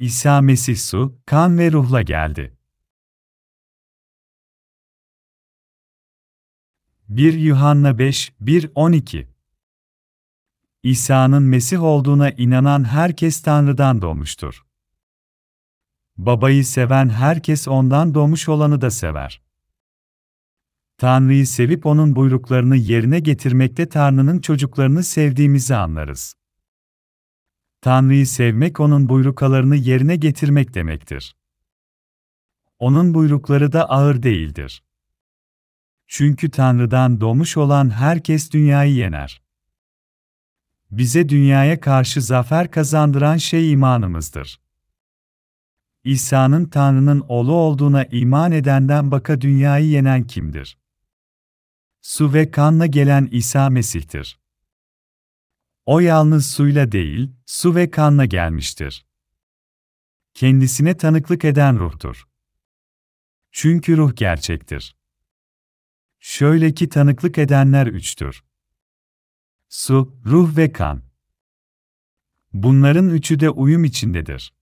İsa 0.00 0.40
Mesih 0.40 0.76
su, 0.76 1.18
kan 1.26 1.58
ve 1.58 1.72
ruhla 1.72 2.02
geldi. 2.02 2.56
1 7.08 7.34
Yuhanna 7.34 7.98
5, 7.98 8.32
1, 8.40 8.70
12 8.74 9.28
İsa'nın 10.82 11.42
Mesih 11.42 11.82
olduğuna 11.82 12.30
inanan 12.30 12.84
herkes 12.84 13.42
Tanrı'dan 13.42 14.02
doğmuştur. 14.02 14.66
Babayı 16.16 16.64
seven 16.64 17.08
herkes 17.08 17.68
ondan 17.68 18.14
doğmuş 18.14 18.48
olanı 18.48 18.80
da 18.80 18.90
sever. 18.90 19.42
Tanrı'yı 20.98 21.46
sevip 21.46 21.86
onun 21.86 22.16
buyruklarını 22.16 22.76
yerine 22.76 23.20
getirmekte 23.20 23.88
Tanrı'nın 23.88 24.40
çocuklarını 24.40 25.02
sevdiğimizi 25.02 25.74
anlarız. 25.74 26.34
Tanrı'yı 27.80 28.26
sevmek 28.26 28.80
onun 28.80 29.08
buyrukalarını 29.08 29.76
yerine 29.76 30.16
getirmek 30.16 30.74
demektir. 30.74 31.36
Onun 32.78 33.14
buyrukları 33.14 33.72
da 33.72 33.90
ağır 33.90 34.22
değildir. 34.22 34.82
Çünkü 36.06 36.50
Tanrı'dan 36.50 37.20
doğmuş 37.20 37.56
olan 37.56 37.90
herkes 37.90 38.50
dünyayı 38.50 38.94
yener. 38.94 39.42
Bize 40.90 41.28
dünyaya 41.28 41.80
karşı 41.80 42.22
zafer 42.22 42.70
kazandıran 42.70 43.36
şey 43.36 43.72
imanımızdır. 43.72 44.60
İsa'nın 46.04 46.64
Tanrı'nın 46.64 47.24
oğlu 47.28 47.52
olduğuna 47.52 48.04
iman 48.04 48.52
edenden 48.52 49.10
baka 49.10 49.40
dünyayı 49.40 49.86
yenen 49.86 50.26
kimdir? 50.26 50.78
Su 52.00 52.32
ve 52.32 52.50
kanla 52.50 52.86
gelen 52.86 53.28
İsa 53.32 53.70
Mesih'tir. 53.70 54.38
O 55.88 56.00
yalnız 56.00 56.46
suyla 56.46 56.92
değil, 56.92 57.30
su 57.46 57.74
ve 57.74 57.90
kanla 57.90 58.24
gelmiştir. 58.24 59.06
Kendisine 60.34 60.96
tanıklık 60.96 61.44
eden 61.44 61.78
ruhtur. 61.78 62.28
Çünkü 63.52 63.96
ruh 63.96 64.16
gerçektir. 64.16 64.96
Şöyle 66.18 66.74
ki 66.74 66.88
tanıklık 66.88 67.38
edenler 67.38 67.86
üçtür. 67.86 68.44
Su, 69.68 70.20
ruh 70.26 70.56
ve 70.56 70.72
kan. 70.72 71.02
Bunların 72.52 73.08
üçü 73.08 73.40
de 73.40 73.50
uyum 73.50 73.84
içindedir. 73.84 74.54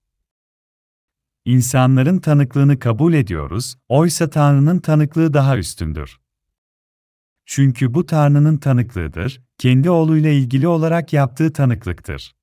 İnsanların 1.45 2.19
tanıklığını 2.19 2.79
kabul 2.79 3.15
ediyoruz, 3.15 3.79
oysa 3.89 4.31
Tanrı'nın 4.31 4.79
tanıklığı 4.79 5.35
daha 5.35 5.59
üstündür. 5.59 6.21
Çünkü 7.45 7.95
bu 7.95 8.07
Tanrı'nın 8.07 8.57
tanıklığıdır, 8.57 9.46
kendi 9.59 9.91
oğluyla 9.91 10.31
ilgili 10.31 10.69
olarak 10.69 11.13
yaptığı 11.13 11.53
tanıklıktır. 11.53 12.37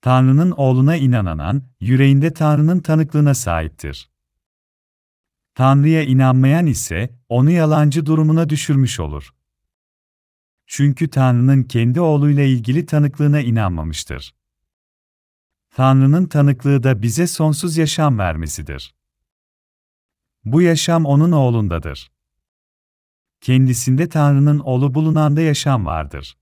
Tanrı'nın 0.00 0.50
oğluna 0.50 0.96
inanan, 0.96 1.62
yüreğinde 1.80 2.32
Tanrı'nın 2.32 2.80
tanıklığına 2.80 3.34
sahiptir. 3.34 4.10
Tanrı'ya 5.54 6.02
inanmayan 6.02 6.66
ise, 6.66 7.18
onu 7.28 7.50
yalancı 7.50 8.06
durumuna 8.06 8.48
düşürmüş 8.48 9.00
olur. 9.00 9.34
Çünkü 10.66 11.10
Tanrı'nın 11.10 11.62
kendi 11.62 12.00
oğluyla 12.00 12.42
ilgili 12.42 12.86
tanıklığına 12.86 13.40
inanmamıştır. 13.40 14.34
Tanrı'nın 15.70 16.26
tanıklığı 16.26 16.82
da 16.82 17.02
bize 17.02 17.26
sonsuz 17.26 17.76
yaşam 17.76 18.18
vermesidir. 18.18 18.94
Bu 20.44 20.62
yaşam 20.62 21.04
onun 21.04 21.32
oğlundadır. 21.32 22.10
Kendisinde 23.40 24.08
Tanrı'nın 24.08 24.58
oğlu 24.58 24.94
bulunanda 24.94 25.40
yaşam 25.40 25.86
vardır. 25.86 26.36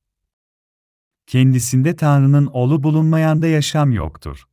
Kendisinde 1.26 1.96
Tanrı'nın 1.96 2.46
oğlu 2.46 2.82
bulunmayanda 2.82 3.46
yaşam 3.46 3.92
yoktur. 3.92 4.48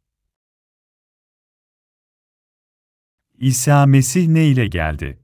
İsa 3.38 3.86
Mesih 3.86 4.28
ne 4.28 4.48
ile 4.48 4.68
geldi? 4.68 5.24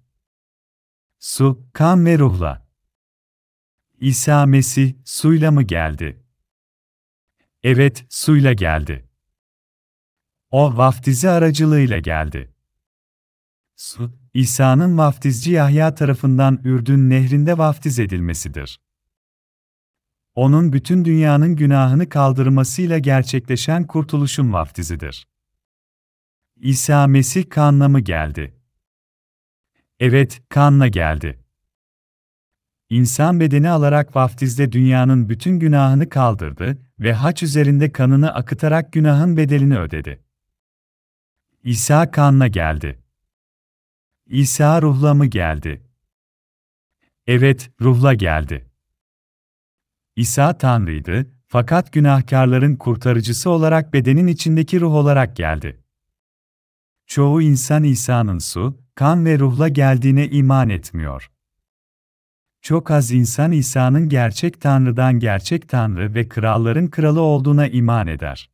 Su, 1.19 1.67
kan 1.73 2.05
ve 2.05 2.19
ruhla. 2.19 2.67
İsa 3.99 4.45
Mesih 4.45 4.93
suyla 5.05 5.51
mı 5.51 5.63
geldi? 5.63 6.23
Evet, 7.63 8.05
suyla 8.09 8.53
geldi. 8.53 9.09
O 10.51 10.77
vaftizi 10.77 11.29
aracılığıyla 11.29 11.99
geldi. 11.99 12.53
Su, 13.75 14.11
İsa'nın 14.37 14.97
vaftizci 14.97 15.51
Yahya 15.51 15.95
tarafından 15.95 16.59
Ürdün 16.63 17.09
nehrinde 17.09 17.57
vaftiz 17.57 17.99
edilmesidir. 17.99 18.79
Onun 20.35 20.73
bütün 20.73 21.05
dünyanın 21.05 21.55
günahını 21.55 22.09
kaldırmasıyla 22.09 22.97
gerçekleşen 22.97 23.87
kurtuluşun 23.87 24.53
vaftizidir. 24.53 25.27
İsa 26.55 27.07
Mesih 27.07 27.49
kanla 27.49 27.89
mı 27.89 27.99
geldi? 27.99 28.55
Evet, 29.99 30.41
kanla 30.49 30.87
geldi. 30.87 31.39
İnsan 32.89 33.39
bedeni 33.39 33.69
alarak 33.69 34.15
vaftizde 34.15 34.71
dünyanın 34.71 35.29
bütün 35.29 35.59
günahını 35.59 36.09
kaldırdı 36.09 36.77
ve 36.99 37.13
haç 37.13 37.43
üzerinde 37.43 37.91
kanını 37.91 38.33
akıtarak 38.33 38.93
günahın 38.93 39.37
bedelini 39.37 39.79
ödedi. 39.79 40.23
İsa 41.63 42.11
kanla 42.11 42.47
geldi. 42.47 43.06
İsa 44.29 44.81
ruhla 44.81 45.13
mı 45.13 45.25
geldi? 45.25 45.83
Evet, 47.27 47.71
ruhla 47.81 48.13
geldi. 48.13 48.69
İsa 50.15 50.57
Tanrı'ydı, 50.57 51.31
fakat 51.47 51.93
günahkarların 51.93 52.75
kurtarıcısı 52.75 53.49
olarak 53.49 53.93
bedenin 53.93 54.27
içindeki 54.27 54.81
ruh 54.81 54.93
olarak 54.93 55.35
geldi. 55.35 55.83
Çoğu 57.05 57.41
insan 57.41 57.83
İsa'nın 57.83 58.39
su, 58.39 58.79
kan 58.95 59.25
ve 59.25 59.39
ruhla 59.39 59.67
geldiğine 59.67 60.27
iman 60.27 60.69
etmiyor. 60.69 61.31
Çok 62.61 62.91
az 62.91 63.11
insan 63.11 63.51
İsa'nın 63.51 64.09
gerçek 64.09 64.61
Tanrı'dan 64.61 65.19
gerçek 65.19 65.69
Tanrı 65.69 66.13
ve 66.13 66.29
kralların 66.29 66.87
kralı 66.87 67.21
olduğuna 67.21 67.67
iman 67.67 68.07
eder. 68.07 68.49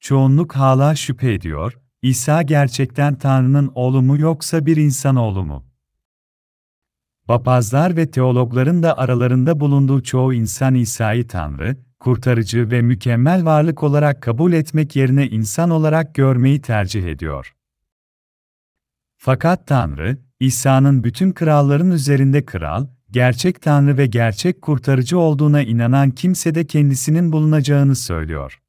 Çoğunluk 0.00 0.56
hala 0.56 0.94
şüphe 0.94 1.32
ediyor, 1.32 1.78
İsa 2.02 2.42
gerçekten 2.42 3.14
Tanrı'nın 3.14 3.72
oğlu 3.74 4.02
mu 4.02 4.18
yoksa 4.18 4.66
bir 4.66 4.76
insan 4.76 5.16
oğlu 5.16 5.44
mu? 5.44 5.64
Papazlar 7.26 7.96
ve 7.96 8.10
teologların 8.10 8.82
da 8.82 8.98
aralarında 8.98 9.60
bulunduğu 9.60 10.02
çoğu 10.02 10.34
insan 10.34 10.74
İsa'yı 10.74 11.28
Tanrı, 11.28 11.76
kurtarıcı 12.00 12.70
ve 12.70 12.82
mükemmel 12.82 13.44
varlık 13.44 13.82
olarak 13.82 14.22
kabul 14.22 14.52
etmek 14.52 14.96
yerine 14.96 15.28
insan 15.28 15.70
olarak 15.70 16.14
görmeyi 16.14 16.60
tercih 16.60 17.04
ediyor. 17.04 17.54
Fakat 19.16 19.66
Tanrı, 19.66 20.18
İsa'nın 20.40 21.04
bütün 21.04 21.32
kralların 21.32 21.90
üzerinde 21.90 22.44
kral, 22.44 22.86
gerçek 23.10 23.62
Tanrı 23.62 23.98
ve 23.98 24.06
gerçek 24.06 24.62
kurtarıcı 24.62 25.18
olduğuna 25.18 25.62
inanan 25.62 26.10
kimse 26.10 26.54
de 26.54 26.66
kendisinin 26.66 27.32
bulunacağını 27.32 27.96
söylüyor. 27.96 28.61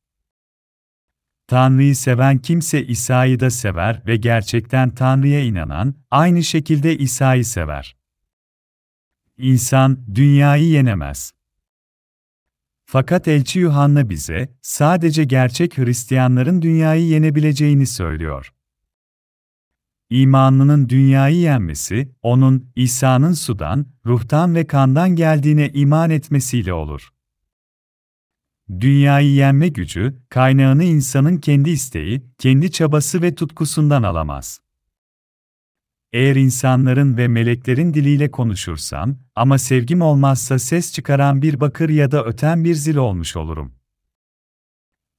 Tanrı'yı 1.48 1.96
seven 1.96 2.38
kimse 2.38 2.86
İsa'yı 2.86 3.40
da 3.40 3.50
sever 3.50 4.02
ve 4.08 4.16
gerçekten 4.16 4.90
Tanrı'ya 4.90 5.44
inanan, 5.44 5.96
aynı 6.12 6.44
şekilde 6.44 6.98
İsa'yı 6.98 7.46
sever. 7.46 7.96
İnsan, 9.38 10.06
dünyayı 10.16 10.66
yenemez. 10.70 11.34
Fakat 12.86 13.28
Elçi 13.28 13.60
Yuhanna 13.60 14.10
bize, 14.10 14.58
sadece 14.62 15.24
gerçek 15.24 15.78
Hristiyanların 15.78 16.62
dünyayı 16.62 17.06
yenebileceğini 17.06 17.88
söylüyor. 17.88 18.54
İmanlının 20.10 20.90
dünyayı 20.90 21.38
yenmesi, 21.38 22.16
onun, 22.22 22.72
İsa'nın 22.76 23.34
sudan, 23.34 23.86
ruhtan 24.06 24.56
ve 24.56 24.68
kandan 24.68 25.10
geldiğine 25.16 25.70
iman 25.70 26.10
etmesiyle 26.10 26.74
olur. 26.74 27.10
Dünyayı 28.70 29.32
yenme 29.32 29.68
gücü, 29.68 30.18
kaynağını 30.30 30.84
insanın 30.84 31.38
kendi 31.38 31.70
isteği, 31.70 32.24
kendi 32.38 32.72
çabası 32.72 33.22
ve 33.22 33.36
tutkusundan 33.36 34.04
alamaz. 34.04 34.62
Eğer 36.14 36.36
insanların 36.36 37.18
ve 37.18 37.28
meleklerin 37.28 37.94
diliyle 37.94 38.32
konuşursam, 38.32 39.18
ama 39.36 39.58
sevgim 39.58 40.02
olmazsa 40.02 40.60
ses 40.60 40.94
çıkaran 40.94 41.42
bir 41.42 41.60
bakır 41.60 41.90
ya 41.90 42.12
da 42.12 42.26
öten 42.26 42.64
bir 42.64 42.76
zil 42.76 42.96
olmuş 42.96 43.36
olurum. 43.36 43.74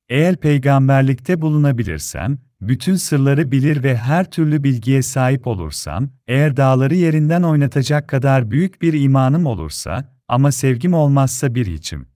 Eğer 0.09 0.37
peygamberlikte 0.37 1.41
bulunabilirsem, 1.41 2.39
bütün 2.61 2.97
sırları 2.97 3.53
bilir 3.53 3.83
ve 3.83 3.97
her 3.97 4.31
türlü 4.31 4.65
bilgiye 4.65 5.03
sahip 5.03 5.47
olursam, 5.47 6.11
eğer 6.27 6.57
dağları 6.57 6.95
yerinden 6.95 7.43
oynatacak 7.43 8.09
kadar 8.09 8.51
büyük 8.51 8.83
bir 8.83 8.93
imanım 8.93 9.47
olursa, 9.47 10.15
ama 10.29 10.53
sevgim 10.53 10.95
olmazsa 10.95 11.55
bir 11.55 11.67
hiçim. 11.67 12.14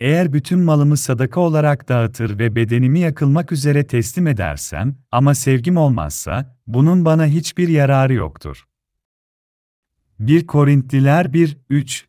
Eğer 0.00 0.32
bütün 0.32 0.60
malımı 0.60 0.96
sadaka 0.96 1.40
olarak 1.40 1.88
dağıtır 1.88 2.38
ve 2.38 2.56
bedenimi 2.56 3.00
yakılmak 3.00 3.52
üzere 3.52 3.86
teslim 3.86 4.26
edersem 4.26 4.96
ama 5.10 5.34
sevgim 5.34 5.76
olmazsa 5.76 6.56
bunun 6.66 7.04
bana 7.04 7.26
hiçbir 7.26 7.68
yararı 7.68 8.14
yoktur. 8.14 8.68
1 10.18 10.46
Korintliler 10.46 11.32
1 11.32 11.58
3 11.70 12.08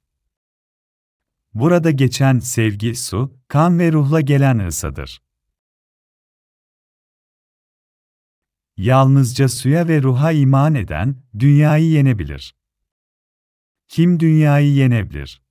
Burada 1.54 1.92
geçen 1.92 2.40
sevgi 2.40 2.96
su, 2.96 3.40
kan 3.48 3.80
ve 3.80 3.92
ruhla 3.92 4.22
gelen 4.22 4.60
ısadır. 4.68 5.22
Yalnızca 8.78 9.50
suya 9.50 9.88
ve 9.88 10.04
ruha 10.04 10.32
iman 10.32 10.76
eden 10.76 11.16
dünyayı 11.40 11.86
yenebilir. 11.86 12.56
Kim 13.88 14.20
dünyayı 14.20 14.74
yenebilir? 14.74 15.42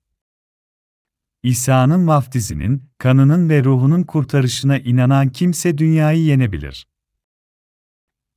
İsa'nın 1.42 2.06
vaftizinin, 2.06 2.90
kanının 2.98 3.48
ve 3.48 3.64
ruhunun 3.64 4.02
kurtarışına 4.02 4.78
inanan 4.78 5.28
kimse 5.28 5.78
dünyayı 5.78 6.22
yenebilir. 6.22 6.86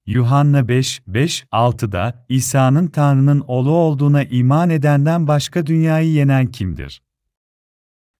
Yuhanna 0.05 0.67
5, 0.67 1.01
5, 1.07 1.43
6'da, 1.43 2.25
İsa'nın 2.29 2.87
Tanrı'nın 2.87 3.39
oğlu 3.47 3.71
olduğuna 3.71 4.23
iman 4.23 4.69
edenden 4.69 5.27
başka 5.27 5.65
dünyayı 5.65 6.11
yenen 6.11 6.51
kimdir? 6.51 7.03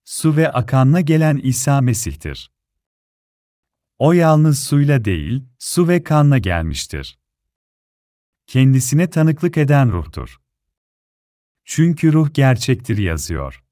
Su 0.06 0.38
ve 0.38 0.52
akanla 0.52 1.02
gelen 1.02 1.38
İsa 1.38 1.82
Mesih'tir. 1.82 2.52
O 3.98 4.14
yalnız 4.14 4.60
suyla 4.60 5.06
değil, 5.06 5.44
su 5.60 5.88
ve 5.88 6.04
kanla 6.04 6.38
gelmiştir. 6.38 7.20
Kendisine 8.48 9.10
tanıklık 9.10 9.58
eden 9.58 9.92
ruhtur. 9.92 10.42
Çünkü 11.66 12.14
ruh 12.14 12.34
gerçektir 12.34 12.98
yazıyor. 12.98 13.63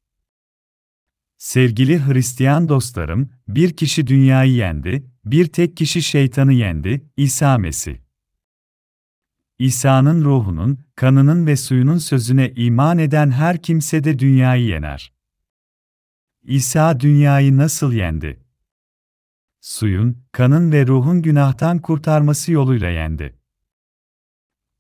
Sevgili 1.41 1.99
Hristiyan 1.99 2.69
dostlarım, 2.69 3.29
bir 3.47 3.75
kişi 3.75 4.07
dünyayı 4.07 4.53
yendi, 4.53 5.05
bir 5.25 5.47
tek 5.47 5.77
kişi 5.77 6.01
şeytanı 6.01 6.53
yendi, 6.53 7.05
İsa 7.17 7.57
Mesih. 7.57 7.97
İsa'nın 9.59 10.23
ruhunun, 10.25 10.79
kanının 10.95 11.47
ve 11.47 11.55
suyunun 11.57 11.97
sözüne 11.97 12.51
iman 12.55 12.97
eden 12.97 13.31
her 13.31 13.61
kimse 13.61 14.03
de 14.03 14.19
dünyayı 14.19 14.65
yener. 14.65 15.13
İsa 16.43 16.99
dünyayı 16.99 17.57
nasıl 17.57 17.93
yendi? 17.93 18.43
Suyun, 19.61 20.23
kanın 20.31 20.71
ve 20.71 20.87
ruhun 20.87 21.21
günahtan 21.21 21.79
kurtarması 21.79 22.51
yoluyla 22.51 22.89
yendi. 22.89 23.39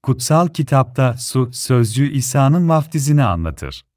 Kutsal 0.03 0.47
kitapta 0.47 1.17
su 1.17 1.49
sözcüğü 1.53 2.11
İsa'nın 2.11 2.69
vaftizini 2.69 3.23
anlatır. 3.23 3.90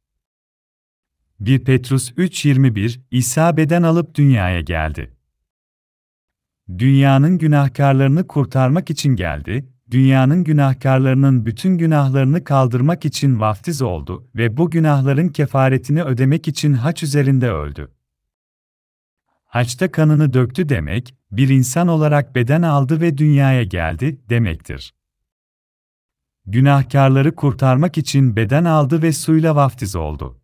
1 1.40 1.64
Petrus 1.64 2.10
3.21 2.10 3.00
İsa 3.10 3.56
beden 3.56 3.82
alıp 3.82 4.14
dünyaya 4.14 4.60
geldi. 4.60 5.16
Dünyanın 6.78 7.38
günahkarlarını 7.38 8.26
kurtarmak 8.26 8.90
için 8.90 9.16
geldi, 9.16 9.68
dünyanın 9.90 10.44
günahkarlarının 10.44 11.46
bütün 11.46 11.78
günahlarını 11.78 12.44
kaldırmak 12.44 13.04
için 13.04 13.40
vaftiz 13.40 13.82
oldu 13.82 14.28
ve 14.34 14.56
bu 14.56 14.70
günahların 14.70 15.28
kefaretini 15.28 16.02
ödemek 16.02 16.48
için 16.48 16.72
haç 16.72 17.02
üzerinde 17.02 17.50
öldü. 17.50 17.90
Haçta 19.44 19.92
kanını 19.92 20.32
döktü 20.32 20.68
demek, 20.68 21.14
bir 21.30 21.48
insan 21.48 21.88
olarak 21.88 22.34
beden 22.34 22.62
aldı 22.62 23.00
ve 23.00 23.18
dünyaya 23.18 23.62
geldi 23.62 24.20
demektir. 24.30 24.94
Günahkarları 26.46 27.34
kurtarmak 27.34 27.98
için 27.98 28.36
beden 28.36 28.64
aldı 28.64 29.02
ve 29.02 29.12
suyla 29.12 29.56
vaftiz 29.56 29.96
oldu. 29.96 30.43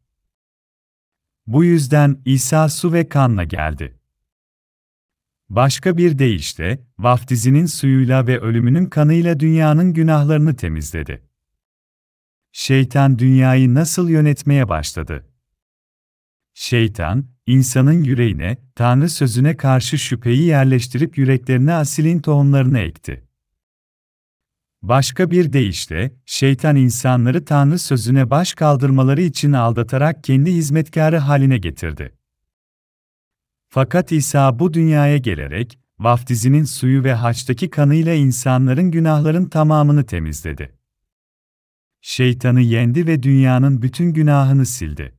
Bu 1.46 1.64
yüzden 1.64 2.22
İsa 2.24 2.68
su 2.68 2.92
ve 2.92 3.08
kanla 3.08 3.44
geldi. 3.44 4.00
Başka 5.48 5.96
bir 5.96 6.18
deyişle, 6.18 6.86
vaftizinin 6.98 7.66
suyuyla 7.66 8.26
ve 8.26 8.40
ölümünün 8.40 8.86
kanıyla 8.86 9.40
dünyanın 9.40 9.92
günahlarını 9.92 10.56
temizledi. 10.56 11.22
Şeytan 12.52 13.18
dünyayı 13.18 13.74
nasıl 13.74 14.08
yönetmeye 14.08 14.68
başladı? 14.68 15.26
Şeytan, 16.54 17.24
insanın 17.46 18.04
yüreğine, 18.04 18.56
Tanrı 18.74 19.08
sözüne 19.08 19.56
karşı 19.56 19.98
şüpheyi 19.98 20.42
yerleştirip 20.42 21.18
yüreklerine 21.18 21.74
asilin 21.74 22.20
tohumlarını 22.20 22.78
ekti. 22.78 23.29
Başka 24.82 25.30
bir 25.30 25.52
deyişle, 25.52 26.12
şeytan 26.26 26.76
insanları 26.76 27.44
Tanrı 27.44 27.78
sözüne 27.78 28.30
baş 28.30 28.54
kaldırmaları 28.54 29.22
için 29.22 29.52
aldatarak 29.52 30.24
kendi 30.24 30.52
hizmetkarı 30.52 31.18
haline 31.18 31.58
getirdi. 31.58 32.16
Fakat 33.68 34.12
İsa 34.12 34.58
bu 34.58 34.74
dünyaya 34.74 35.16
gelerek, 35.16 35.78
vaftizinin 35.98 36.64
suyu 36.64 37.04
ve 37.04 37.14
haçtaki 37.14 37.70
kanıyla 37.70 38.14
insanların 38.14 38.90
günahların 38.90 39.48
tamamını 39.48 40.06
temizledi. 40.06 40.78
Şeytanı 42.00 42.60
yendi 42.60 43.06
ve 43.06 43.22
dünyanın 43.22 43.82
bütün 43.82 44.12
günahını 44.12 44.66
sildi. 44.66 45.18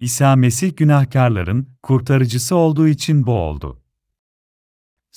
İsa 0.00 0.36
Mesih 0.36 0.76
günahkarların 0.76 1.68
kurtarıcısı 1.82 2.56
olduğu 2.56 2.88
için 2.88 3.26
bu 3.26 3.32
oldu. 3.32 3.82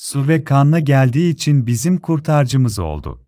Su 0.01 0.27
ve 0.27 0.43
kanla 0.43 0.79
geldiği 0.79 1.33
için 1.33 1.67
bizim 1.67 1.97
kurtarıcımız 1.97 2.79
oldu. 2.79 3.25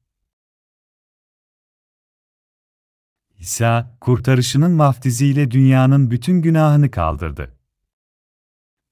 İsa, 3.37 3.97
kurtarışının 4.01 4.79
vaftiziyle 4.79 5.51
dünyanın 5.51 6.11
bütün 6.11 6.41
günahını 6.41 6.91
kaldırdı. 6.91 7.57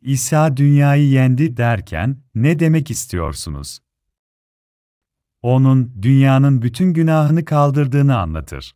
İsa 0.02 0.58
dünyayı 0.58 1.10
yendi 1.10 1.58
derken 1.58 2.24
ne 2.36 2.60
demek 2.60 2.92
istiyorsunuz? 2.92 3.80
Onun 5.42 6.02
dünyanın 6.02 6.62
bütün 6.62 6.94
günahını 6.94 7.46
kaldırdığını 7.46 8.18
anlatır. 8.18 8.76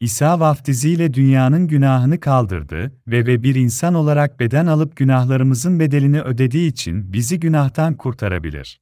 İsa 0.00 0.40
vaftiziyle 0.40 1.14
dünyanın 1.14 1.68
günahını 1.68 2.20
kaldırdı 2.20 2.92
ve 3.08 3.26
ve 3.26 3.42
bir 3.42 3.54
insan 3.54 3.94
olarak 3.94 4.40
beden 4.40 4.66
alıp 4.66 4.96
günahlarımızın 4.96 5.80
bedelini 5.80 6.22
ödediği 6.22 6.70
için 6.70 7.12
bizi 7.12 7.40
günahtan 7.40 7.94
kurtarabilir. 7.94 8.80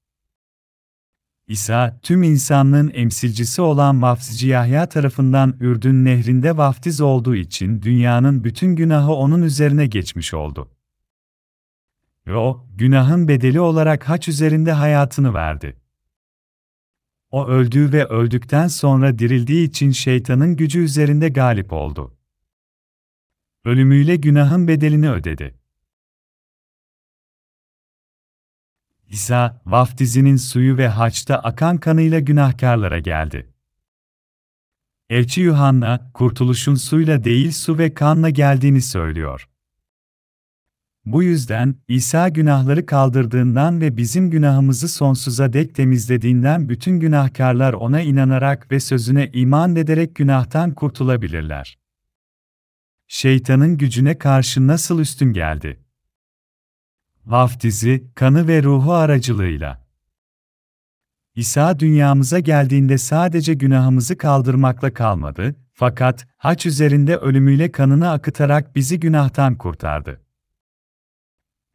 İsa, 1.49 2.01
tüm 2.03 2.23
insanlığın 2.23 2.91
emsilcisi 2.95 3.63
olan 3.63 4.03
vaftizci 4.03 4.49
Yahya 4.49 4.89
tarafından 4.89 5.57
Ürdün 5.61 6.05
nehrinde 6.05 6.57
vaftiz 6.57 7.01
olduğu 7.01 7.35
için 7.35 7.83
dünyanın 7.83 8.45
bütün 8.45 8.77
günahı 8.77 9.13
onun 9.13 9.43
üzerine 9.43 9.87
geçmiş 9.87 10.35
oldu. 10.35 10.71
Ve 12.27 12.37
o, 12.37 12.67
günahın 12.75 13.29
bedeli 13.29 13.61
olarak 13.61 14.09
haç 14.09 14.29
üzerinde 14.29 14.73
hayatını 14.73 15.35
verdi. 15.35 15.77
O 17.37 17.47
öldü 17.47 17.93
ve 17.93 18.05
öldükten 18.05 18.69
sonra 18.69 19.19
dirildiği 19.19 19.69
için 19.69 19.91
şeytanın 19.91 20.57
gücü 20.57 20.81
üzerinde 20.81 21.29
galip 21.29 21.73
oldu. 21.73 22.15
Ölümüyle 23.65 24.17
günahın 24.17 24.69
bedelini 24.69 25.11
ödedi. 25.11 25.55
İsa, 29.09 29.63
vaftizinin 29.67 30.37
suyu 30.37 30.77
ve 30.77 30.89
haçta 30.89 31.39
akan 31.39 31.79
kanıyla 31.79 32.21
günahkarlara 32.21 32.99
geldi. 32.99 33.53
Elçi 35.11 35.41
Yuhanna, 35.41 36.11
kurtuluşun 36.15 36.75
suyla 36.75 37.25
değil 37.25 37.53
su 37.53 37.79
ve 37.79 37.95
kanla 37.95 38.31
geldiğini 38.31 38.83
söylüyor. 38.83 39.49
Bu 41.07 41.23
yüzden, 41.23 41.75
İsa 41.89 42.29
günahları 42.29 42.87
kaldırdığından 42.87 43.81
ve 43.81 43.97
bizim 43.97 44.31
günahımızı 44.31 44.89
sonsuza 44.89 45.53
dek 45.53 45.75
temizlediğinden 45.75 46.69
bütün 46.69 47.01
günahkarlar 47.01 47.73
ona 47.73 48.01
inanarak 48.01 48.73
ve 48.73 48.81
sözüne 48.81 49.31
iman 49.33 49.77
ederek 49.77 50.15
günahtan 50.15 50.75
kurtulabilirler. 50.75 51.79
Şeytanın 53.09 53.79
gücüne 53.79 54.19
karşı 54.19 54.67
nasıl 54.67 55.01
üstün 55.01 55.33
geldi? 55.33 55.81
Vaftizi, 57.27 58.05
kanı 58.15 58.49
ve 58.49 58.63
ruhu 58.63 58.93
aracılığıyla. 58.93 59.87
İsa 61.35 61.79
dünyamıza 61.79 62.39
geldiğinde 62.39 62.99
sadece 62.99 63.55
günahımızı 63.55 64.19
kaldırmakla 64.19 64.95
kalmadı, 64.95 65.57
fakat 65.73 66.27
haç 66.37 66.67
üzerinde 66.67 67.17
ölümüyle 67.17 67.73
kanını 67.73 68.11
akıtarak 68.11 68.77
bizi 68.77 69.01
günahtan 69.01 69.55
kurtardı. 69.59 70.26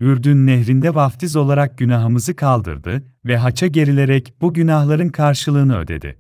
Ürdün 0.02 0.48
nehrinde 0.48 0.96
vaftiz 0.96 1.36
olarak 1.36 1.78
günahımızı 1.78 2.36
kaldırdı 2.36 3.04
ve 3.26 3.38
haça 3.38 3.68
gerilerek 3.68 4.34
bu 4.42 4.54
günahların 4.54 5.10
karşılığını 5.10 5.78
ödedi. 5.78 6.20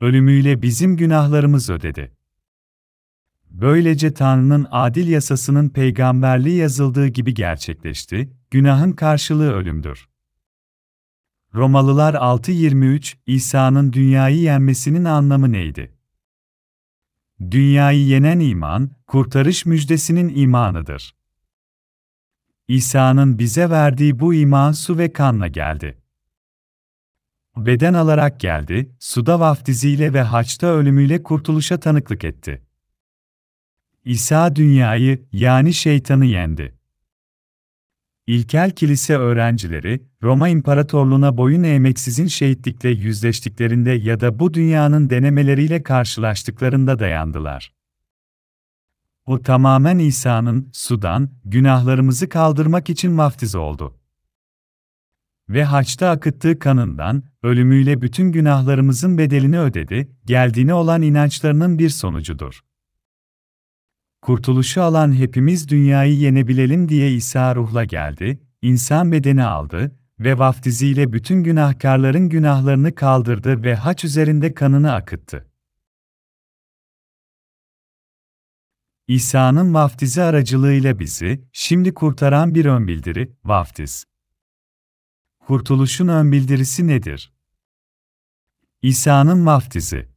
Ölümüyle 0.00 0.62
bizim 0.62 0.96
günahlarımız 0.96 1.70
ödedi. 1.70 2.12
Böylece 3.50 4.14
Tanrı'nın 4.14 4.66
adil 4.70 5.08
yasasının 5.08 5.68
peygamberliği 5.68 6.56
yazıldığı 6.56 7.06
gibi 7.06 7.34
gerçekleşti, 7.34 8.32
günahın 8.50 8.92
karşılığı 8.92 9.52
ölümdür. 9.52 10.08
Romalılar 11.54 12.14
6.23 12.14 13.16
İsa'nın 13.26 13.92
dünyayı 13.92 14.38
yenmesinin 14.38 15.04
anlamı 15.04 15.52
neydi? 15.52 15.94
Dünyayı 17.50 18.06
yenen 18.06 18.40
iman, 18.40 18.90
kurtarış 19.06 19.66
müjdesinin 19.66 20.32
imanıdır. 20.34 21.19
İsa'nın 22.70 23.38
bize 23.38 23.70
verdiği 23.70 24.18
bu 24.18 24.34
iman 24.34 24.72
su 24.72 24.98
ve 24.98 25.12
kanla 25.12 25.46
geldi. 25.46 25.98
Beden 27.56 27.94
alarak 27.94 28.40
geldi, 28.40 28.96
suda 29.00 29.40
vaftiziyle 29.40 30.12
ve 30.12 30.22
haçta 30.22 30.66
ölümüyle 30.66 31.22
kurtuluşa 31.22 31.80
tanıklık 31.80 32.24
etti. 32.24 32.62
İsa 34.04 34.56
dünyayı, 34.56 35.26
yani 35.32 35.74
şeytanı 35.74 36.26
yendi. 36.26 36.74
İlkel 38.26 38.70
kilise 38.70 39.16
öğrencileri, 39.16 40.02
Roma 40.22 40.48
İmparatorluğuna 40.48 41.36
boyun 41.36 41.62
eğmeksizin 41.62 42.26
şehitlikle 42.26 42.88
yüzleştiklerinde 42.88 43.90
ya 43.90 44.20
da 44.20 44.38
bu 44.38 44.54
dünyanın 44.54 45.10
denemeleriyle 45.10 45.82
karşılaştıklarında 45.82 46.98
dayandılar. 46.98 47.79
O 49.26 49.42
tamamen 49.42 49.98
İsa'nın, 49.98 50.70
sudan, 50.72 51.30
günahlarımızı 51.44 52.28
kaldırmak 52.28 52.90
için 52.90 53.18
vaftiz 53.18 53.54
oldu. 53.54 53.96
Ve 55.48 55.64
haçta 55.64 56.10
akıttığı 56.10 56.58
kanından, 56.58 57.22
ölümüyle 57.42 58.02
bütün 58.02 58.32
günahlarımızın 58.32 59.18
bedelini 59.18 59.60
ödedi, 59.60 60.16
geldiğine 60.26 60.74
olan 60.74 61.02
inançlarının 61.02 61.78
bir 61.78 61.88
sonucudur. 61.88 62.60
Kurtuluşu 64.22 64.82
alan 64.82 65.12
hepimiz 65.12 65.68
dünyayı 65.68 66.14
yenebilelim 66.14 66.88
diye 66.88 67.12
İsa 67.12 67.54
ruhla 67.56 67.84
geldi, 67.84 68.40
insan 68.62 69.12
bedeni 69.12 69.44
aldı 69.44 69.96
ve 70.20 70.38
vaftiziyle 70.38 71.12
bütün 71.12 71.44
günahkarların 71.44 72.28
günahlarını 72.28 72.94
kaldırdı 72.94 73.62
ve 73.62 73.74
haç 73.74 74.04
üzerinde 74.04 74.54
kanını 74.54 74.92
akıttı. 74.92 75.49
İsa'nın 79.10 79.74
vaftizi 79.74 80.22
aracılığıyla 80.22 80.98
bizi, 80.98 81.44
şimdi 81.52 81.94
kurtaran 81.94 82.54
bir 82.54 82.64
ön 82.64 82.88
bildiri, 82.88 83.32
vaftiz. 83.44 84.04
Kurtuluşun 85.40 86.08
ön 86.08 86.32
bildirisi 86.32 86.86
nedir? 86.86 87.32
İsa'nın 88.82 89.46
vaftizi. 89.46 90.08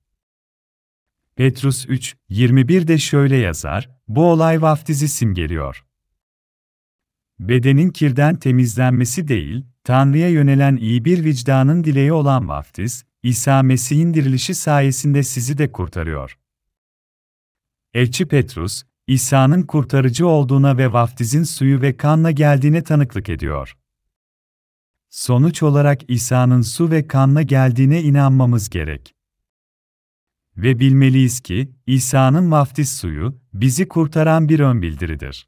Petrus 1.35 1.85
3, 1.89 2.15
21'de 2.29 2.97
şöyle 2.97 3.35
yazar, 3.35 3.89
bu 4.07 4.25
olay 4.31 4.61
vaftizi 4.61 5.07
simgeliyor. 5.07 5.85
Bedenin 7.39 7.89
kirden 7.89 8.35
temizlenmesi 8.35 9.27
değil, 9.27 9.65
Tanrı'ya 9.83 10.29
yönelen 10.29 10.75
iyi 10.75 11.05
bir 11.05 11.23
vicdanın 11.23 11.83
dileği 11.83 12.13
olan 12.13 12.49
vaftiz, 12.49 13.05
İsa 13.23 13.63
Mesih'in 13.63 14.13
dirilişi 14.13 14.55
sayesinde 14.55 15.23
sizi 15.23 15.57
de 15.57 15.71
kurtarıyor. 15.71 16.42
Elçi 17.93 18.25
Petrus, 18.25 18.83
İsa'nın 19.07 19.61
kurtarıcı 19.61 20.27
olduğuna 20.27 20.77
ve 20.77 20.93
vaftizin 20.93 21.43
suyu 21.43 21.81
ve 21.81 21.97
kanla 21.97 22.31
geldiğine 22.31 22.83
tanıklık 22.83 23.29
ediyor. 23.29 23.77
Sonuç 25.09 25.63
olarak 25.63 26.01
İsa'nın 26.07 26.61
su 26.61 26.91
ve 26.91 27.07
kanla 27.07 27.41
geldiğine 27.41 28.01
inanmamız 28.01 28.69
gerek. 28.69 29.15
Ve 30.57 30.79
bilmeliyiz 30.79 31.39
ki, 31.39 31.71
İsa'nın 31.87 32.51
vaftiz 32.51 32.97
suyu, 32.97 33.41
bizi 33.53 33.87
kurtaran 33.87 34.49
bir 34.49 34.59
ön 34.59 34.81
bildiridir. 34.81 35.47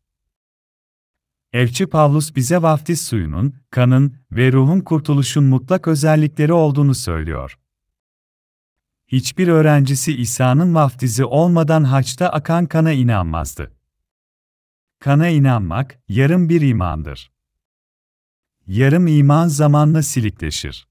Elçi 1.54 1.88
Pavlus 1.88 2.36
bize 2.36 2.62
vaftiz 2.62 3.02
suyunun, 3.02 3.54
kanın 3.70 4.16
ve 4.32 4.52
ruhun 4.52 4.80
kurtuluşun 4.80 5.44
mutlak 5.44 5.88
özellikleri 5.88 6.54
olduğunu 6.54 6.96
söylüyor. 6.96 7.60
Hiçbir 9.08 9.48
öğrencisi 9.48 10.16
İsa'nın 10.16 10.76
vaftizi 10.76 11.26
olmadan 11.26 11.84
haçta 11.84 12.30
akan 12.30 12.66
kana 12.66 12.92
inanmazdı. 12.92 13.72
Kana 15.00 15.28
inanmak, 15.28 16.00
yarım 16.08 16.50
bir 16.50 16.62
imandır. 16.62 17.32
Yarım 18.68 19.08
iman 19.08 19.48
zamanla 19.48 20.04
silikleşir. 20.04 20.88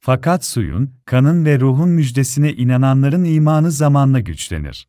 Fakat 0.00 0.44
suyun, 0.44 0.94
kanın 1.04 1.44
ve 1.44 1.60
ruhun 1.60 1.88
müjdesine 1.88 2.52
inananların 2.52 3.24
imanı 3.24 3.70
zamanla 3.70 4.20
güçlenir. 4.20 4.88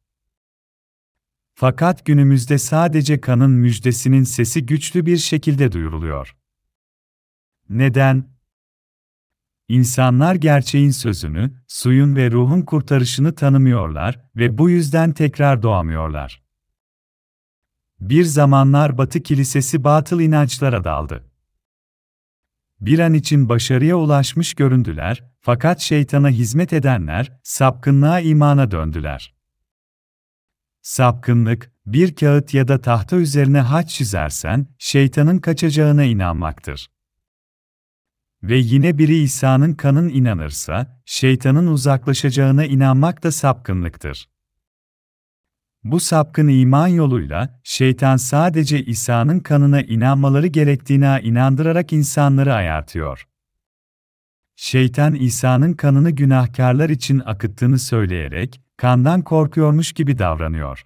Fakat 1.53 2.05
günümüzde 2.05 2.57
sadece 2.57 3.21
kanın 3.21 3.51
müjdesinin 3.51 4.23
sesi 4.23 4.65
güçlü 4.65 5.05
bir 5.05 5.17
şekilde 5.17 5.71
duyuruluyor. 5.71 6.35
Neden? 7.69 8.34
İnsanlar 9.67 10.35
gerçeğin 10.35 10.91
sözünü, 10.91 11.51
suyun 11.67 12.15
ve 12.15 12.31
ruhun 12.31 12.61
kurtarışını 12.61 13.35
tanımıyorlar 13.35 14.19
ve 14.35 14.57
bu 14.57 14.69
yüzden 14.69 15.11
tekrar 15.11 15.63
doğamıyorlar. 15.63 16.43
Bir 17.99 18.23
zamanlar 18.23 18.97
Batı 18.97 19.23
Kilisesi 19.23 19.83
batıl 19.83 20.19
inançlara 20.19 20.83
daldı. 20.83 21.23
Bir 22.81 22.99
an 22.99 23.13
için 23.13 23.49
başarıya 23.49 23.95
ulaşmış 23.95 24.53
göründüler, 24.53 25.23
fakat 25.41 25.79
şeytana 25.79 26.29
hizmet 26.29 26.73
edenler, 26.73 27.39
sapkınlığa 27.43 28.19
imana 28.19 28.71
döndüler. 28.71 29.35
Sapkınlık, 30.81 31.71
bir 31.85 32.15
kağıt 32.15 32.53
ya 32.53 32.67
da 32.67 32.81
tahta 32.81 33.15
üzerine 33.15 33.59
haç 33.59 33.89
çizersen, 33.89 34.67
şeytanın 34.77 35.37
kaçacağına 35.37 36.03
inanmaktır. 36.03 36.94
Ve 38.49 38.57
yine 38.57 38.97
biri 38.97 39.17
İsa'nın 39.17 39.73
kanın 39.73 40.09
inanırsa, 40.09 41.01
şeytanın 41.05 41.67
uzaklaşacağına 41.67 42.65
inanmak 42.65 43.23
da 43.23 43.31
sapkınlıktır. 43.31 44.29
Bu 45.83 45.99
sapkın 45.99 46.47
iman 46.47 46.87
yoluyla, 46.87 47.61
şeytan 47.63 48.17
sadece 48.17 48.85
İsa'nın 48.85 49.39
kanına 49.39 49.81
inanmaları 49.81 50.47
gerektiğine 50.47 51.19
inandırarak 51.23 51.93
insanları 51.93 52.53
ayartıyor. 52.53 53.27
Şeytan 54.55 55.15
İsa'nın 55.15 55.73
kanını 55.73 56.11
günahkarlar 56.11 56.89
için 56.89 57.21
akıttığını 57.25 57.79
söyleyerek, 57.79 58.61
kandan 58.77 59.21
korkuyormuş 59.21 59.93
gibi 59.93 60.17
davranıyor. 60.17 60.85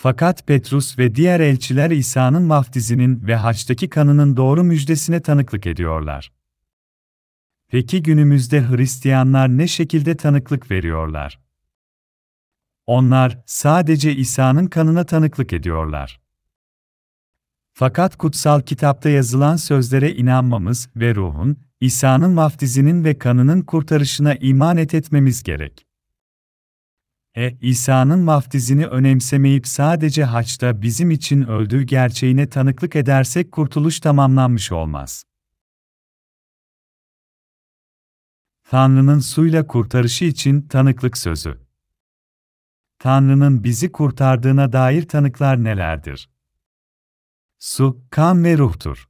Fakat 0.00 0.46
Petrus 0.46 0.98
ve 0.98 1.14
diğer 1.14 1.40
elçiler 1.40 1.90
İsa'nın 1.90 2.50
vaftizinin 2.50 3.26
ve 3.26 3.36
haçtaki 3.36 3.88
kanının 3.88 4.36
doğru 4.36 4.64
müjdesine 4.64 5.20
tanıklık 5.20 5.66
ediyorlar. 5.66 6.32
Peki 7.68 8.02
günümüzde 8.02 8.68
Hristiyanlar 8.68 9.48
ne 9.48 9.68
şekilde 9.68 10.16
tanıklık 10.16 10.70
veriyorlar? 10.70 11.40
Onlar 12.86 13.38
sadece 13.46 14.16
İsa'nın 14.16 14.66
kanına 14.66 15.04
tanıklık 15.04 15.52
ediyorlar. 15.52 16.20
Fakat 17.72 18.16
kutsal 18.16 18.60
kitapta 18.60 19.08
yazılan 19.08 19.56
sözlere 19.56 20.12
inanmamız 20.12 20.88
ve 20.96 21.14
ruhun, 21.14 21.56
İsa'nın 21.80 22.36
vaftizinin 22.36 23.04
ve 23.04 23.18
kanının 23.18 23.62
kurtarışına 23.62 24.34
iman 24.34 24.76
et 24.76 24.94
etmemiz 24.94 25.42
gerek. 25.42 25.87
E, 27.36 27.58
İsa'nın 27.60 28.26
vaftizini 28.26 28.86
önemsemeyip 28.86 29.66
sadece 29.66 30.24
haçta 30.24 30.82
bizim 30.82 31.10
için 31.10 31.42
öldüğü 31.42 31.82
gerçeğine 31.82 32.48
tanıklık 32.48 32.96
edersek 32.96 33.52
kurtuluş 33.52 34.00
tamamlanmış 34.00 34.72
olmaz. 34.72 35.24
Tanrı'nın 38.64 39.18
suyla 39.18 39.66
kurtarışı 39.66 40.24
için 40.24 40.68
tanıklık 40.68 41.18
sözü. 41.18 41.58
Tanrı'nın 42.98 43.64
bizi 43.64 43.92
kurtardığına 43.92 44.72
dair 44.72 45.08
tanıklar 45.08 45.64
nelerdir? 45.64 46.30
Su, 47.58 48.04
kan 48.10 48.44
ve 48.44 48.58
ruhtur. 48.58 49.07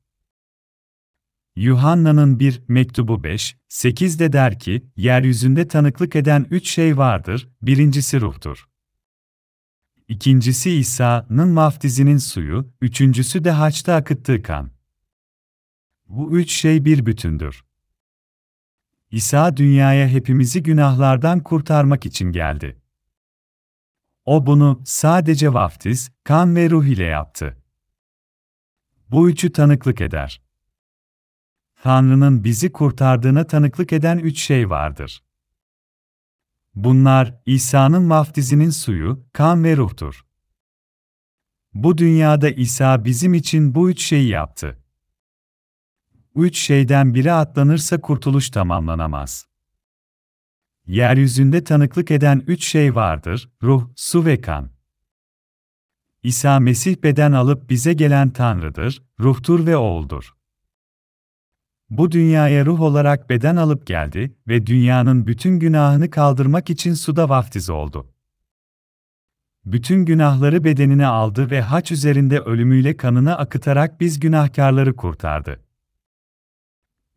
Yuhanna'nın 1.59 2.41
bir 2.41 2.63
mektubu 2.69 3.25
5, 3.25 3.57
8'de 3.69 4.33
der 4.33 4.59
ki, 4.59 4.87
yeryüzünde 4.97 5.69
tanıklık 5.69 6.17
eden 6.17 6.47
üç 6.51 6.71
şey 6.71 6.99
vardır, 6.99 7.49
birincisi 7.63 8.21
ruhtur. 8.21 8.69
İkincisi 10.09 10.71
İsa'nın 10.71 11.57
vaftizinin 11.57 12.19
suyu, 12.19 12.73
üçüncüsü 12.81 13.45
de 13.45 13.51
haçta 13.51 13.95
akıttığı 13.95 14.43
kan. 14.43 14.71
Bu 16.09 16.39
üç 16.39 16.51
şey 16.51 16.85
bir 16.85 17.07
bütündür. 17.07 17.65
İsa 19.11 19.57
dünyaya 19.57 20.09
hepimizi 20.09 20.63
günahlardan 20.63 21.43
kurtarmak 21.43 22.07
için 22.07 22.33
geldi. 22.33 22.81
O 24.25 24.47
bunu 24.47 24.83
sadece 24.85 25.53
vaftiz, 25.53 26.11
kan 26.25 26.57
ve 26.57 26.71
ruh 26.71 26.85
ile 26.85 27.05
yaptı. 27.05 27.63
Bu 29.11 29.31
üçü 29.31 29.53
tanıklık 29.53 30.01
eder. 30.01 30.48
Tanrı'nın 31.83 32.45
bizi 32.45 32.73
kurtardığına 32.73 33.47
tanıklık 33.47 33.93
eden 33.93 34.19
üç 34.19 34.39
şey 34.41 34.71
vardır. 34.71 35.23
Bunlar, 36.75 37.35
İsa'nın 37.47 38.11
vaftizinin 38.11 38.71
suyu, 38.71 39.27
kan 39.33 39.65
ve 39.65 39.77
ruhtur. 39.77 40.27
Bu 41.75 41.99
dünyada 41.99 42.51
İsa 42.51 43.05
bizim 43.05 43.35
için 43.35 43.75
bu 43.75 43.91
üç 43.91 44.03
şeyi 44.03 44.29
yaptı. 44.29 44.79
Üç 46.35 46.59
şeyden 46.59 47.15
biri 47.15 47.33
atlanırsa 47.33 48.01
kurtuluş 48.01 48.51
tamamlanamaz. 48.51 49.47
Yeryüzünde 50.87 51.65
tanıklık 51.65 52.11
eden 52.11 52.45
üç 52.47 52.65
şey 52.65 52.95
vardır, 52.95 53.51
ruh, 53.63 53.89
su 53.97 54.25
ve 54.25 54.41
kan. 54.41 54.71
İsa 56.23 56.61
Mesih 56.61 57.03
beden 57.03 57.33
alıp 57.33 57.71
bize 57.71 57.93
gelen 57.93 58.31
Tanrı'dır, 58.31 59.03
ruhtur 59.21 59.67
ve 59.67 59.77
oğuldur. 59.77 60.38
Bu 61.91 62.11
dünyaya 62.13 62.67
ruh 62.67 62.81
olarak 62.81 63.31
beden 63.31 63.57
alıp 63.57 63.87
geldi 63.87 64.35
ve 64.49 64.67
dünyanın 64.67 65.27
bütün 65.27 65.59
günahını 65.59 66.11
kaldırmak 66.11 66.71
için 66.71 66.95
suda 66.95 67.29
vaftiz 67.29 67.71
oldu. 67.71 68.07
bütün 69.65 70.05
günahları 70.05 70.65
bedenine 70.65 71.07
aldı 71.07 71.51
ve 71.51 71.61
haç 71.61 71.93
üzerinde 71.93 72.41
ölümüyle 72.41 72.97
kanını 72.97 73.39
akıtarak 73.39 74.01
biz 74.01 74.21
günahkarları 74.21 74.97
kurtardı. 74.97 75.61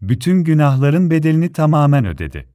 Bütün 0.02 0.44
günahların 0.44 1.10
bedelini 1.12 1.52
tamamen 1.52 2.06
ödedi. 2.06 2.50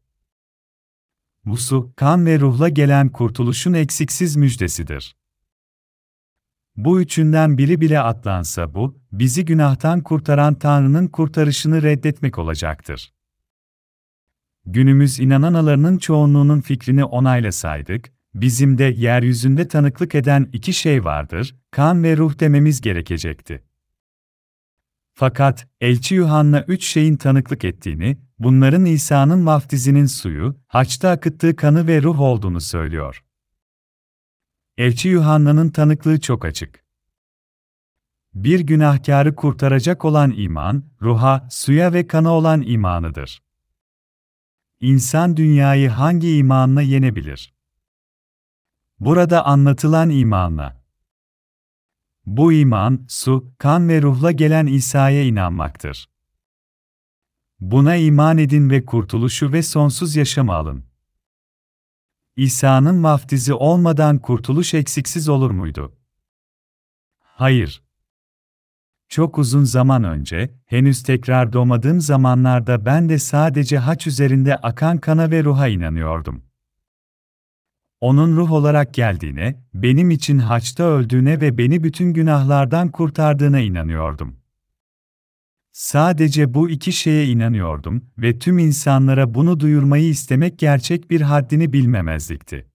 Bu 1.44 1.56
su, 1.56 1.92
kan 1.96 2.26
ve 2.26 2.40
ruhla 2.40 2.68
gelen 2.68 3.08
kurtuluşun 3.08 3.72
eksiksiz 3.72 4.36
müjdesidir. 4.36 5.16
Bu 6.76 7.00
üçünden 7.00 7.58
biri 7.58 7.80
bile 7.80 8.00
atlansa 8.00 8.74
bu, 8.74 8.98
bizi 9.12 9.44
günahtan 9.44 10.00
kurtaran 10.00 10.54
Tanrı'nın 10.54 11.08
kurtarışını 11.08 11.82
reddetmek 11.82 12.38
olacaktır. 12.38 13.12
Günümüz 14.66 15.20
inananalarının 15.20 15.98
çoğunluğunun 15.98 16.60
fikrini 16.60 17.04
onaylasaydık, 17.04 18.12
bizim 18.34 18.78
de 18.78 18.84
yeryüzünde 18.84 19.68
tanıklık 19.68 20.14
eden 20.14 20.48
iki 20.52 20.72
şey 20.72 21.04
vardır, 21.04 21.56
kan 21.70 22.02
ve 22.02 22.16
ruh 22.16 22.40
dememiz 22.40 22.80
gerekecekti. 22.80 23.62
Fakat, 25.14 25.68
Elçi 25.80 26.14
Yuhanna 26.14 26.64
üç 26.68 26.84
şeyin 26.84 27.16
tanıklık 27.16 27.64
ettiğini, 27.64 28.18
bunların 28.38 28.84
İsa'nın 28.84 29.46
vaftizinin 29.46 30.06
suyu, 30.06 30.56
haçta 30.66 31.10
akıttığı 31.10 31.56
kanı 31.56 31.86
ve 31.86 32.02
ruh 32.02 32.20
olduğunu 32.20 32.60
söylüyor. 32.60 33.25
Elçi 34.78 35.08
Yuhanna'nın 35.08 35.68
tanıklığı 35.68 36.20
çok 36.20 36.44
açık. 36.44 36.84
Bir 38.34 38.60
günahkarı 38.60 39.34
kurtaracak 39.34 40.04
olan 40.04 40.32
iman, 40.36 40.84
ruha, 41.02 41.48
suya 41.50 41.92
ve 41.92 42.06
kana 42.06 42.32
olan 42.32 42.62
imanıdır. 42.62 43.42
İnsan 44.80 45.36
dünyayı 45.36 45.88
hangi 45.88 46.36
imanla 46.36 46.82
yenebilir? 46.82 47.54
Burada 49.00 49.44
anlatılan 49.46 50.10
imanla. 50.10 50.84
Bu 52.26 52.52
iman, 52.52 53.06
su, 53.08 53.52
kan 53.58 53.88
ve 53.88 54.02
ruhla 54.02 54.30
gelen 54.30 54.66
İsa'ya 54.66 55.22
inanmaktır. 55.22 56.10
Buna 57.60 57.96
iman 57.96 58.38
edin 58.38 58.70
ve 58.70 58.84
kurtuluşu 58.84 59.52
ve 59.52 59.62
sonsuz 59.62 60.16
yaşamı 60.16 60.54
alın. 60.54 60.85
İsa'nın 62.36 63.04
vaftizi 63.04 63.54
olmadan 63.54 64.18
kurtuluş 64.18 64.74
eksiksiz 64.74 65.28
olur 65.28 65.50
muydu? 65.50 65.96
Hayır. 67.18 67.82
Çok 69.08 69.38
uzun 69.38 69.64
zaman 69.64 70.04
önce, 70.04 70.54
henüz 70.66 71.02
tekrar 71.02 71.52
doğmadığım 71.52 72.00
zamanlarda 72.00 72.86
ben 72.86 73.08
de 73.08 73.18
sadece 73.18 73.78
haç 73.78 74.06
üzerinde 74.06 74.56
akan 74.56 74.98
kana 74.98 75.30
ve 75.30 75.44
ruha 75.44 75.68
inanıyordum. 75.68 76.42
Onun 78.00 78.36
ruh 78.36 78.52
olarak 78.52 78.94
geldiğine, 78.94 79.64
benim 79.74 80.10
için 80.10 80.38
haçta 80.38 80.84
öldüğüne 80.84 81.40
ve 81.40 81.58
beni 81.58 81.84
bütün 81.84 82.12
günahlardan 82.12 82.90
kurtardığına 82.90 83.60
inanıyordum. 83.60 84.45
Sadece 85.76 86.54
bu 86.54 86.70
iki 86.70 86.92
şeye 86.92 87.26
inanıyordum 87.26 88.04
ve 88.18 88.38
tüm 88.38 88.58
insanlara 88.58 89.34
bunu 89.34 89.60
duyurmayı 89.60 90.08
istemek 90.08 90.58
gerçek 90.58 91.10
bir 91.10 91.20
haddini 91.20 91.72
bilmemezlikti. 91.72 92.66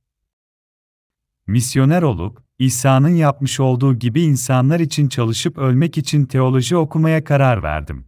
Misyoner 1.48 2.02
olup, 2.02 2.44
İsa'nın 2.60 3.10
yapmış 3.10 3.60
olduğu 3.60 3.96
gibi 3.96 4.22
insanlar 4.22 4.80
için 4.80 5.10
çalışıp 5.10 5.58
ölmek 5.58 5.98
için 5.98 6.26
teoloji 6.26 6.78
okumaya 6.78 7.24
karar 7.24 7.64
verdim. 7.64 8.08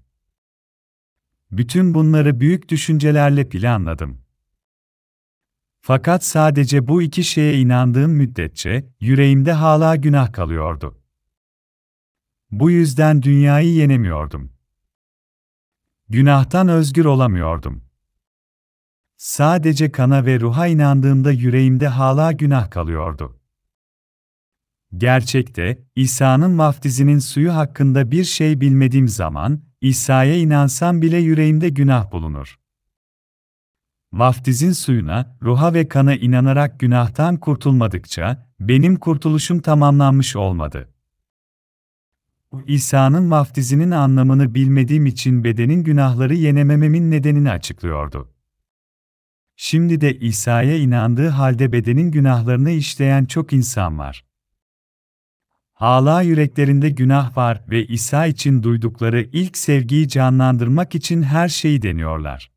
Bütün 1.51 1.93
bunları 1.93 2.39
büyük 2.39 2.69
düşüncelerle 2.69 3.49
planladım. 3.49 4.21
Fakat 5.81 6.25
sadece 6.25 6.87
bu 6.87 7.01
iki 7.01 7.23
şeye 7.23 7.59
inandığım 7.59 8.11
müddetçe, 8.11 8.89
yüreğimde 8.99 9.51
hala 9.53 9.95
günah 9.95 10.33
kalıyordu. 10.33 11.01
Bu 12.51 12.71
yüzden 12.71 13.21
dünyayı 13.21 13.73
yenemiyordum. 13.73 14.52
Günahtan 16.09 16.67
özgür 16.67 17.05
olamıyordum. 17.05 17.83
Sadece 19.17 19.91
kana 19.91 20.25
ve 20.25 20.39
ruha 20.39 20.67
inandığımda 20.67 21.31
yüreğimde 21.31 21.87
hala 21.87 22.31
günah 22.31 22.71
kalıyordu. 22.71 23.39
Gerçekte, 24.97 25.85
İsa'nın 25.95 26.57
vaftizinin 26.57 27.19
suyu 27.19 27.55
hakkında 27.55 28.11
bir 28.11 28.23
şey 28.23 28.61
bilmediğim 28.61 29.07
zaman, 29.07 29.61
İsa'ya 29.81 30.35
inansam 30.35 31.01
bile 31.01 31.17
yüreğimde 31.17 31.69
günah 31.69 32.11
bulunur. 32.11 32.59
Vaftizin 34.13 34.71
suyuna, 34.71 35.37
ruha 35.41 35.73
ve 35.73 35.87
kana 35.87 36.15
inanarak 36.15 36.79
günahtan 36.79 37.37
kurtulmadıkça, 37.37 38.49
benim 38.59 38.95
kurtuluşum 38.99 39.59
tamamlanmış 39.59 40.35
olmadı. 40.35 40.92
İsa'nın 42.67 43.31
vaftizinin 43.31 43.91
anlamını 43.91 44.55
bilmediğim 44.55 45.05
için 45.05 45.43
bedenin 45.43 45.83
günahları 45.83 46.33
yenemememin 46.33 47.11
nedenini 47.11 47.51
açıklıyordu. 47.51 48.29
Şimdi 49.55 50.01
de 50.01 50.19
İsa'ya 50.19 50.77
inandığı 50.77 51.27
halde 51.29 51.71
bedenin 51.71 52.11
günahlarını 52.11 52.71
işleyen 52.71 53.25
çok 53.25 53.53
insan 53.53 53.99
var. 53.99 54.25
Hala 55.73 56.21
yüreklerinde 56.21 56.89
günah 56.89 57.37
var 57.37 57.63
ve 57.69 57.85
İsa 57.87 58.25
için 58.25 58.63
duydukları 58.63 59.21
ilk 59.21 59.57
sevgiyi 59.57 60.07
canlandırmak 60.07 60.95
için 60.95 61.23
her 61.23 61.49
şeyi 61.49 61.81
deniyorlar. 61.81 62.51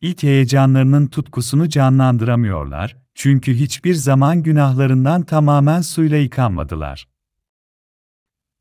İlk 0.00 0.22
heyecanlarının 0.22 1.06
tutkusunu 1.06 1.68
canlandıramıyorlar, 1.68 2.96
çünkü 3.14 3.54
hiçbir 3.54 3.94
zaman 3.94 4.42
günahlarından 4.42 5.22
tamamen 5.22 5.80
suyla 5.80 6.16
yıkanmadılar. 6.16 7.13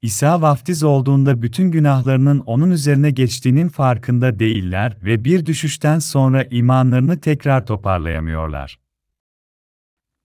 İsa 0.03 0.41
vaftiz 0.41 0.83
olduğunda 0.83 1.41
bütün 1.41 1.71
günahlarının 1.71 2.39
onun 2.39 2.71
üzerine 2.71 3.11
geçtiğinin 3.11 3.69
farkında 3.69 4.39
değiller 4.39 4.97
ve 5.03 5.25
bir 5.25 5.45
düşüşten 5.45 5.99
sonra 5.99 6.43
imanlarını 6.43 7.19
tekrar 7.19 7.65
toparlayamıyorlar. 7.65 8.79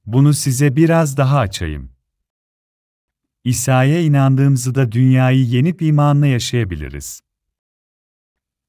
Bunu 0.06 0.34
size 0.34 0.76
biraz 0.76 1.16
daha 1.16 1.38
açayım. 1.38 1.90
İsa'ya 3.44 4.00
inandığımızda 4.00 4.92
dünyayı 4.92 5.44
yenip 5.44 5.82
imanla 5.82 6.26
yaşayabiliriz. 6.26 7.20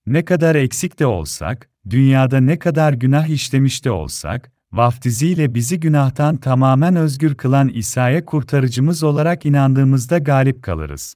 Ne 0.06 0.26
kadar 0.26 0.56
eksik 0.56 1.00
de 1.00 1.06
olsak, 1.06 1.70
dünyada 1.90 2.40
ne 2.40 2.60
kadar 2.60 2.94
günah 2.94 3.28
işlemiş 3.28 3.86
de 3.86 3.92
olsak, 3.92 4.52
vaftiziyle 4.72 5.54
bizi 5.54 5.80
günahtan 5.80 6.38
tamamen 6.38 6.96
özgür 6.96 7.36
kılan 7.36 7.70
İsa'ya 7.70 8.26
kurtarıcımız 8.26 9.04
olarak 9.04 9.46
inandığımızda 9.46 10.18
galip 10.18 10.64
kalırız. 10.64 11.16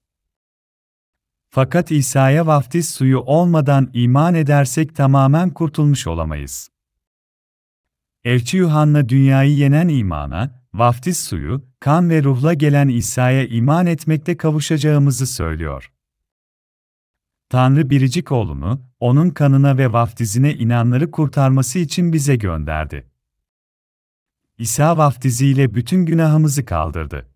Fakat 1.49 1.91
İsa'ya 1.91 2.47
vaftiz 2.47 2.89
suyu 2.89 3.19
olmadan 3.19 3.89
iman 3.93 4.35
edersek 4.35 4.95
tamamen 4.95 5.49
kurtulmuş 5.49 6.07
olamayız. 6.07 6.69
Elçi 8.23 8.57
Yuhanna 8.57 9.09
dünyayı 9.09 9.55
yenen 9.55 9.87
imana, 9.87 10.63
vaftiz 10.73 11.19
suyu, 11.19 11.65
kan 11.79 12.09
ve 12.09 12.23
ruhla 12.23 12.53
gelen 12.53 12.87
İsa'ya 12.87 13.45
iman 13.45 13.85
etmekte 13.85 14.37
kavuşacağımızı 14.37 15.27
söylüyor. 15.27 15.91
Tanrı 17.49 17.89
biricik 17.89 18.31
oğlunu, 18.31 18.81
onun 18.99 19.29
kanına 19.29 19.77
ve 19.77 19.93
vaftizine 19.93 20.53
inanları 20.53 21.11
kurtarması 21.11 21.79
için 21.79 22.13
bize 22.13 22.35
gönderdi. 22.35 23.12
İsa 24.57 24.97
vaftiziyle 24.97 25.73
bütün 25.73 26.05
günahımızı 26.05 26.65
kaldırdı. 26.65 27.29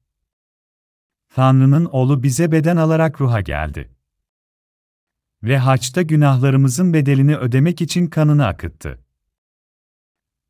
Tanrı'nın 1.35 1.85
oğlu 1.85 2.23
bize 2.23 2.51
beden 2.51 2.77
alarak 2.77 3.21
ruha 3.21 3.41
geldi. 3.41 3.89
Ve 5.43 5.57
haçta 5.57 6.01
günahlarımızın 6.01 6.93
bedelini 6.93 7.37
ödemek 7.37 7.81
için 7.81 8.07
kanını 8.07 8.45
akıttı. 8.47 8.99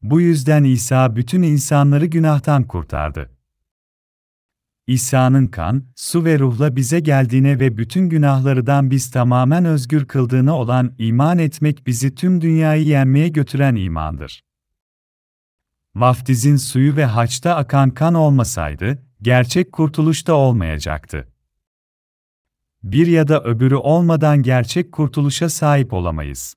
Bu 0.01 0.21
yüzden 0.21 0.63
İsa 0.63 1.15
bütün 1.15 1.41
insanları 1.41 2.05
günahtan 2.05 2.63
kurtardı. 2.63 3.31
İsa'nın 4.87 5.47
kan, 5.47 5.83
su 5.95 6.25
ve 6.25 6.39
ruhla 6.39 6.75
bize 6.75 6.99
geldiğine 6.99 7.59
ve 7.59 7.77
bütün 7.77 8.09
günahlardan 8.09 8.91
biz 8.91 9.11
tamamen 9.11 9.65
özgür 9.65 10.05
kıldığına 10.05 10.57
olan 10.57 10.95
iman 10.97 11.37
etmek 11.37 11.87
bizi 11.87 12.15
tüm 12.15 12.41
dünyayı 12.41 12.83
yenmeye 12.85 13.27
götüren 13.27 13.75
imandır. 13.75 14.46
Vaftizin 15.97 16.55
suyu 16.55 16.95
ve 16.95 17.05
haçta 17.05 17.55
akan 17.55 17.89
kan 17.89 18.13
olmasaydı, 18.13 19.03
gerçek 19.21 19.71
kurtuluş 19.71 20.27
da 20.27 20.35
olmayacaktı. 20.35 21.27
Bir 22.83 23.07
ya 23.07 23.27
da 23.27 23.43
öbürü 23.43 23.75
olmadan 23.75 24.43
gerçek 24.43 24.91
kurtuluşa 24.91 25.49
sahip 25.49 25.93
olamayız. 25.93 26.55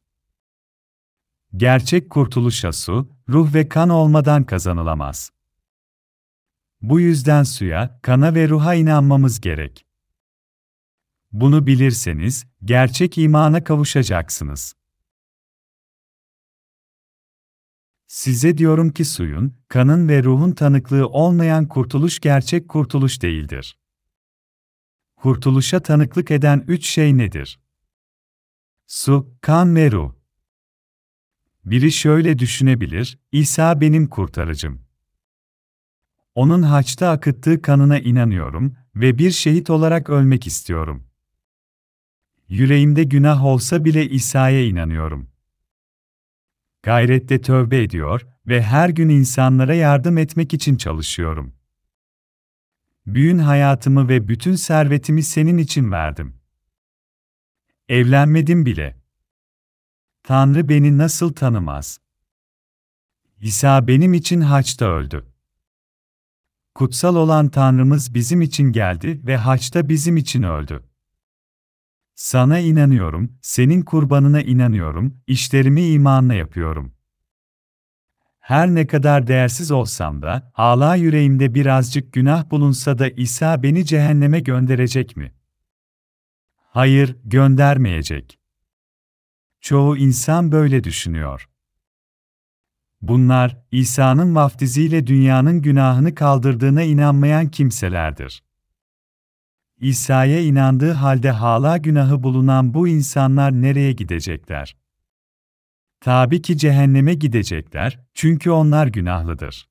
Gerçek 1.57 2.11
kurtuluşa 2.11 2.73
su, 2.73 3.09
ruh 3.29 3.55
ve 3.55 3.69
kan 3.69 3.89
olmadan 3.89 4.45
kazanılamaz. 4.45 5.31
Bu 6.83 7.01
yüzden 7.01 7.43
suya, 7.43 8.01
kana 8.03 8.35
ve 8.35 8.49
ruha 8.49 8.75
inanmamız 8.75 9.41
gerek. 9.41 9.87
Bunu 11.33 11.67
bilirseniz, 11.67 12.47
gerçek 12.65 13.19
imana 13.19 13.65
kavuşacaksınız. 13.65 14.80
Size 18.11 18.59
diyorum 18.59 18.91
ki 18.91 19.05
suyun, 19.05 19.55
kanın 19.69 20.09
ve 20.09 20.23
ruhun 20.23 20.53
tanıklığı 20.53 21.09
olmayan 21.09 21.69
kurtuluş 21.69 22.21
gerçek 22.21 22.69
kurtuluş 22.69 23.23
değildir. 23.23 23.79
Kurtuluşa 25.17 25.81
tanıklık 25.81 26.31
eden 26.31 26.65
üç 26.69 26.87
şey 26.87 27.19
nedir? 27.19 27.61
Su, 28.87 29.35
kan 29.41 29.77
ve 29.77 29.91
ruh. 29.91 30.13
Biri 31.65 31.93
şöyle 31.93 32.39
düşünebilir, 32.39 33.19
İsa 33.33 33.81
benim 33.81 34.09
kurtarıcım. 34.09 34.83
Onun 36.35 36.63
haçta 36.63 37.11
akıttığı 37.11 37.63
kanına 37.63 37.99
inanıyorum 37.99 38.77
ve 38.95 39.19
bir 39.19 39.31
şehit 39.31 39.71
olarak 39.71 40.11
ölmek 40.11 40.47
istiyorum. 40.47 41.07
Yüreğimde 42.49 43.05
günah 43.05 43.45
olsa 43.45 43.85
bile 43.85 44.09
İsa'ya 44.09 44.67
inanıyorum. 44.67 45.30
Gayrette 46.83 47.41
tövbe 47.41 47.83
ediyor 47.83 48.27
ve 48.47 48.63
her 48.63 48.89
gün 48.89 49.09
insanlara 49.09 49.75
yardım 49.75 50.19
etmek 50.19 50.55
için 50.55 50.77
çalışıyorum. 50.77 51.55
Büyün 53.07 53.39
hayatımı 53.39 54.09
ve 54.09 54.29
bütün 54.29 54.55
servetimi 54.55 55.23
senin 55.23 55.59
için 55.59 55.93
verdim. 55.93 56.41
Evlenmedim 57.89 58.67
bile. 58.67 58.97
Tanrı 60.23 60.69
beni 60.69 60.99
nasıl 60.99 61.33
tanımaz? 61.33 62.01
İsa 63.41 63.87
benim 63.87 64.15
için 64.15 64.41
haçta 64.41 64.87
öldü. 64.87 65.27
Kutsal 66.75 67.17
olan 67.17 67.49
Tanrımız 67.49 68.15
bizim 68.15 68.43
için 68.43 68.73
geldi 68.73 69.27
ve 69.27 69.37
haçta 69.37 69.89
bizim 69.89 70.17
için 70.17 70.43
öldü. 70.43 70.90
Sana 72.15 72.59
inanıyorum, 72.59 73.39
senin 73.43 73.83
kurbanına 73.83 74.43
inanıyorum, 74.43 75.21
işlerimi 75.27 75.83
imanla 75.83 76.35
yapıyorum. 76.35 76.95
Her 78.39 78.75
ne 78.75 78.87
kadar 78.87 79.27
değersiz 79.27 79.71
olsam 79.71 80.23
da, 80.23 80.51
hala 80.55 80.95
yüreğimde 80.95 81.55
birazcık 81.55 82.13
günah 82.13 82.51
bulunsa 82.51 82.99
da 82.99 83.09
İsa 83.09 83.63
beni 83.63 83.85
cehenneme 83.85 84.41
gönderecek 84.41 85.17
mi? 85.17 85.35
Hayır, 86.57 87.17
göndermeyecek. 87.25 88.39
Çoğu 89.61 89.97
insan 89.97 90.53
böyle 90.53 90.85
düşünüyor. 90.85 91.49
Bunlar, 93.03 93.59
İsa'nın 93.73 94.35
vaftiziyle 94.35 95.07
dünyanın 95.07 95.63
günahını 95.63 96.15
kaldırdığına 96.15 96.83
inanmayan 96.83 97.49
kimselerdir. 97.49 98.43
İsa'ya 99.81 100.41
inandığı 100.41 100.93
halde 100.93 101.31
hala 101.31 101.77
günahı 101.77 102.23
bulunan 102.23 102.75
bu 102.75 102.89
insanlar 102.89 103.53
nereye 103.53 103.93
gidecekler? 103.93 104.77
Tabii 106.01 106.43
ki 106.43 106.59
cehenneme 106.59 107.15
gidecekler, 107.15 107.99
çünkü 108.15 108.51
onlar 108.51 108.87
günahlıdır. 108.87 109.69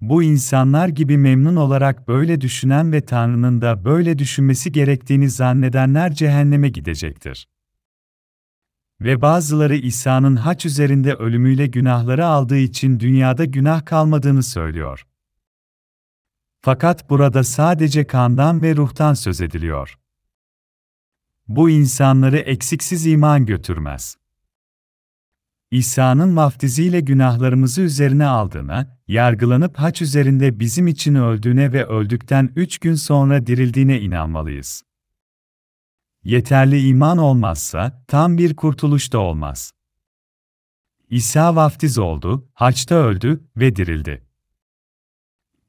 Bu 0.00 0.22
insanlar 0.22 0.88
gibi 0.88 1.18
memnun 1.18 1.56
olarak 1.56 2.08
böyle 2.08 2.40
düşünen 2.40 2.92
ve 2.92 3.00
Tanrı'nın 3.00 3.60
da 3.60 3.84
böyle 3.84 4.18
düşünmesi 4.18 4.72
gerektiğini 4.72 5.30
zannedenler 5.30 6.14
cehenneme 6.14 6.68
gidecektir. 6.68 7.48
Ve 9.00 9.22
bazıları 9.22 9.76
İsa'nın 9.76 10.36
haç 10.36 10.66
üzerinde 10.66 11.14
ölümüyle 11.14 11.66
günahları 11.66 12.26
aldığı 12.26 12.58
için 12.58 13.00
dünyada 13.00 13.44
günah 13.44 13.84
kalmadığını 13.84 14.42
söylüyor. 14.42 15.06
Fakat 16.64 17.10
burada 17.10 17.44
sadece 17.44 18.06
kandan 18.06 18.62
ve 18.62 18.76
ruhtan 18.76 19.14
söz 19.14 19.40
ediliyor. 19.40 19.98
Bu 21.48 21.70
insanları 21.70 22.38
eksiksiz 22.38 23.06
iman 23.06 23.46
götürmez. 23.46 24.16
İsa'nın 25.70 26.36
vaftiziyle 26.36 27.00
günahlarımızı 27.00 27.80
üzerine 27.80 28.26
aldığına, 28.26 28.98
yargılanıp 29.08 29.78
haç 29.78 30.02
üzerinde 30.02 30.60
bizim 30.60 30.86
için 30.86 31.14
öldüğüne 31.14 31.72
ve 31.72 31.84
öldükten 31.86 32.52
üç 32.56 32.78
gün 32.78 32.94
sonra 32.94 33.46
dirildiğine 33.46 34.00
inanmalıyız. 34.00 34.82
Yeterli 36.24 36.88
iman 36.88 37.18
olmazsa, 37.18 38.04
tam 38.08 38.38
bir 38.38 38.56
kurtuluş 38.56 39.12
da 39.12 39.18
olmaz. 39.18 39.72
İsa 41.10 41.56
vaftiz 41.56 41.98
oldu, 41.98 42.48
haçta 42.54 42.94
öldü 42.94 43.44
ve 43.56 43.76
dirildi. 43.76 44.31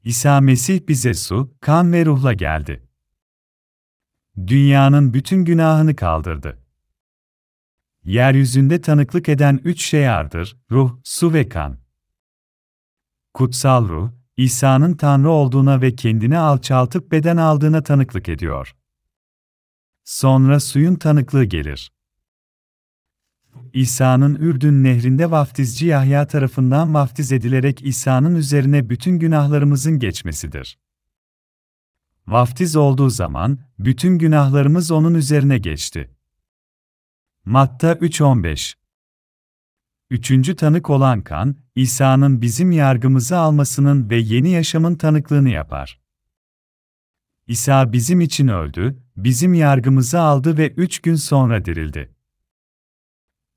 İsa 0.04 0.40
Mesih 0.40 0.88
bize 0.88 1.14
su, 1.14 1.54
kan 1.60 1.92
ve 1.92 2.06
ruhla 2.06 2.32
geldi. 2.32 2.88
Dünyanın 4.46 5.14
bütün 5.14 5.44
günahını 5.44 5.96
kaldırdı. 5.96 6.58
Yeryüzünde 8.04 8.80
tanıklık 8.80 9.28
eden 9.28 9.60
üç 9.64 9.84
şey 9.84 10.08
vardır, 10.08 10.56
ruh, 10.70 10.98
su 11.04 11.32
ve 11.32 11.48
kan. 11.48 11.78
Kutsal 13.34 13.88
ruh, 13.88 14.10
İsa'nın 14.36 14.94
Tanrı 14.94 15.30
olduğuna 15.30 15.80
ve 15.80 15.94
kendini 15.94 16.38
alçaltıp 16.38 17.12
beden 17.12 17.36
aldığına 17.36 17.82
tanıklık 17.82 18.28
ediyor. 18.28 18.76
Sonra 20.04 20.60
suyun 20.60 20.94
tanıklığı 20.94 21.44
gelir. 21.44 21.93
İsa'nın 23.72 24.34
Ürdün 24.34 24.84
nehrinde 24.84 25.30
vaftizci 25.30 25.86
Yahya 25.86 26.26
tarafından 26.26 26.94
vaftiz 26.94 27.32
edilerek 27.32 27.82
İsa'nın 27.86 28.34
üzerine 28.34 28.90
bütün 28.90 29.18
günahlarımızın 29.18 29.98
geçmesidir. 29.98 30.78
Vaftiz 32.26 32.76
olduğu 32.76 33.10
zaman, 33.10 33.58
bütün 33.78 34.18
günahlarımız 34.18 34.90
onun 34.90 35.14
üzerine 35.14 35.58
geçti. 35.58 36.10
Matta 37.44 37.92
3.15 37.92 38.74
Üçüncü 40.10 40.56
tanık 40.56 40.90
olan 40.90 41.22
kan, 41.22 41.56
İsa'nın 41.74 42.42
bizim 42.42 42.72
yargımızı 42.72 43.38
almasının 43.38 44.10
ve 44.10 44.16
yeni 44.16 44.50
yaşamın 44.50 44.94
tanıklığını 44.94 45.50
yapar. 45.50 46.00
İsa 47.46 47.92
bizim 47.92 48.20
için 48.20 48.48
öldü, 48.48 49.02
bizim 49.16 49.54
yargımızı 49.54 50.20
aldı 50.20 50.58
ve 50.58 50.68
üç 50.68 50.98
gün 50.98 51.14
sonra 51.14 51.64
dirildi. 51.64 52.13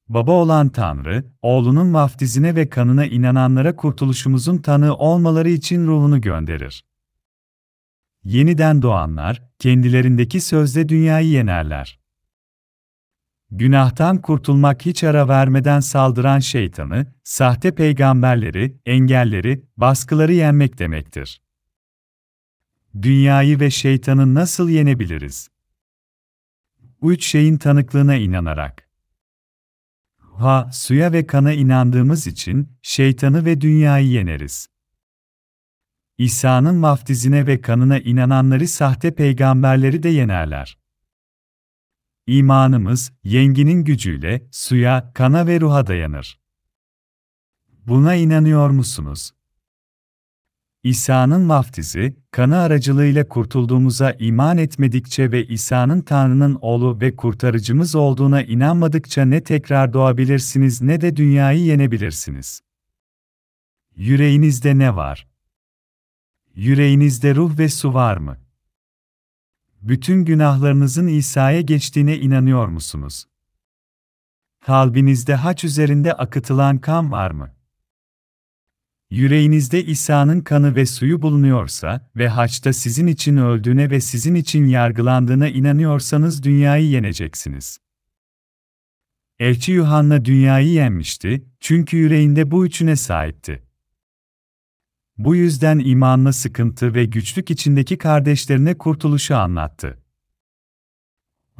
Baba 0.09 0.31
olan 0.31 0.69
Tanrı, 0.69 1.25
oğlunun 1.41 1.93
vaftizine 1.93 2.55
ve 2.55 2.69
kanına 2.69 3.05
inananlara 3.05 3.75
kurtuluşumuzun 3.75 4.57
tanığı 4.57 4.95
olmaları 4.95 5.49
için 5.49 5.87
ruhunu 5.87 6.21
gönderir. 6.21 6.85
Yeniden 8.23 8.81
doğanlar, 8.81 9.43
kendilerindeki 9.59 10.41
sözle 10.41 10.89
dünyayı 10.89 11.27
yenerler. 11.27 11.99
Günahtan 13.51 14.21
kurtulmak 14.21 14.85
hiç 14.85 15.03
ara 15.03 15.27
vermeden 15.27 15.79
saldıran 15.79 16.39
şeytanı, 16.39 17.13
sahte 17.23 17.75
peygamberleri, 17.75 18.77
engelleri, 18.85 19.63
baskıları 19.77 20.33
yenmek 20.33 20.79
demektir. 20.79 21.41
Dünyayı 23.01 23.59
ve 23.59 23.69
şeytanı 23.69 24.33
nasıl 24.33 24.69
yenebiliriz? 24.69 25.49
Üç 27.01 27.25
şeyin 27.25 27.57
tanıklığına 27.57 28.15
inanarak. 28.15 28.86
Ha, 30.37 30.69
suya 30.73 31.13
ve 31.13 31.27
kana 31.27 31.53
inandığımız 31.53 32.27
için 32.27 32.77
şeytanı 32.81 33.45
ve 33.45 33.61
dünyayı 33.61 34.07
yeneriz. 34.07 34.67
İsa'nın 36.17 36.83
vaftizine 36.83 37.47
ve 37.47 37.61
kanına 37.61 37.99
inananları 37.99 38.67
sahte 38.67 39.15
peygamberleri 39.15 40.03
de 40.03 40.09
yenerler. 40.09 40.77
İmanımız, 42.27 43.11
yenginin 43.23 43.83
gücüyle 43.83 44.47
suya, 44.51 45.11
kana 45.13 45.47
ve 45.47 45.61
ruha 45.61 45.87
dayanır. 45.87 46.39
Buna 47.87 48.15
inanıyor 48.15 48.69
musunuz? 48.69 49.31
İsa'nın 50.87 51.49
vaftizi, 51.49 52.17
kanı 52.31 52.57
aracılığıyla 52.57 53.27
kurtulduğumuza 53.27 54.11
iman 54.11 54.57
etmedikçe 54.57 55.31
ve 55.31 55.47
İsa'nın 55.47 56.01
Tanrı'nın 56.01 56.57
oğlu 56.61 57.01
ve 57.01 57.15
kurtarıcımız 57.15 57.95
olduğuna 57.95 58.43
inanmadıkça 58.43 59.25
ne 59.25 59.43
tekrar 59.43 59.93
doğabilirsiniz 59.93 60.81
ne 60.81 61.01
de 61.01 61.15
dünyayı 61.15 61.59
yenebilirsiniz. 61.59 62.61
Yüreğinizde 63.95 64.77
ne 64.77 64.95
var? 64.95 65.27
Yüreğinizde 66.55 67.35
ruh 67.35 67.57
ve 67.57 67.69
su 67.69 67.93
var 67.93 68.17
mı? 68.17 68.37
Bütün 69.81 70.25
günahlarınızın 70.25 71.07
İsa'ya 71.07 71.61
geçtiğine 71.61 72.17
inanıyor 72.17 72.67
musunuz? 72.67 73.25
Kalbinizde 74.65 75.35
haç 75.35 75.63
üzerinde 75.63 76.13
akıtılan 76.13 76.77
kan 76.77 77.11
var 77.11 77.31
mı? 77.31 77.56
Yüreğinizde 79.09 79.85
İsa'nın 79.85 80.41
kanı 80.41 80.75
ve 80.75 80.85
suyu 80.85 81.21
bulunuyorsa 81.21 82.09
ve 82.15 82.27
haçta 82.27 82.73
sizin 82.73 83.07
için 83.07 83.37
öldüğüne 83.37 83.89
ve 83.89 84.01
sizin 84.01 84.35
için 84.35 84.65
yargılandığına 84.65 85.47
inanıyorsanız 85.47 86.43
dünyayı 86.43 86.89
yeneceksiniz. 86.89 87.79
Elçi 89.39 89.71
Yuhanna 89.71 90.25
dünyayı 90.25 90.69
yenmişti, 90.69 91.45
çünkü 91.59 91.97
yüreğinde 91.97 92.51
bu 92.51 92.65
üçüne 92.65 92.95
sahipti. 92.95 93.63
Bu 95.17 95.35
yüzden 95.35 95.79
imanla 95.79 96.33
sıkıntı 96.33 96.93
ve 96.93 97.05
güçlük 97.05 97.51
içindeki 97.51 97.97
kardeşlerine 97.97 98.77
kurtuluşu 98.77 99.35
anlattı. 99.35 100.03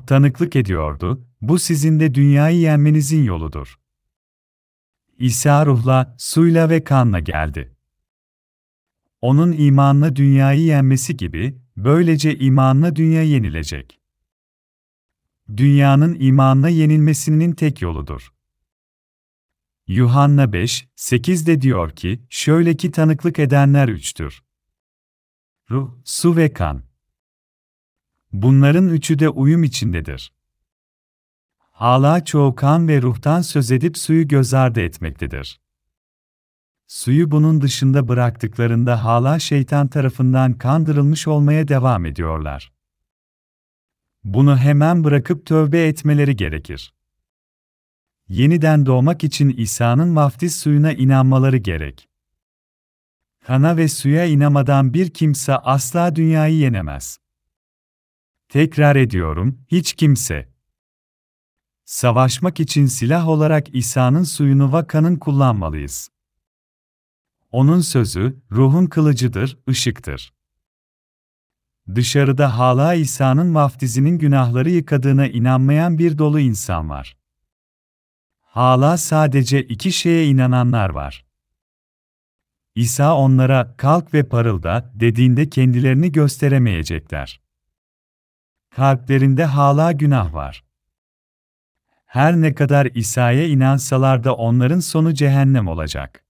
Tanıklık 0.08 0.56
ediyordu, 0.56 1.28
bu 1.42 1.60
sizin 1.60 2.00
de 2.00 2.14
dünyayı 2.14 2.60
yenmenizin 2.60 3.24
yoludur. 3.24 3.80
İsa 5.20 5.66
ruhla, 5.66 6.16
suyla 6.18 6.70
ve 6.70 6.84
kanla 6.84 7.20
geldi. 7.20 7.76
Onun 9.22 9.52
imanla 9.52 10.16
dünyayı 10.16 10.62
yenmesi 10.62 11.18
gibi, 11.18 11.62
böylece 11.78 12.38
imanla 12.38 12.96
dünya 12.96 13.24
yenilecek. 13.24 14.00
Dünyanın 15.58 16.18
imanla 16.20 16.70
yenilmesinin 16.70 17.52
tek 17.52 17.82
yoludur. 17.82 18.34
Yuhanna 19.88 20.54
5, 20.54 20.88
8'de 20.96 21.62
diyor 21.62 21.92
ki, 21.92 22.22
şöyle 22.30 22.78
ki 22.78 22.92
tanıklık 22.92 23.40
edenler 23.40 23.88
üçtür. 23.88 24.44
Ruh, 25.70 25.92
su 26.04 26.36
ve 26.36 26.54
kan. 26.54 26.84
Bunların 28.34 28.90
üçü 28.90 29.20
de 29.20 29.30
uyum 29.30 29.64
içindedir. 29.64 30.37
Hala 31.78 32.26
çoğu 32.26 32.56
kan 32.56 32.88
ve 32.88 33.02
ruhtan 33.02 33.42
söz 33.42 33.72
edip 33.72 33.98
suyu 33.98 34.28
göz 34.28 34.54
ardı 34.54 34.82
etmektedir. 34.82 35.60
Suyu 36.88 37.32
bunun 37.32 37.62
dışında 37.62 38.08
bıraktıklarında 38.08 39.04
hala 39.04 39.40
şeytan 39.40 39.88
tarafından 39.88 40.54
kandırılmış 40.54 41.28
olmaya 41.28 41.68
devam 41.68 42.06
ediyorlar. 42.06 42.74
Bunu 44.24 44.58
hemen 44.58 45.04
bırakıp 45.04 45.46
tövbe 45.46 45.88
etmeleri 45.88 46.36
gerekir. 46.36 46.94
Yeniden 48.30 48.86
doğmak 48.86 49.24
için 49.24 49.50
İsa'nın 49.50 50.16
vaftiz 50.16 50.56
suyuna 50.56 50.94
inanmaları 50.94 51.58
gerek. 51.58 52.10
Kana 53.46 53.78
ve 53.78 53.88
suya 53.88 54.26
inamadan 54.26 54.94
bir 54.94 55.10
kimse 55.10 55.56
asla 55.56 56.16
dünyayı 56.16 56.56
yenemez. 56.56 57.20
Tekrar 58.50 58.96
ediyorum, 58.96 59.60
hiç 59.68 59.94
kimse. 59.94 60.57
Savaşmak 61.88 62.60
için 62.60 62.86
silah 62.86 63.28
olarak 63.28 63.76
İsa'nın 63.76 64.23
suyunu 64.23 64.78
ve 64.78 64.88
kanın 64.88 65.15
kullanmalıyız. 65.15 66.10
Onun 67.52 67.82
sözü, 67.82 68.41
ruhun 68.52 68.86
kılıcıdır, 68.86 69.58
ışıktır. 69.69 70.34
Dışarıda 71.95 72.58
hala 72.58 72.93
İsa'nın 72.93 73.56
vaftizinin 73.56 74.17
günahları 74.17 74.69
yıkadığına 74.69 75.28
inanmayan 75.28 75.97
bir 75.97 76.17
dolu 76.17 76.39
insan 76.39 76.89
var. 76.89 77.17
Hala 78.41 78.97
sadece 78.97 79.63
iki 79.63 79.91
şeye 79.91 80.28
inananlar 80.28 80.89
var. 80.89 81.26
İsa 82.76 83.15
onlara 83.15 83.76
kalk 83.78 84.13
ve 84.13 84.23
parılda 84.23 84.91
dediğinde 84.93 85.50
kendilerini 85.50 86.12
gösteremeyecekler. 86.12 87.41
Kalplerinde 88.76 89.45
hala 89.45 89.91
günah 89.91 90.34
var. 90.34 90.67
Her 92.08 92.41
ne 92.41 92.56
kadar 92.56 92.86
İsa'ya 92.86 93.48
inansalar 93.48 94.24
da 94.24 94.36
onların 94.36 94.80
sonu 94.80 95.13
cehennem 95.13 95.67
olacak. 95.67 96.26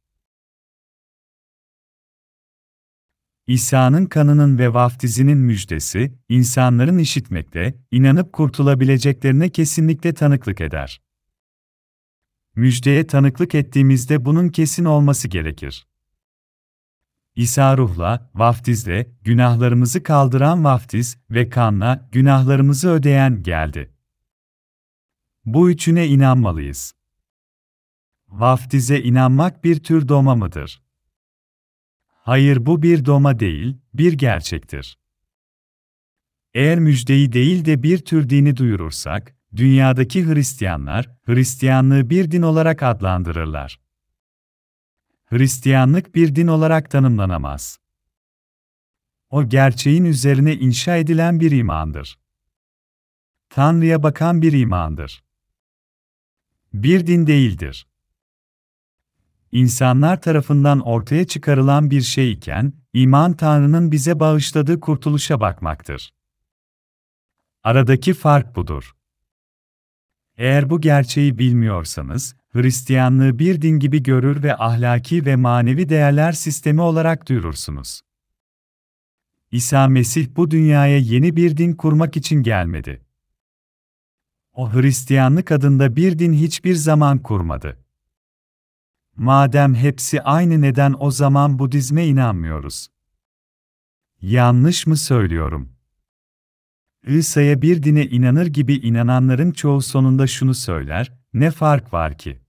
İsa'nın 3.47 4.05
kanının 4.05 4.57
ve 4.57 4.73
vaftizinin 4.73 5.37
müjdesi, 5.37 6.13
insanların 6.29 6.97
işitmekte, 6.97 7.77
inanıp 7.91 8.33
kurtulabileceklerine 8.33 9.49
kesinlikle 9.49 10.13
tanıklık 10.13 10.61
eder. 10.61 11.01
Müjdeye 12.55 13.07
tanıklık 13.07 13.55
ettiğimizde 13.55 14.25
bunun 14.25 14.49
kesin 14.49 14.85
olması 14.85 15.27
gerekir. 15.27 15.87
İsa 17.35 17.77
ruhla, 17.77 18.31
vaftizle, 18.35 19.11
günahlarımızı 19.23 20.03
kaldıran 20.03 20.63
vaftiz 20.63 21.17
ve 21.29 21.49
kanla, 21.49 22.09
günahlarımızı 22.11 22.89
ödeyen 22.89 23.43
geldi. 23.43 23.96
Bu 25.47 25.71
üçüne 25.71 26.07
inanmalıyız. 26.07 26.93
Vaftize 28.27 28.99
inanmak 28.99 29.63
bir 29.63 29.83
tür 29.83 30.07
doma 30.07 30.35
mıdır? 30.35 30.83
Hayır 32.07 32.65
bu 32.65 32.81
bir 32.81 33.05
doma 33.05 33.39
değil, 33.39 33.77
bir 33.93 34.13
gerçektir. 34.13 34.97
Eğer 36.53 36.79
müjdeyi 36.79 37.31
değil 37.31 37.65
de 37.65 37.83
bir 37.83 37.97
tür 37.97 38.29
dini 38.29 38.57
duyurursak, 38.57 39.35
dünyadaki 39.55 40.25
Hristiyanlar, 40.25 41.09
Hristiyanlığı 41.25 42.09
bir 42.09 42.31
din 42.31 42.41
olarak 42.41 42.83
adlandırırlar. 42.83 43.79
Hristiyanlık 45.25 46.15
bir 46.15 46.35
din 46.35 46.47
olarak 46.47 46.91
tanımlanamaz. 46.91 47.79
O 49.29 49.49
gerçeğin 49.49 50.05
üzerine 50.05 50.55
inşa 50.55 50.97
edilen 50.97 51.39
bir 51.39 51.51
imandır. 51.51 52.19
Tanrı'ya 53.49 54.03
bakan 54.03 54.41
bir 54.41 54.53
imandır. 54.53 55.26
Bir 56.73 57.07
din 57.07 57.27
değildir. 57.27 57.87
İnsanlar 59.51 60.21
tarafından 60.21 60.79
ortaya 60.79 61.27
çıkarılan 61.27 61.91
bir 61.91 62.01
şey 62.01 62.31
iken, 62.31 62.73
iman 62.93 63.33
Tanrı'nın 63.33 63.91
bize 63.91 64.19
bağışladığı 64.19 64.79
kurtuluşa 64.79 65.39
bakmaktır. 65.39 66.13
Aradaki 67.63 68.13
fark 68.13 68.55
budur. 68.55 68.95
Eğer 70.37 70.69
bu 70.69 70.81
gerçeği 70.81 71.37
bilmiyorsanız, 71.37 72.35
Hristiyanlığı 72.49 73.39
bir 73.39 73.61
din 73.61 73.79
gibi 73.79 74.03
görür 74.03 74.43
ve 74.43 74.57
ahlaki 74.57 75.25
ve 75.25 75.35
manevi 75.35 75.89
değerler 75.89 76.31
sistemi 76.31 76.81
olarak 76.81 77.27
duyurursunuz. 77.29 78.01
İsa 79.51 79.87
Mesih 79.87 80.27
bu 80.35 80.51
dünyaya 80.51 80.97
yeni 80.97 81.35
bir 81.35 81.57
din 81.57 81.73
kurmak 81.73 82.17
için 82.17 82.43
gelmedi. 82.43 83.06
O 84.57 84.73
Hristiyanlık 84.73 85.51
adında 85.51 85.95
bir 85.95 86.19
din 86.19 86.33
hiçbir 86.33 86.75
zaman 86.75 87.19
kurmadı. 87.19 87.77
Madem 89.15 89.75
hepsi 89.75 90.21
aynı 90.21 90.61
neden 90.61 90.95
o 90.99 91.11
zaman 91.11 91.59
Budizme 91.59 92.07
inanmıyoruz? 92.07 92.87
Yanlış 94.21 94.87
mı 94.87 94.97
söylüyorum? 94.97 95.73
İsa'ya 97.07 97.61
bir 97.61 97.83
dine 97.83 98.05
inanır 98.05 98.45
gibi 98.45 98.75
inananların 98.75 99.51
çoğu 99.51 99.81
sonunda 99.81 100.27
şunu 100.27 100.53
söyler, 100.53 101.13
ne 101.33 101.51
fark 101.51 101.93
var 101.93 102.17
ki? 102.17 102.41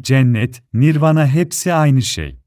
Cennet, 0.00 0.62
nirvana 0.74 1.26
hepsi 1.26 1.72
aynı 1.72 2.02
şey. 2.02 2.40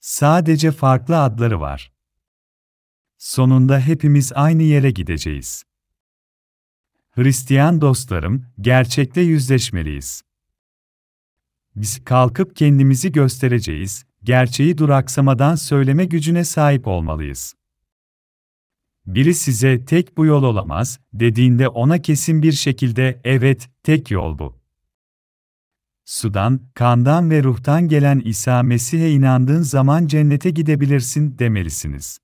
Sadece 0.00 0.70
farklı 0.70 1.18
adları 1.22 1.60
var. 1.60 1.92
Sonunda 3.16 3.80
hepimiz 3.80 4.32
aynı 4.34 4.62
yere 4.62 4.90
gideceğiz. 4.90 5.67
Hristiyan 7.18 7.80
dostlarım, 7.80 8.46
gerçekle 8.60 9.22
yüzleşmeliyiz. 9.22 10.22
Biz 11.76 12.04
kalkıp 12.04 12.56
kendimizi 12.56 13.12
göstereceğiz, 13.12 14.04
gerçeği 14.22 14.78
duraksamadan 14.78 15.54
söyleme 15.54 16.04
gücüne 16.04 16.44
sahip 16.44 16.86
olmalıyız. 16.86 17.54
Biri 19.06 19.34
size 19.34 19.84
tek 19.84 20.16
bu 20.16 20.26
yol 20.26 20.42
olamaz 20.42 21.00
dediğinde 21.12 21.68
ona 21.68 22.02
kesin 22.02 22.42
bir 22.42 22.52
şekilde 22.52 23.20
evet, 23.24 23.70
tek 23.82 24.10
yol 24.10 24.38
bu. 24.38 24.58
Sudan, 26.04 26.60
kandan 26.74 27.30
ve 27.30 27.42
ruhtan 27.42 27.88
gelen 27.88 28.20
İsa 28.24 28.62
Mesih'e 28.62 29.10
inandığın 29.10 29.62
zaman 29.62 30.06
cennete 30.06 30.50
gidebilirsin 30.50 31.38
demelisiniz. 31.38 32.18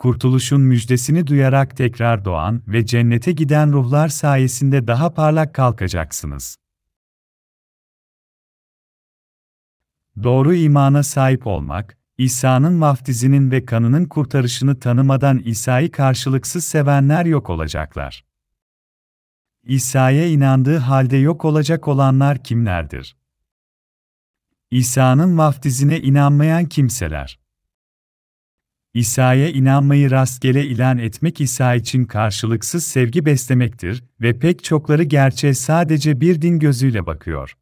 Kurtuluşun 0.00 0.60
müjdesini 0.60 1.26
duyarak 1.26 1.76
tekrar 1.76 2.24
doğan 2.24 2.62
ve 2.66 2.86
cennete 2.86 3.32
giden 3.32 3.72
ruhlar 3.72 4.08
sayesinde 4.08 4.86
daha 4.86 5.14
parlak 5.14 5.54
kalkacaksınız. 5.54 6.56
Doğru 10.22 10.54
imana 10.54 11.02
sahip 11.02 11.46
olmak, 11.46 11.98
İsa'nın 12.18 12.80
vaftizinin 12.80 13.50
ve 13.50 13.64
kanının 13.64 14.04
kurtarışını 14.04 14.80
tanımadan 14.80 15.38
İsa'yı 15.38 15.90
karşılıksız 15.90 16.64
sevenler 16.64 17.26
yok 17.26 17.50
olacaklar. 17.50 18.24
İsa'ya 19.64 20.26
inandığı 20.26 20.78
halde 20.78 21.16
yok 21.16 21.44
olacak 21.44 21.88
olanlar 21.88 22.44
kimlerdir? 22.44 23.16
İsa'nın 24.70 25.38
vaftizine 25.38 26.00
inanmayan 26.00 26.64
kimseler. 26.64 27.39
İsa'ya 28.94 29.48
inanmayı 29.48 30.10
rastgele 30.10 30.66
ilan 30.66 30.98
etmek 30.98 31.40
İsa 31.40 31.74
için 31.74 32.04
karşılıksız 32.04 32.84
sevgi 32.84 33.26
beslemektir 33.26 34.04
ve 34.20 34.38
pek 34.38 34.64
çokları 34.64 35.02
gerçeğe 35.02 35.54
sadece 35.54 36.20
bir 36.20 36.42
din 36.42 36.58
gözüyle 36.58 37.06
bakıyor. 37.06 37.56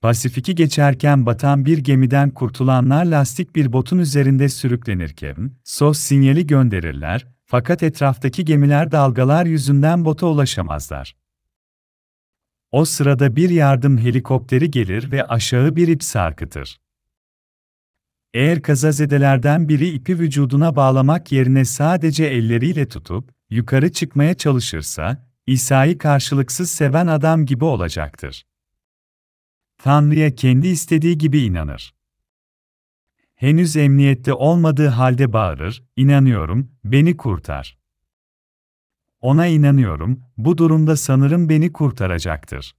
Pasifik'i 0.00 0.54
geçerken 0.54 1.26
batan 1.26 1.64
bir 1.64 1.78
gemiden 1.78 2.30
kurtulanlar 2.30 3.04
lastik 3.04 3.56
bir 3.56 3.72
botun 3.72 3.98
üzerinde 3.98 4.48
sürüklenirken, 4.48 5.52
SOS 5.64 5.98
sinyali 5.98 6.46
gönderirler, 6.46 7.26
fakat 7.44 7.82
etraftaki 7.82 8.44
gemiler 8.44 8.92
dalgalar 8.92 9.46
yüzünden 9.46 10.04
bota 10.04 10.26
ulaşamazlar. 10.26 11.16
O 12.70 12.84
sırada 12.84 13.36
bir 13.36 13.50
yardım 13.50 13.98
helikopteri 13.98 14.70
gelir 14.70 15.12
ve 15.12 15.24
aşağı 15.24 15.76
bir 15.76 15.88
ip 15.88 16.02
sarkıtır. 16.02 16.81
Eğer 18.34 18.62
kazazedelerden 18.62 19.68
biri 19.68 19.88
ipi 19.88 20.18
vücuduna 20.18 20.76
bağlamak 20.76 21.32
yerine 21.32 21.64
sadece 21.64 22.24
elleriyle 22.24 22.88
tutup, 22.88 23.30
yukarı 23.50 23.92
çıkmaya 23.92 24.34
çalışırsa, 24.34 25.26
İsa'yı 25.46 25.98
karşılıksız 25.98 26.70
seven 26.70 27.06
adam 27.06 27.46
gibi 27.46 27.64
olacaktır. 27.64 28.46
Tanrı'ya 29.78 30.34
kendi 30.34 30.68
istediği 30.68 31.18
gibi 31.18 31.40
inanır. 31.40 31.94
Henüz 33.34 33.76
emniyette 33.76 34.32
olmadığı 34.32 34.88
halde 34.88 35.32
bağırır, 35.32 35.84
inanıyorum, 35.96 36.70
beni 36.84 37.16
kurtar. 37.16 37.78
Ona 39.20 39.46
inanıyorum, 39.46 40.20
bu 40.36 40.58
durumda 40.58 40.96
sanırım 40.96 41.48
beni 41.48 41.72
kurtaracaktır. 41.72 42.76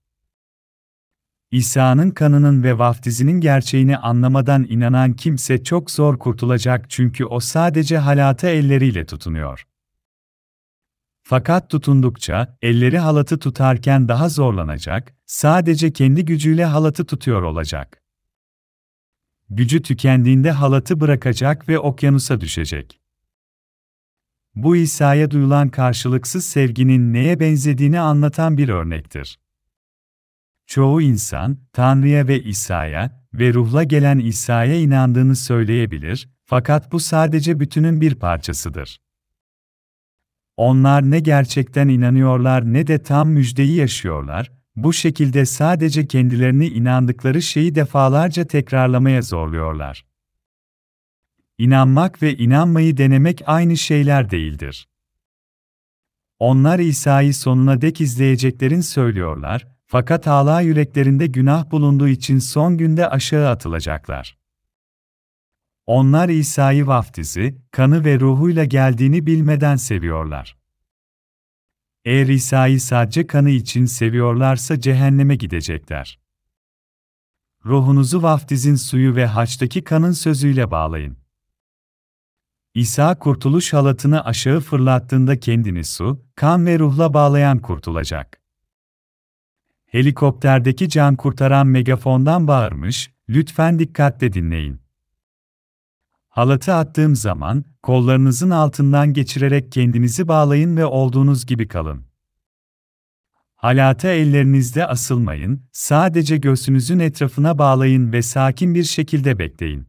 İsa'nın 1.54 2.10
kanının 2.12 2.63
ve 2.63 2.78
vaftizinin 2.78 3.42
gerçeğini 3.42 3.98
anlamadan 3.98 4.66
inanan 4.70 5.13
kimse 5.13 5.63
çok 5.63 5.92
zor 5.92 6.20
kurtulacak 6.20 6.89
çünkü 6.89 7.26
o 7.26 7.39
sadece 7.39 7.98
halata 7.98 8.50
elleriyle 8.50 9.06
tutunuyor. 9.06 9.68
Fakat 11.24 11.70
tutundukça, 11.70 12.58
elleri 12.62 13.00
halatı 13.00 13.39
tutarken 13.39 14.08
daha 14.08 14.30
zorlanacak, 14.30 15.13
sadece 15.26 15.94
kendi 15.94 16.26
gücüyle 16.26 16.66
halatı 16.66 17.06
tutuyor 17.06 17.42
olacak. 17.42 18.04
Gücü 19.50 19.82
tükendiğinde 19.82 20.52
halatı 20.52 21.00
bırakacak 21.00 21.70
ve 21.70 21.80
okyanusa 21.80 22.42
düşecek. 22.42 23.02
Bu 24.56 24.76
İsa'ya 24.76 25.32
duyulan 25.32 25.70
karşılıksız 25.70 26.46
sevginin 26.46 27.13
neye 27.13 27.39
benzediğini 27.39 28.00
anlatan 28.00 28.58
bir 28.58 28.70
örnektir. 28.70 29.42
Çoğu 30.73 31.01
insan, 31.01 31.57
Tanrı'ya 31.73 32.27
ve 32.27 32.43
İsa'ya 32.43 33.23
ve 33.33 33.53
ruhla 33.53 33.83
gelen 33.83 34.19
İsa'ya 34.19 34.75
inandığını 34.75 35.36
söyleyebilir, 35.36 36.29
fakat 36.45 36.91
bu 36.91 36.99
sadece 36.99 37.59
bütünün 37.59 38.01
bir 38.01 38.15
parçasıdır. 38.15 39.01
Onlar 40.57 41.12
ne 41.12 41.19
gerçekten 41.19 41.88
inanıyorlar 41.88 42.73
ne 42.73 42.88
de 42.88 43.03
tam 43.03 43.29
müjdeyi 43.29 43.75
yaşıyorlar, 43.75 44.51
bu 44.75 44.93
şekilde 44.93 45.45
sadece 45.45 46.07
kendilerini 46.07 46.67
inandıkları 46.67 47.41
şeyi 47.41 47.75
defalarca 47.75 48.45
tekrarlamaya 48.45 49.21
zorluyorlar. 49.21 50.05
İnanmak 51.57 52.21
ve 52.21 52.38
inanmayı 52.38 52.97
denemek 52.97 53.41
aynı 53.45 53.77
şeyler 53.77 54.31
değildir. 54.31 54.88
Onlar 56.39 56.79
İsa'yı 56.79 57.33
sonuna 57.33 57.81
dek 57.81 58.01
izleyeceklerin 58.01 58.81
söylüyorlar, 58.81 59.72
fakat 59.93 60.27
hala 60.27 60.62
yüreklerinde 60.62 61.27
günah 61.27 61.71
bulunduğu 61.71 62.08
için 62.08 62.39
son 62.39 62.77
günde 62.77 63.10
aşağı 63.10 63.49
atılacaklar. 63.49 64.38
Onlar 65.86 66.29
İsa'yı 66.29 66.88
vaftizi, 66.88 67.58
kanı 67.71 68.06
ve 68.06 68.19
ruhuyla 68.19 68.63
geldiğini 68.63 69.25
bilmeden 69.25 69.75
seviyorlar. 69.75 70.58
Eğer 72.06 72.27
İsa'yı 72.27 72.82
sadece 72.82 73.27
kanı 73.27 73.49
için 73.49 73.86
seviyorlarsa 73.86 74.79
cehenneme 74.79 75.36
gidecekler. 75.36 76.19
Ruhunuzu 77.65 78.21
vaftizin 78.21 78.75
suyu 78.75 79.15
ve 79.15 79.25
haçtaki 79.25 79.84
kanın 79.84 80.12
sözüyle 80.12 80.71
bağlayın. 80.71 81.17
İsa 82.73 83.19
kurtuluş 83.19 83.73
halatını 83.73 84.25
aşağı 84.25 84.60
fırlattığında 84.60 85.39
kendini 85.39 85.84
su, 85.84 86.25
kan 86.36 86.65
ve 86.65 86.79
ruhla 86.79 87.13
bağlayan 87.13 87.60
kurtulacak. 87.60 88.42
Helikopterdeki 89.93 90.89
can 90.89 91.15
kurtaran 91.15 91.67
megafondan 91.67 92.47
bağırmış, 92.47 93.12
lütfen 93.29 93.79
dikkatle 93.79 94.34
dinleyin. 94.34 94.82
Halatı 96.27 96.73
attığım 96.73 97.15
zaman, 97.15 97.65
kollarınızın 97.84 98.49
altından 98.49 99.13
geçirerek 99.13 99.71
kendinizi 99.71 100.27
bağlayın 100.27 100.77
ve 100.77 100.86
olduğunuz 100.86 101.45
gibi 101.45 101.67
kalın. 101.67 102.06
Halata 103.56 104.08
ellerinizde 104.08 104.88
asılmayın, 104.88 105.62
sadece 105.71 106.38
göğsünüzün 106.38 106.99
etrafına 106.99 107.58
bağlayın 107.58 108.12
ve 108.13 108.21
sakin 108.21 108.75
bir 108.75 108.84
şekilde 108.84 109.39
bekleyin. 109.39 109.88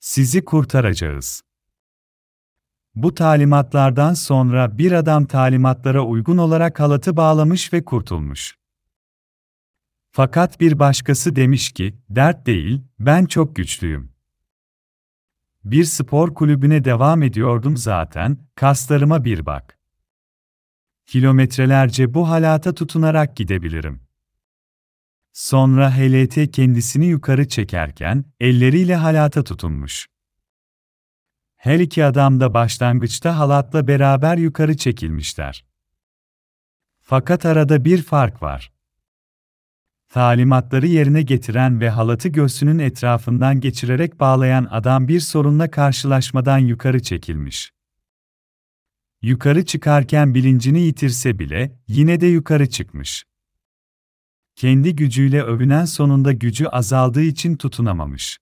Sizi 0.00 0.44
kurtaracağız. 0.44 1.42
Bu 2.94 3.14
talimatlardan 3.14 4.14
sonra 4.14 4.78
bir 4.78 4.92
adam 4.92 5.24
talimatlara 5.24 6.02
uygun 6.02 6.38
olarak 6.38 6.80
halatı 6.80 7.16
bağlamış 7.16 7.72
ve 7.72 7.84
kurtulmuş. 7.84 8.56
Fakat 10.16 10.60
bir 10.60 10.78
başkası 10.78 11.36
demiş 11.36 11.72
ki, 11.72 11.98
dert 12.10 12.46
değil, 12.46 12.82
ben 12.98 13.24
çok 13.24 13.56
güçlüyüm. 13.56 14.12
Bir 15.64 15.84
spor 15.84 16.34
kulübüne 16.34 16.84
devam 16.84 17.22
ediyordum 17.22 17.76
zaten, 17.76 18.38
kaslarıma 18.54 19.24
bir 19.24 19.46
bak. 19.46 19.78
Kilometrelerce 21.06 22.14
bu 22.14 22.28
halata 22.28 22.74
tutunarak 22.74 23.36
gidebilirim. 23.36 24.02
Sonra 25.32 25.96
HLT 25.96 26.50
kendisini 26.52 27.06
yukarı 27.06 27.48
çekerken, 27.48 28.24
elleriyle 28.40 28.96
halata 28.96 29.44
tutunmuş. 29.44 30.06
Her 31.56 31.80
iki 31.80 32.04
adam 32.04 32.40
da 32.40 32.54
başlangıçta 32.54 33.38
halatla 33.38 33.88
beraber 33.88 34.36
yukarı 34.36 34.76
çekilmişler. 34.76 35.64
Fakat 37.00 37.46
arada 37.46 37.84
bir 37.84 38.02
fark 38.02 38.42
var. 38.42 38.75
Talimatları 40.16 40.86
yerine 40.86 41.22
getiren 41.22 41.80
ve 41.80 41.90
halatı 41.90 42.28
göğsünün 42.28 42.78
etrafından 42.78 43.60
geçirerek 43.60 44.20
bağlayan 44.20 44.68
adam 44.70 45.08
bir 45.08 45.20
sorunla 45.20 45.70
karşılaşmadan 45.70 46.58
yukarı 46.58 47.02
çekilmiş. 47.02 47.72
Yukarı 49.22 49.64
çıkarken 49.64 50.34
bilincini 50.34 50.80
yitirse 50.80 51.38
bile 51.38 51.78
yine 51.88 52.20
de 52.20 52.26
yukarı 52.26 52.70
çıkmış. 52.70 53.24
Kendi 54.54 54.96
gücüyle 54.96 55.42
övünen 55.42 55.84
sonunda 55.84 56.32
gücü 56.32 56.66
azaldığı 56.66 57.22
için 57.22 57.56
tutunamamış. 57.56 58.38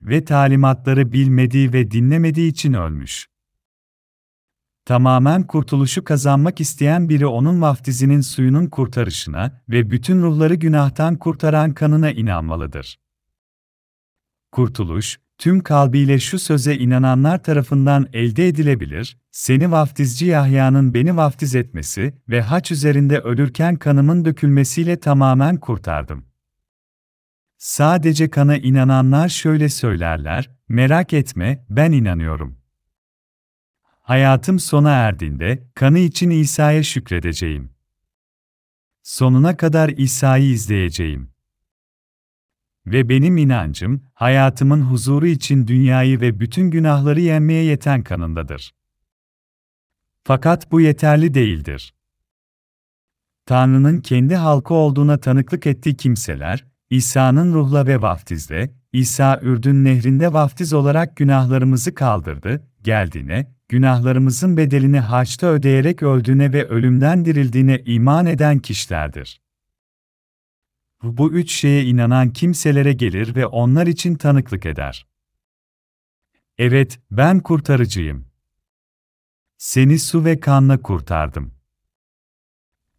Ve 0.00 0.24
talimatları 0.24 1.12
bilmediği 1.12 1.72
ve 1.72 1.90
dinlemediği 1.90 2.50
için 2.50 2.72
ölmüş. 2.72 3.31
Tamamen 4.84 5.46
kurtuluşu 5.46 6.04
kazanmak 6.04 6.60
isteyen 6.60 7.08
biri 7.08 7.26
onun 7.26 7.62
vaftizinin 7.62 8.20
suyunun 8.20 8.66
kurtarışına 8.66 9.62
ve 9.68 9.90
bütün 9.90 10.22
ruhları 10.22 10.54
günahtan 10.54 11.16
kurtaran 11.16 11.74
kanına 11.74 12.10
inanmalıdır. 12.10 12.98
Kurtuluş, 14.52 15.20
tüm 15.38 15.60
kalbiyle 15.60 16.18
şu 16.18 16.38
söze 16.38 16.76
inananlar 16.76 17.42
tarafından 17.42 18.08
elde 18.12 18.48
edilebilir, 18.48 19.18
seni 19.30 19.70
vaftizci 19.70 20.26
Yahya'nın 20.26 20.94
beni 20.94 21.16
vaftiz 21.16 21.54
etmesi 21.54 22.14
ve 22.28 22.42
haç 22.42 22.70
üzerinde 22.70 23.18
ölürken 23.18 23.76
kanımın 23.76 24.24
dökülmesiyle 24.24 25.00
tamamen 25.00 25.56
kurtardım. 25.56 26.24
Sadece 27.58 28.30
kana 28.30 28.56
inananlar 28.56 29.28
şöyle 29.28 29.68
söylerler, 29.68 30.50
merak 30.68 31.12
etme, 31.12 31.66
ben 31.70 31.92
inanıyorum. 31.92 32.61
Hayatım 34.12 34.58
sona 34.58 34.90
erdiğinde, 34.90 35.68
kanı 35.74 35.98
için 35.98 36.30
İsa'ya 36.30 36.82
şükredeceğim. 36.82 37.70
Sonuna 39.02 39.56
kadar 39.56 39.88
İsa'yı 39.88 40.52
izleyeceğim. 40.52 41.30
Ve 42.86 43.08
benim 43.08 43.36
inancım, 43.36 44.02
hayatımın 44.14 44.80
huzuru 44.80 45.26
için 45.26 45.66
dünyayı 45.66 46.20
ve 46.20 46.40
bütün 46.40 46.70
günahları 46.70 47.20
yenmeye 47.20 47.64
yeten 47.64 48.02
kanındadır. 48.02 48.74
Fakat 50.24 50.72
bu 50.72 50.80
yeterli 50.80 51.34
değildir. 51.34 51.94
Tanrı'nın 53.46 54.00
kendi 54.00 54.36
halkı 54.36 54.74
olduğuna 54.74 55.20
tanıklık 55.20 55.66
ettiği 55.66 55.96
kimseler, 55.96 56.64
İsa'nın 56.90 57.54
ruhla 57.54 57.86
ve 57.86 58.02
vaftizle, 58.02 58.74
İsa 58.92 59.40
Ürdün 59.42 59.84
nehrinde 59.84 60.32
vaftiz 60.32 60.72
olarak 60.72 61.16
günahlarımızı 61.16 61.94
kaldırdı, 61.94 62.68
geldiğine, 62.82 63.52
günahlarımızın 63.72 64.56
bedelini 64.56 65.00
haçta 65.00 65.46
ödeyerek 65.46 66.02
öldüğüne 66.02 66.52
ve 66.52 66.68
ölümden 66.68 67.24
dirildiğine 67.24 67.82
iman 67.86 68.26
eden 68.26 68.58
kişilerdir. 68.58 69.40
Bu 71.02 71.32
üç 71.32 71.52
şeye 71.52 71.84
inanan 71.84 72.32
kimselere 72.32 72.92
gelir 72.92 73.36
ve 73.36 73.46
onlar 73.46 73.86
için 73.86 74.14
tanıklık 74.14 74.66
eder. 74.66 75.06
Evet, 76.58 77.00
ben 77.10 77.40
kurtarıcıyım. 77.40 78.26
Seni 79.58 79.98
su 79.98 80.24
ve 80.24 80.40
kanla 80.40 80.82
kurtardım. 80.82 81.54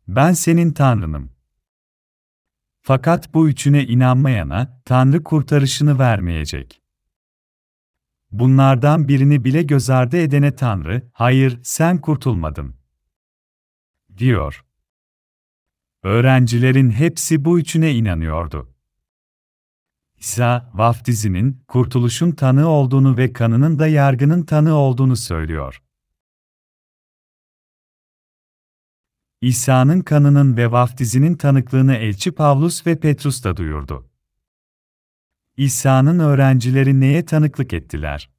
Ben 0.07 0.33
senin 0.33 0.71
Tanrınım. 0.71 1.31
Fakat 2.81 3.33
bu 3.33 3.49
üçüne 3.49 3.83
inanmayana, 3.83 4.81
Tanrı 4.85 5.23
kurtarışını 5.23 5.99
vermeyecek. 5.99 6.82
Bunlardan 8.33 9.07
birini 9.07 9.43
bile 9.43 9.63
göz 9.63 9.89
ardı 9.89 10.17
edene 10.17 10.55
Tanrı, 10.55 11.09
hayır, 11.13 11.59
sen 11.63 12.01
kurtulmadın. 12.01 12.75
diyor. 14.17 14.65
Öğrencilerin 16.03 16.91
hepsi 16.91 17.45
bu 17.45 17.59
üçüne 17.59 17.93
inanıyordu. 17.93 18.75
İsa, 20.17 20.71
vaftizinin, 20.73 21.63
kurtuluşun 21.67 22.31
tanığı 22.31 22.67
olduğunu 22.67 23.17
ve 23.17 23.33
kanının 23.33 23.79
da 23.79 23.87
yargının 23.87 24.43
tanığı 24.43 24.75
olduğunu 24.75 25.15
söylüyor. 25.15 25.83
İsa'nın 29.41 30.01
kanının 30.01 30.57
ve 30.57 30.71
vaftizinin 30.71 31.35
tanıklığını 31.35 31.95
elçi 31.95 32.31
Pavlus 32.31 32.87
ve 32.87 32.99
Petrus 32.99 33.43
da 33.43 33.57
duyurdu. 33.57 34.12
İsa'nın 35.57 36.19
öğrencileri 36.19 36.99
neye 36.99 37.25
tanıklık 37.25 37.73
ettiler? 37.73 38.29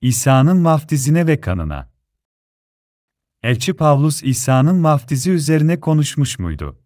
İsa'nın 0.00 0.64
vaftizine 0.64 1.26
ve 1.26 1.40
kanına. 1.40 1.92
Elçi 3.42 3.72
Pavlus 3.74 4.22
İsa'nın 4.22 4.84
vaftizi 4.84 5.30
üzerine 5.30 5.80
konuşmuş 5.80 6.38
muydu? 6.38 6.80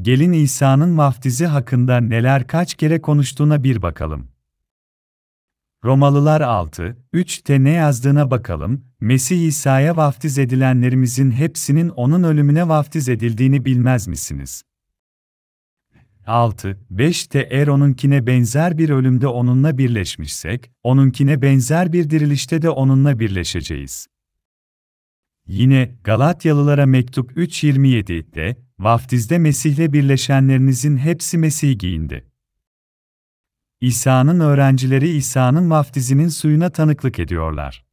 Gelin 0.00 0.32
İsa'nın 0.32 0.98
vaftizi 0.98 1.46
hakkında 1.46 2.00
neler 2.00 2.46
kaç 2.46 2.74
kere 2.74 3.00
konuştuğuna 3.00 3.64
bir 3.64 3.82
bakalım. 3.82 4.32
Romalılar 5.84 6.40
6, 6.40 6.96
3'te 7.14 7.64
ne 7.64 7.70
yazdığına 7.70 8.30
bakalım, 8.30 8.84
Mesih 9.00 9.46
İsa'ya 9.46 9.96
vaftiz 9.96 10.38
edilenlerimizin 10.38 11.30
hepsinin 11.30 11.88
onun 11.88 12.22
ölümüne 12.22 12.68
vaftiz 12.68 13.08
edildiğini 13.08 13.64
bilmez 13.64 14.08
misiniz? 14.08 14.64
6, 16.26 16.78
5'te 16.94 17.48
eğer 17.50 17.66
onunkine 17.66 18.26
benzer 18.26 18.78
bir 18.78 18.90
ölümde 18.90 19.26
onunla 19.26 19.78
birleşmişsek, 19.78 20.70
onunkine 20.82 21.42
benzer 21.42 21.92
bir 21.92 22.10
dirilişte 22.10 22.62
de 22.62 22.70
onunla 22.70 23.18
birleşeceğiz. 23.18 24.06
Yine 25.46 25.94
Galatyalılara 26.04 26.86
mektup 26.86 27.32
3.27'de, 27.32 28.56
vaftizde 28.78 29.38
Mesih'le 29.38 29.92
birleşenlerinizin 29.92 30.96
hepsi 30.96 31.38
Mesih 31.38 31.78
giyindi. 31.78 32.26
İsa'nın 33.80 34.40
öğrencileri 34.40 35.08
İsa'nın 35.08 35.70
vaftizinin 35.70 36.28
suyuna 36.28 36.70
tanıklık 36.70 37.18
ediyorlar. 37.18 37.84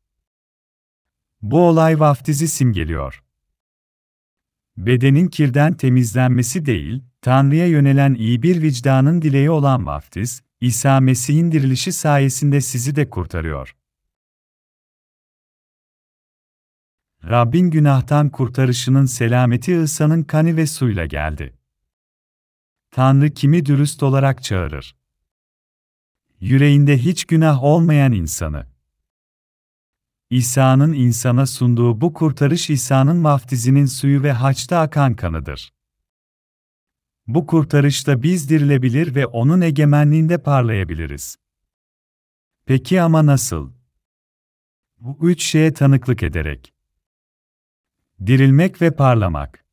Bu 1.41 1.61
olay 1.61 1.99
vaftizi 1.99 2.47
simgeliyor. 2.47 3.23
Bedenin 4.77 5.27
kirden 5.27 5.73
temizlenmesi 5.73 6.65
değil, 6.65 7.03
Tanrı'ya 7.21 7.67
yönelen 7.67 8.13
iyi 8.13 8.43
bir 8.43 8.61
vicdanın 8.61 9.21
dileği 9.21 9.49
olan 9.49 9.85
vaftiz, 9.85 10.41
İsa 10.61 10.99
Mesih'in 10.99 11.51
dirilişi 11.51 11.91
sayesinde 11.91 12.61
sizi 12.61 12.95
de 12.95 13.09
kurtarıyor. 13.09 13.75
Rabbin 17.23 17.69
günahtan 17.69 18.29
kurtarışının 18.29 19.05
selameti 19.05 19.75
İsa'nın 19.75 20.23
kanı 20.23 20.57
ve 20.57 20.67
suyla 20.67 21.05
geldi. 21.05 21.53
Tanrı 22.91 23.29
kimi 23.29 23.65
dürüst 23.65 24.03
olarak 24.03 24.43
çağırır? 24.43 24.95
Yüreğinde 26.39 26.97
hiç 26.97 27.25
günah 27.25 27.63
olmayan 27.63 28.11
insanı. 28.11 28.76
İsa'nın 30.29 30.93
insana 30.93 31.45
sunduğu 31.45 32.01
bu 32.01 32.13
kurtarış 32.13 32.69
İsa'nın 32.69 33.23
vaftizinin 33.23 33.85
suyu 33.85 34.23
ve 34.23 34.31
haçta 34.31 34.79
akan 34.79 35.15
kanıdır. 35.15 35.73
Bu 37.27 37.47
kurtarışta 37.47 38.23
biz 38.23 38.49
dirilebilir 38.49 39.15
ve 39.15 39.25
onun 39.25 39.61
egemenliğinde 39.61 40.37
parlayabiliriz. 40.37 41.37
Peki 42.65 43.01
ama 43.01 43.25
nasıl? 43.25 43.71
Bu 44.99 45.17
üç 45.21 45.43
şeye 45.43 45.73
tanıklık 45.73 46.23
ederek. 46.23 46.73
Dirilmek 48.25 48.81
ve 48.81 48.91
parlamak. 48.91 49.65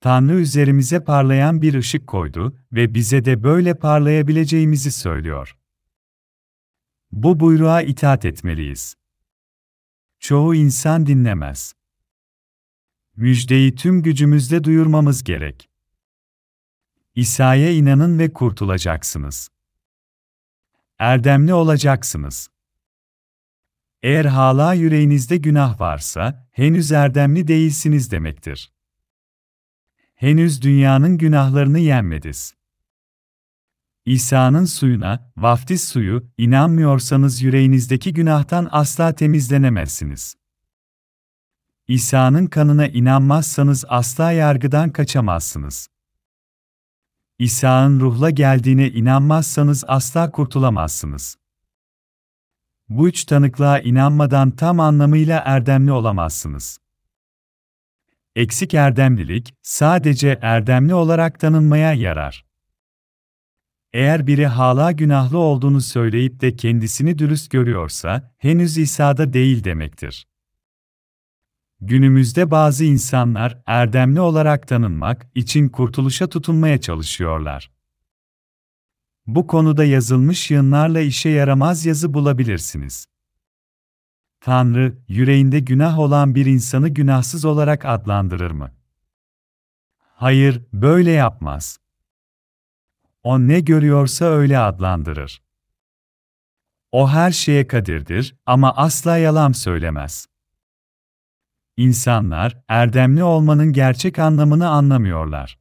Tanrı 0.00 0.34
üzerimize 0.34 1.04
parlayan 1.04 1.62
bir 1.62 1.74
ışık 1.74 2.06
koydu 2.06 2.56
ve 2.72 2.94
bize 2.94 3.24
de 3.24 3.42
böyle 3.42 3.74
parlayabileceğimizi 3.74 4.92
söylüyor. 4.92 5.58
Bu 7.12 7.40
buyruğa 7.40 7.82
itaat 7.82 8.24
etmeliyiz. 8.24 9.01
Çoğu 10.22 10.54
insan 10.54 11.06
dinlemez. 11.06 11.74
Müjdeyi 13.16 13.74
tüm 13.74 14.02
gücümüzle 14.02 14.64
duyurmamız 14.64 15.24
gerek. 15.24 15.70
İsa'ya 17.14 17.70
inanın 17.70 18.18
ve 18.18 18.32
kurtulacaksınız. 18.32 19.48
Erdemli 20.98 21.54
olacaksınız. 21.54 22.48
Eğer 24.02 24.24
hala 24.24 24.74
yüreğinizde 24.74 25.36
günah 25.36 25.80
varsa, 25.80 26.48
henüz 26.52 26.92
erdemli 26.92 27.48
değilsiniz 27.48 28.10
demektir. 28.10 28.72
Henüz 30.14 30.62
dünyanın 30.62 31.18
günahlarını 31.18 31.78
yenmediniz. 31.78 32.54
İsa'nın 34.06 34.64
suyuna, 34.64 35.32
vaftiz 35.36 35.88
suyu, 35.88 36.28
inanmıyorsanız 36.38 37.42
yüreğinizdeki 37.42 38.12
günahtan 38.12 38.68
asla 38.72 39.14
temizlenemezsiniz. 39.14 40.34
İsa'nın 41.88 42.46
kanına 42.46 42.86
inanmazsanız 42.86 43.84
asla 43.88 44.32
yargıdan 44.32 44.90
kaçamazsınız. 44.90 45.88
İsa'nın 47.38 48.00
ruhla 48.00 48.30
geldiğine 48.30 48.90
inanmazsanız 48.90 49.84
asla 49.88 50.30
kurtulamazsınız. 50.30 51.36
Bu 52.88 53.08
üç 53.08 53.24
tanıklığa 53.24 53.78
inanmadan 53.78 54.50
tam 54.50 54.80
anlamıyla 54.80 55.42
erdemli 55.44 55.92
olamazsınız. 55.92 56.78
Eksik 58.36 58.74
erdemlilik, 58.74 59.54
sadece 59.62 60.38
erdemli 60.42 60.94
olarak 60.94 61.40
tanınmaya 61.40 61.92
yarar. 61.92 62.51
Eğer 63.92 64.26
biri 64.26 64.46
hala 64.46 64.92
günahlı 64.92 65.38
olduğunu 65.38 65.80
söyleyip 65.80 66.40
de 66.40 66.56
kendisini 66.56 67.18
dürüst 67.18 67.50
görüyorsa, 67.50 68.34
henüz 68.38 68.78
İsa'da 68.78 69.32
değil 69.32 69.64
demektir. 69.64 70.26
Günümüzde 71.80 72.50
bazı 72.50 72.84
insanlar 72.84 73.62
erdemli 73.66 74.20
olarak 74.20 74.68
tanınmak 74.68 75.26
için 75.34 75.68
kurtuluşa 75.68 76.28
tutunmaya 76.28 76.80
çalışıyorlar. 76.80 77.70
Bu 79.26 79.46
konuda 79.46 79.84
yazılmış 79.84 80.50
yığınlarla 80.50 81.00
işe 81.00 81.28
yaramaz 81.28 81.86
yazı 81.86 82.14
bulabilirsiniz. 82.14 83.06
Tanrı, 84.40 84.98
yüreğinde 85.08 85.60
günah 85.60 85.98
olan 85.98 86.34
bir 86.34 86.46
insanı 86.46 86.88
günahsız 86.88 87.44
olarak 87.44 87.84
adlandırır 87.84 88.50
mı? 88.50 88.72
Hayır, 89.98 90.62
böyle 90.72 91.10
yapmaz. 91.10 91.81
O 93.22 93.38
ne 93.38 93.60
görüyorsa 93.60 94.24
öyle 94.24 94.58
adlandırır. 94.58 95.42
O 96.92 97.10
her 97.10 97.30
şeye 97.30 97.66
kadirdir 97.66 98.36
ama 98.46 98.76
asla 98.76 99.16
yalan 99.16 99.52
söylemez. 99.52 100.26
İnsanlar, 101.76 102.62
erdemli 102.68 103.24
olmanın 103.24 103.72
gerçek 103.72 104.18
anlamını 104.18 104.68
anlamıyorlar. 104.68 105.58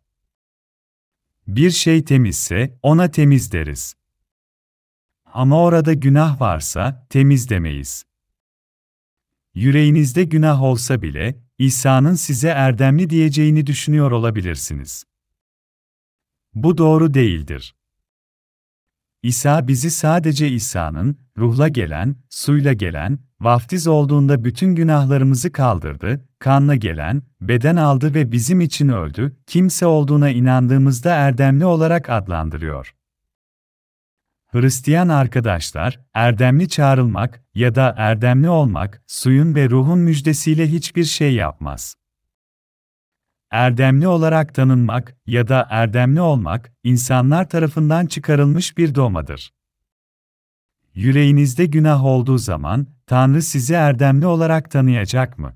Bir 1.47 1.71
şey 1.71 2.05
temizse, 2.05 2.79
ona 2.81 3.11
temiz 3.11 3.51
deriz. 3.51 3.95
Ama 5.25 5.63
orada 5.63 5.93
günah 5.93 6.41
varsa, 6.41 7.07
temiz 7.09 7.49
demeyiz. 7.49 8.05
Yüreğinizde 9.53 10.23
günah 10.23 10.61
olsa 10.61 11.01
bile, 11.01 11.43
İsa'nın 11.57 12.13
size 12.15 12.47
erdemli 12.47 13.09
diyeceğini 13.09 13.67
düşünüyor 13.67 14.11
olabilirsiniz. 14.11 15.05
Bu 16.53 16.77
doğru 16.77 17.13
değildir. 17.13 17.75
İsa 19.23 19.67
bizi 19.67 19.91
sadece 19.91 20.49
İsa'nın, 20.49 21.17
ruhla 21.37 21.67
gelen, 21.67 22.15
suyla 22.29 22.73
gelen, 22.73 23.19
vaftiz 23.41 23.87
olduğunda 23.87 24.43
bütün 24.43 24.75
günahlarımızı 24.75 25.51
kaldırdı, 25.51 26.25
kanla 26.39 26.75
gelen, 26.75 27.21
beden 27.41 27.75
aldı 27.75 28.13
ve 28.13 28.31
bizim 28.31 28.61
için 28.61 28.89
öldü, 28.89 29.37
kimse 29.47 29.85
olduğuna 29.85 30.29
inandığımızda 30.29 31.15
erdemli 31.15 31.65
olarak 31.65 32.09
adlandırıyor. 32.09 32.95
Hristiyan 34.51 35.09
arkadaşlar, 35.09 35.99
erdemli 36.13 36.69
çağrılmak 36.69 37.43
ya 37.55 37.75
da 37.75 37.95
erdemli 37.97 38.49
olmak, 38.49 39.03
suyun 39.07 39.55
ve 39.55 39.69
ruhun 39.69 39.99
müjdesiyle 39.99 40.67
hiçbir 40.67 41.03
şey 41.03 41.33
yapmaz. 41.33 41.95
Erdemli 43.51 44.07
olarak 44.07 44.55
tanınmak 44.55 45.17
ya 45.25 45.47
da 45.47 45.67
erdemli 45.69 46.21
olmak, 46.21 46.71
insanlar 46.83 47.49
tarafından 47.49 48.05
çıkarılmış 48.05 48.77
bir 48.77 48.95
doğmadır. 48.95 49.53
Yüreğinizde 50.93 51.65
günah 51.65 52.05
olduğu 52.05 52.37
zaman, 52.37 52.87
Tanrı 53.07 53.41
sizi 53.41 53.73
erdemli 53.73 54.25
olarak 54.25 54.71
tanıyacak 54.71 55.39
mı? 55.39 55.55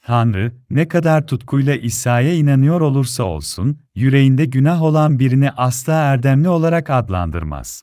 Tanrı, 0.00 0.52
ne 0.70 0.88
kadar 0.88 1.26
tutkuyla 1.26 1.74
İsa'ya 1.74 2.34
inanıyor 2.34 2.80
olursa 2.80 3.24
olsun, 3.24 3.78
yüreğinde 3.94 4.44
günah 4.44 4.82
olan 4.82 5.18
birini 5.18 5.50
asla 5.50 5.92
erdemli 5.92 6.48
olarak 6.48 6.90
adlandırmaz. 6.90 7.82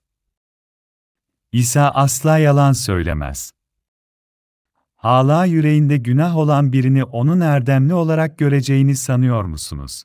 İsa 1.51 1.89
asla 1.89 2.37
yalan 2.37 2.71
söylemez. 2.71 3.51
Hala 5.01 5.45
yüreğinde 5.45 5.97
günah 5.97 6.37
olan 6.37 6.73
birini 6.73 7.03
onun 7.03 7.39
erdemli 7.39 7.93
olarak 7.93 8.37
göreceğini 8.37 8.95
sanıyor 8.95 9.43
musunuz? 9.43 10.03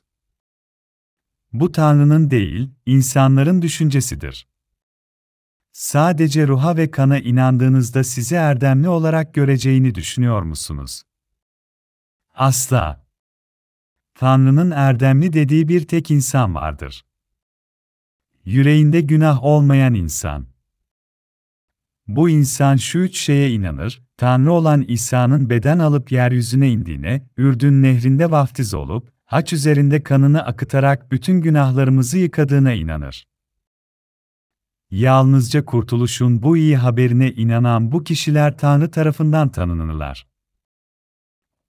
Bu 1.53 1.71
Tanrı'nın 1.71 2.31
değil, 2.31 2.69
insanların 2.85 3.61
düşüncesidir. 3.61 4.47
Sadece 5.71 6.47
ruha 6.47 6.77
ve 6.77 6.91
kana 6.91 7.19
inandığınızda 7.19 8.03
sizi 8.03 8.35
erdemli 8.35 8.89
olarak 8.89 9.33
göreceğini 9.33 9.95
düşünüyor 9.95 10.41
musunuz? 10.41 11.03
Asla. 12.33 13.05
Tanrı'nın 14.15 14.71
erdemli 14.71 15.33
dediği 15.33 15.67
bir 15.67 15.87
tek 15.87 16.11
insan 16.11 16.55
vardır. 16.55 17.05
Yüreğinde 18.45 19.01
günah 19.01 19.43
olmayan 19.43 19.93
insan. 19.93 20.47
Bu 22.07 22.29
insan 22.29 22.75
şu 22.75 22.99
üç 22.99 23.17
şeye 23.17 23.51
inanır, 23.51 24.06
Tanrı 24.17 24.53
olan 24.53 24.81
İsa'nın 24.87 25.49
beden 25.49 25.79
alıp 25.79 26.11
yeryüzüne 26.11 26.71
indiğine, 26.71 27.27
Ürdün 27.37 27.83
nehrinde 27.83 28.31
vaftiz 28.31 28.73
olup, 28.73 29.11
haç 29.25 29.53
üzerinde 29.53 30.03
kanını 30.03 30.45
akıtarak 30.45 31.11
bütün 31.11 31.41
günahlarımızı 31.41 32.17
yıkadığına 32.17 32.73
inanır. 32.73 33.27
Yalnızca 34.91 35.65
kurtuluşun 35.65 36.43
bu 36.43 36.57
iyi 36.57 36.77
haberine 36.77 37.31
inanan 37.31 37.91
bu 37.91 38.03
kişiler 38.03 38.57
Tanrı 38.57 38.91
tarafından 38.91 39.49
tanınırlar. 39.49 40.27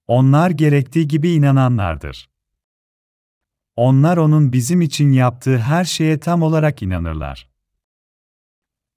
Onlar 0.06 0.50
gerektiği 0.50 1.08
gibi 1.08 1.30
inananlardır. 1.30 2.30
Onlar 3.76 4.16
onun 4.16 4.52
bizim 4.52 4.80
için 4.80 5.12
yaptığı 5.12 5.58
her 5.58 5.84
şeye 5.84 6.20
tam 6.20 6.42
olarak 6.42 6.82
inanırlar. 6.82 7.48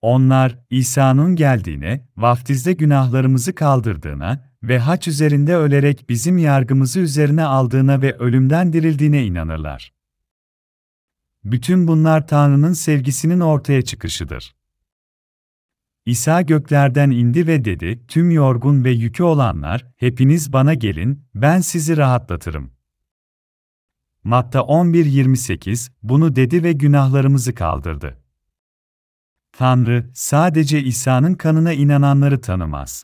Onlar, 0.01 0.59
İsa'nın 0.69 1.35
geldiğine, 1.35 2.07
vaftizde 2.17 2.73
günahlarımızı 2.73 3.55
kaldırdığına 3.55 4.51
ve 4.63 4.79
haç 4.79 5.07
üzerinde 5.07 5.55
ölerek 5.55 6.09
bizim 6.09 6.37
yargımızı 6.37 6.99
üzerine 6.99 7.43
aldığına 7.43 8.01
ve 8.01 8.13
ölümden 8.17 8.73
dirildiğine 8.73 9.25
inanırlar. 9.25 9.93
Bütün 11.43 11.87
bunlar 11.87 12.27
Tanrı'nın 12.27 12.73
sevgisinin 12.73 13.39
ortaya 13.39 13.81
çıkışıdır. 13.81 14.55
İsa 16.05 16.41
göklerden 16.41 17.09
indi 17.11 17.47
ve 17.47 17.65
dedi, 17.65 18.07
tüm 18.07 18.31
yorgun 18.31 18.83
ve 18.83 18.91
yükü 18.91 19.23
olanlar, 19.23 19.85
hepiniz 19.97 20.53
bana 20.53 20.73
gelin, 20.73 21.25
ben 21.35 21.59
sizi 21.59 21.97
rahatlatırım. 21.97 22.71
Matta 24.23 24.59
11.28, 24.59 25.91
bunu 26.03 26.35
dedi 26.35 26.63
ve 26.63 26.71
günahlarımızı 26.71 27.55
kaldırdı. 27.55 28.20
Tanrı, 29.51 30.09
sadece 30.13 30.83
İsa'nın 30.83 31.33
kanına 31.33 31.73
inananları 31.73 32.41
tanımaz. 32.41 33.03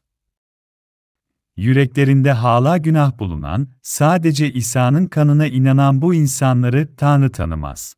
Yüreklerinde 1.58 2.32
hala 2.32 2.78
günah 2.78 3.20
bulunan, 3.20 3.68
sadece 3.82 4.54
İsa'nın 4.54 5.08
kanına 5.08 5.48
inanan 5.48 6.02
bu 6.02 6.14
insanları 6.14 6.96
Tanrı 6.96 7.32
tanımaz. 7.32 7.96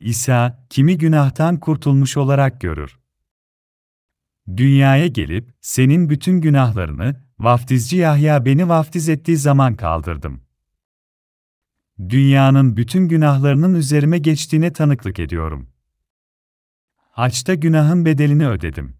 İsa, 0.00 0.66
kimi 0.70 0.98
günahtan 0.98 1.60
kurtulmuş 1.60 2.16
olarak 2.16 2.60
görür. 2.60 2.98
Dünyaya 4.56 5.06
gelip, 5.06 5.54
senin 5.60 6.10
bütün 6.10 6.40
günahlarını, 6.40 7.24
vaftizci 7.38 7.96
Yahya 7.96 8.44
beni 8.44 8.68
vaftiz 8.68 9.08
ettiği 9.08 9.36
zaman 9.36 9.74
kaldırdım. 9.76 10.40
Dünyanın 12.08 12.76
bütün 12.76 13.08
günahlarının 13.08 13.74
üzerime 13.74 14.18
geçtiğine 14.18 14.72
tanıklık 14.72 15.18
ediyorum. 15.18 15.73
Haçta 17.14 17.54
günahın 17.54 18.04
bedelini 18.04 18.48
ödedim. 18.48 18.96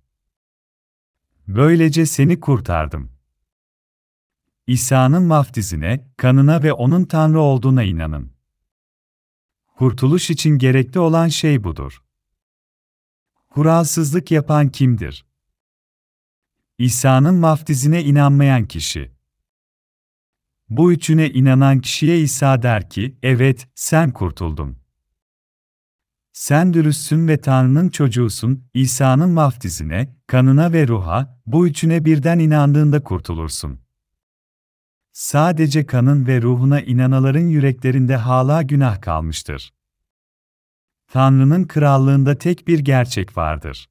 Böylece 1.49 2.07
seni 2.07 2.41
kurtardım. 2.41 3.13
İsa'nın 4.67 5.31
vaftizine, 5.31 6.09
kanına 6.17 6.63
ve 6.63 6.73
onun 6.73 7.05
Tanrı 7.05 7.41
olduğuna 7.41 7.83
inanın. 7.83 8.33
Kurtuluş 9.77 10.31
için 10.31 10.51
gerekli 10.51 11.01
olan 11.01 11.29
şey 11.29 11.65
budur. 11.65 12.03
Kuralsızlık 13.51 14.31
yapan 14.31 14.69
kimdir? 14.69 15.27
İsa'nın 16.79 17.43
vaftizine 17.43 18.05
inanmayan 18.05 18.67
kişi. 18.67 19.13
Bu 20.69 20.93
üçüne 20.93 21.31
inanan 21.31 21.81
kişiye 21.81 22.21
İsa 22.21 22.63
der 22.63 22.91
ki, 22.91 23.19
evet, 23.23 23.69
sen 23.75 24.11
kurtuldun. 24.13 24.84
Sen 26.35 26.75
dürüstsün 26.75 27.29
ve 27.29 27.41
Tanrı'nın 27.41 27.89
çocuğusun, 27.89 28.65
İsa'nın 28.75 29.37
vaftizine, 29.37 30.17
kanına 30.27 30.73
ve 30.73 30.89
ruha, 30.89 31.41
bu 31.47 31.69
üçüne 31.69 32.05
birden 32.05 32.39
inandığında 32.39 33.03
kurtulursun. 33.03 33.81
Sadece 35.13 35.87
kanın 35.87 36.27
ve 36.27 36.43
ruhuna 36.43 36.81
inanaların 36.81 37.47
yüreklerinde 37.47 38.17
hala 38.17 38.63
günah 38.63 39.01
kalmıştır. 39.01 39.75
Tanrı'nın 41.07 41.65
krallığında 41.65 42.39
tek 42.39 42.69
bir 42.69 42.79
gerçek 42.79 43.37
vardır. 43.37 43.91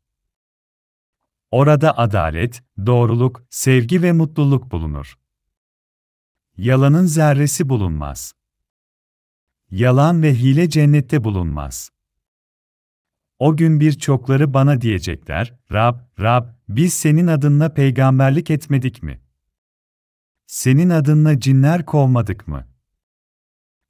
Orada 1.52 1.98
adalet, 1.98 2.64
doğruluk, 2.86 3.44
sevgi 3.50 4.02
ve 4.02 4.12
mutluluk 4.12 4.72
bulunur. 4.72 5.18
Yalanın 6.58 7.06
zerresi 7.06 7.70
bulunmaz. 7.70 8.34
Yalan 9.72 10.24
ve 10.24 10.36
hile 10.36 10.70
cennette 10.70 11.24
bulunmaz. 11.24 11.94
O 13.44 13.58
gün 13.58 13.80
birçokları 13.80 14.54
bana 14.54 14.82
diyecekler, 14.82 15.54
Rab, 15.72 15.96
Rab, 16.20 16.46
biz 16.70 16.94
senin 16.94 17.28
adınla 17.28 17.74
peygamberlik 17.74 18.52
etmedik 18.52 19.04
mi? 19.04 19.22
Senin 20.48 20.90
adınla 20.90 21.40
cinler 21.40 21.86
kovmadık 21.86 22.48
mı? 22.48 22.68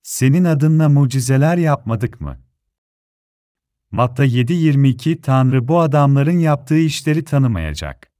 Senin 0.01 0.43
adınla 0.45 0.89
mucizeler 0.89 1.57
yapmadık 1.57 2.21
mı? 2.21 2.37
Matta 3.91 4.25
7.22 4.25 5.21
Tanrı 5.21 5.67
bu 5.67 5.79
adamların 5.79 6.39
yaptığı 6.39 6.79
işleri 6.79 7.23
tanımayacak. 7.23 8.11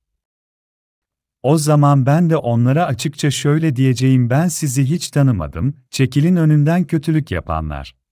O 1.44 1.58
zaman 1.58 2.06
ben 2.06 2.30
de 2.30 2.38
onlara 2.38 2.86
açıkça 2.86 3.32
şöyle 3.32 3.76
diyeceğim 3.76 4.30
ben 4.30 4.48
sizi 4.48 4.86
hiç 4.86 5.10
tanımadım, 5.10 5.78
çekilin 5.90 6.36
önünden 6.36 6.84
kötülük 6.84 7.32
yapanlar. 7.32 8.03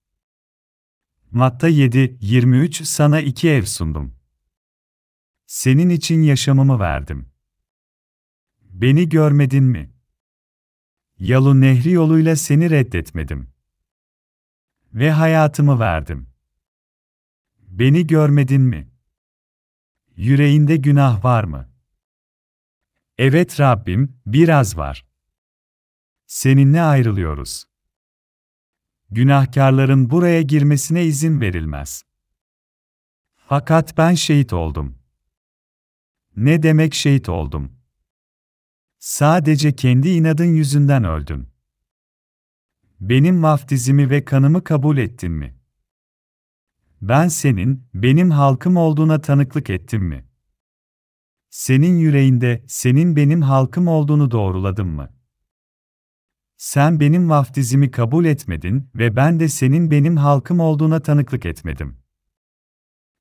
Matta 1.34 1.70
7.23 1.70 2.86
Sana 2.86 3.22
iki 3.22 3.50
ev 3.50 3.64
sundum. 3.64 4.16
Senin 5.46 5.90
için 5.90 6.22
yaşamımı 6.22 6.80
verdim. 6.80 7.30
Beni 8.62 9.10
görmedin 9.10 9.64
mi? 9.64 9.94
Yalu 11.20 11.62
nehri 11.62 11.92
yoluyla 11.92 12.36
seni 12.36 12.70
reddetmedim. 12.70 13.54
Ve 14.94 15.12
hayatımı 15.12 15.80
verdim. 15.80 16.30
Beni 17.68 18.08
görmedin 18.08 18.62
mi? 18.62 18.92
Yüreğinde 20.16 20.76
günah 20.76 21.24
var 21.24 21.44
mı? 21.44 21.70
Evet 23.18 23.60
Rabbim, 23.60 24.18
biraz 24.26 24.78
var. 24.78 25.06
Seninle 26.26 26.82
ayrılıyoruz. 26.82 27.71
Günahkarların 29.12 30.10
buraya 30.10 30.42
girmesine 30.42 31.06
izin 31.06 31.42
verilmez. 31.42 32.04
Fakat 33.36 33.98
ben 33.98 34.14
şehit 34.14 34.54
oldum. 34.54 34.98
Ne 36.36 36.64
demek 36.64 36.94
şehit 36.94 37.30
oldum? 37.30 37.72
Sadece 39.00 39.76
kendi 39.76 40.10
inadın 40.10 40.46
yüzünden 40.46 41.04
öldüm. 41.04 41.48
Benim 43.00 43.44
vaftizimi 43.44 44.10
ve 44.10 44.26
kanımı 44.26 44.64
kabul 44.64 44.98
ettin 44.98 45.32
mi? 45.32 45.56
Ben 47.02 47.28
senin, 47.28 47.88
benim 47.94 48.32
halkım 48.32 48.78
olduğuna 48.78 49.22
tanıklık 49.22 49.70
ettim 49.70 50.04
mi? 50.04 50.26
Senin 51.50 51.98
yüreğinde, 51.98 52.64
senin 52.68 53.16
benim 53.16 53.42
halkım 53.42 53.88
olduğunu 53.88 54.32
doğruladım 54.32 54.88
mı? 54.88 55.21
Sen 56.62 57.00
benim 57.00 57.30
vaftizimi 57.30 57.92
kabul 57.92 58.26
etmedin 58.26 58.90
ve 58.96 59.16
ben 59.16 59.40
de 59.40 59.50
senin 59.50 59.92
benim 59.92 60.18
halkım 60.18 60.60
olduğuna 60.60 61.00
tanıklık 61.00 61.46
etmedim. 61.46 61.98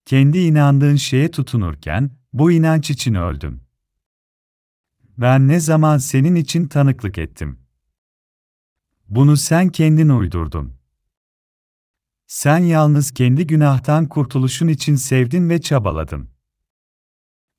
Kendi 0.04 0.38
inandığın 0.38 0.96
şeye 0.96 1.30
tutunurken, 1.30 2.10
bu 2.32 2.52
inanç 2.52 2.90
için 2.90 3.14
öldüm. 3.14 3.64
Ben 5.18 5.48
ne 5.48 5.60
zaman 5.60 5.98
senin 5.98 6.34
için 6.34 6.68
tanıklık 6.68 7.18
ettim? 7.18 7.58
Bunu 9.08 9.36
sen 9.36 9.68
kendin 9.68 10.08
uydurdun. 10.08 10.74
Sen 12.26 12.58
yalnız 12.58 13.10
kendi 13.10 13.46
günahtan 13.46 14.08
kurtuluşun 14.08 14.68
için 14.68 14.94
sevdin 14.94 15.48
ve 15.48 15.60
çabaladın. 15.60 16.30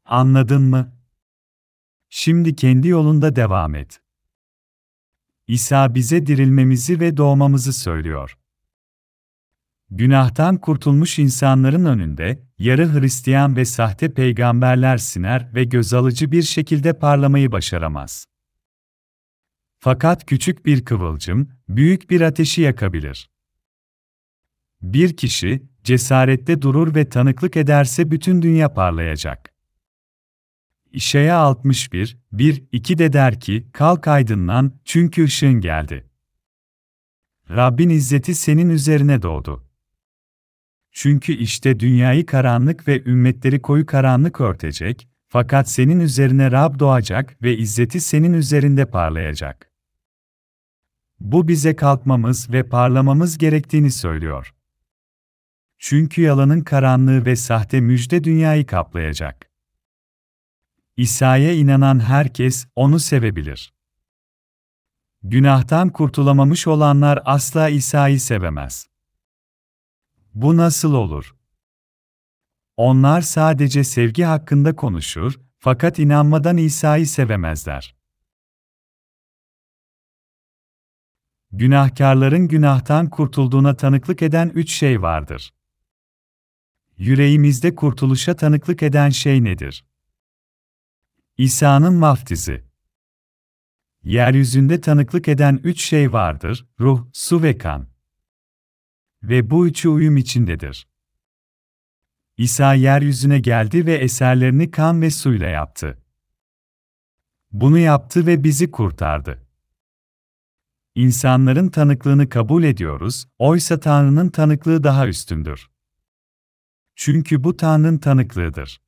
Anladın 0.06 0.62
mı? 0.62 0.96
Şimdi 2.10 2.56
kendi 2.56 2.88
yolunda 2.88 3.36
devam 3.36 3.76
et. 3.76 4.01
İsa 5.52 5.96
bize 5.96 6.26
dirilmemizi 6.26 7.00
ve 7.00 7.18
doğmamızı 7.18 7.74
söylüyor. 7.74 8.38
Günahtan 9.90 10.58
kurtulmuş 10.58 11.20
insanların 11.20 11.86
önünde, 11.86 12.44
yarı 12.60 12.94
Hristiyan 12.94 13.56
ve 13.56 13.66
sahte 13.66 14.14
peygamberler 14.14 14.98
siner 14.98 15.56
ve 15.56 15.64
göz 15.64 15.94
alıcı 15.94 16.32
bir 16.32 16.42
şekilde 16.42 16.94
parlamayı 16.94 17.52
başaramaz. 17.52 18.26
Fakat 19.80 20.26
küçük 20.26 20.66
bir 20.66 20.86
kıvılcım, 20.86 21.50
büyük 21.70 22.10
bir 22.10 22.22
ateşi 22.22 22.62
yakabilir. 22.62 23.30
Bir 24.82 25.18
kişi, 25.18 25.64
cesarette 25.84 26.62
durur 26.62 26.96
ve 26.96 27.10
tanıklık 27.10 27.58
ederse 27.58 28.12
bütün 28.12 28.42
dünya 28.42 28.74
parlayacak. 28.74 29.51
İşaya 30.92 31.38
61, 31.38 32.18
1, 32.32 32.64
2 32.72 32.98
de 32.98 33.14
der 33.14 33.40
ki, 33.40 33.68
kalk 33.74 34.08
aydınlan, 34.08 34.72
çünkü 34.86 35.24
ışığın 35.24 35.62
geldi. 35.62 36.06
Rabbin 37.50 37.90
izzeti 37.90 38.36
senin 38.36 38.70
üzerine 38.70 39.22
doğdu. 39.22 39.68
Çünkü 40.92 41.34
işte 41.34 41.80
dünyayı 41.80 42.26
karanlık 42.26 42.88
ve 42.88 43.04
ümmetleri 43.04 43.62
koyu 43.62 43.86
karanlık 43.86 44.42
örtecek, 44.42 45.10
fakat 45.28 45.70
senin 45.70 46.00
üzerine 46.00 46.52
Rab 46.52 46.80
doğacak 46.80 47.42
ve 47.42 47.58
izzeti 47.58 48.02
senin 48.02 48.34
üzerinde 48.34 48.86
parlayacak. 48.86 49.72
Bu 51.20 51.48
bize 51.48 51.76
kalkmamız 51.76 52.50
ve 52.52 52.64
parlamamız 52.64 53.38
gerektiğini 53.38 53.92
söylüyor. 53.92 54.54
Çünkü 55.78 56.22
yalanın 56.22 56.62
karanlığı 56.62 57.26
ve 57.26 57.36
sahte 57.36 57.82
müjde 57.82 58.24
dünyayı 58.24 58.66
kaplayacak. 58.66 59.51
İsa'ya 60.98 61.54
inanan 61.54 62.00
herkes 62.00 62.68
onu 62.76 63.00
sevebilir. 63.00 63.74
Günahtan 65.24 65.90
kurtulamamış 65.90 66.68
olanlar 66.68 67.20
asla 67.26 67.70
İsa'yı 67.70 68.20
sevemez. 68.20 68.88
Bu 70.34 70.58
nasıl 70.58 70.94
olur? 70.94 71.36
Onlar 72.78 73.22
sadece 73.22 73.84
sevgi 73.84 74.24
hakkında 74.24 74.76
konuşur, 74.76 75.40
fakat 75.58 76.00
inanmadan 76.00 76.58
İsa'yı 76.58 77.08
sevemezler. 77.08 77.96
Günahkarların 81.52 82.48
günahtan 82.48 83.10
kurtulduğuna 83.10 83.76
tanıklık 83.78 84.22
eden 84.22 84.52
üç 84.56 84.72
şey 84.72 85.02
vardır. 85.02 85.54
Yüreğimizde 86.98 87.76
kurtuluşa 87.76 88.36
tanıklık 88.36 88.84
eden 88.84 89.10
şey 89.10 89.44
nedir? 89.44 89.91
İsa'nın 91.38 92.02
vaftizi. 92.02 92.64
Yeryüzünde 94.04 94.82
tanıklık 94.82 95.28
eden 95.28 95.60
üç 95.64 95.82
şey 95.82 96.14
vardır, 96.14 96.68
ruh, 96.80 97.08
su 97.14 97.44
ve 97.44 97.58
kan. 97.58 97.88
Ve 99.24 99.50
bu 99.50 99.68
üçü 99.68 99.90
uyum 99.90 100.18
içindedir. 100.18 100.88
İsa 102.38 102.74
yeryüzüne 102.74 103.40
geldi 103.40 103.86
ve 103.86 103.94
eserlerini 103.94 104.72
kan 104.72 105.02
ve 105.02 105.12
suyla 105.12 105.48
yaptı. 105.48 106.04
Bunu 107.52 107.78
yaptı 107.78 108.28
ve 108.28 108.44
bizi 108.44 108.72
kurtardı. 108.72 109.48
İnsanların 110.96 111.70
tanıklığını 111.70 112.30
kabul 112.30 112.64
ediyoruz, 112.64 113.28
oysa 113.38 113.80
Tanrı'nın 113.80 114.30
tanıklığı 114.30 114.84
daha 114.84 115.08
üstündür. 115.08 115.70
Çünkü 116.96 117.44
bu 117.44 117.58
Tanrı'nın 117.58 117.98
tanıklığıdır. 117.98 118.82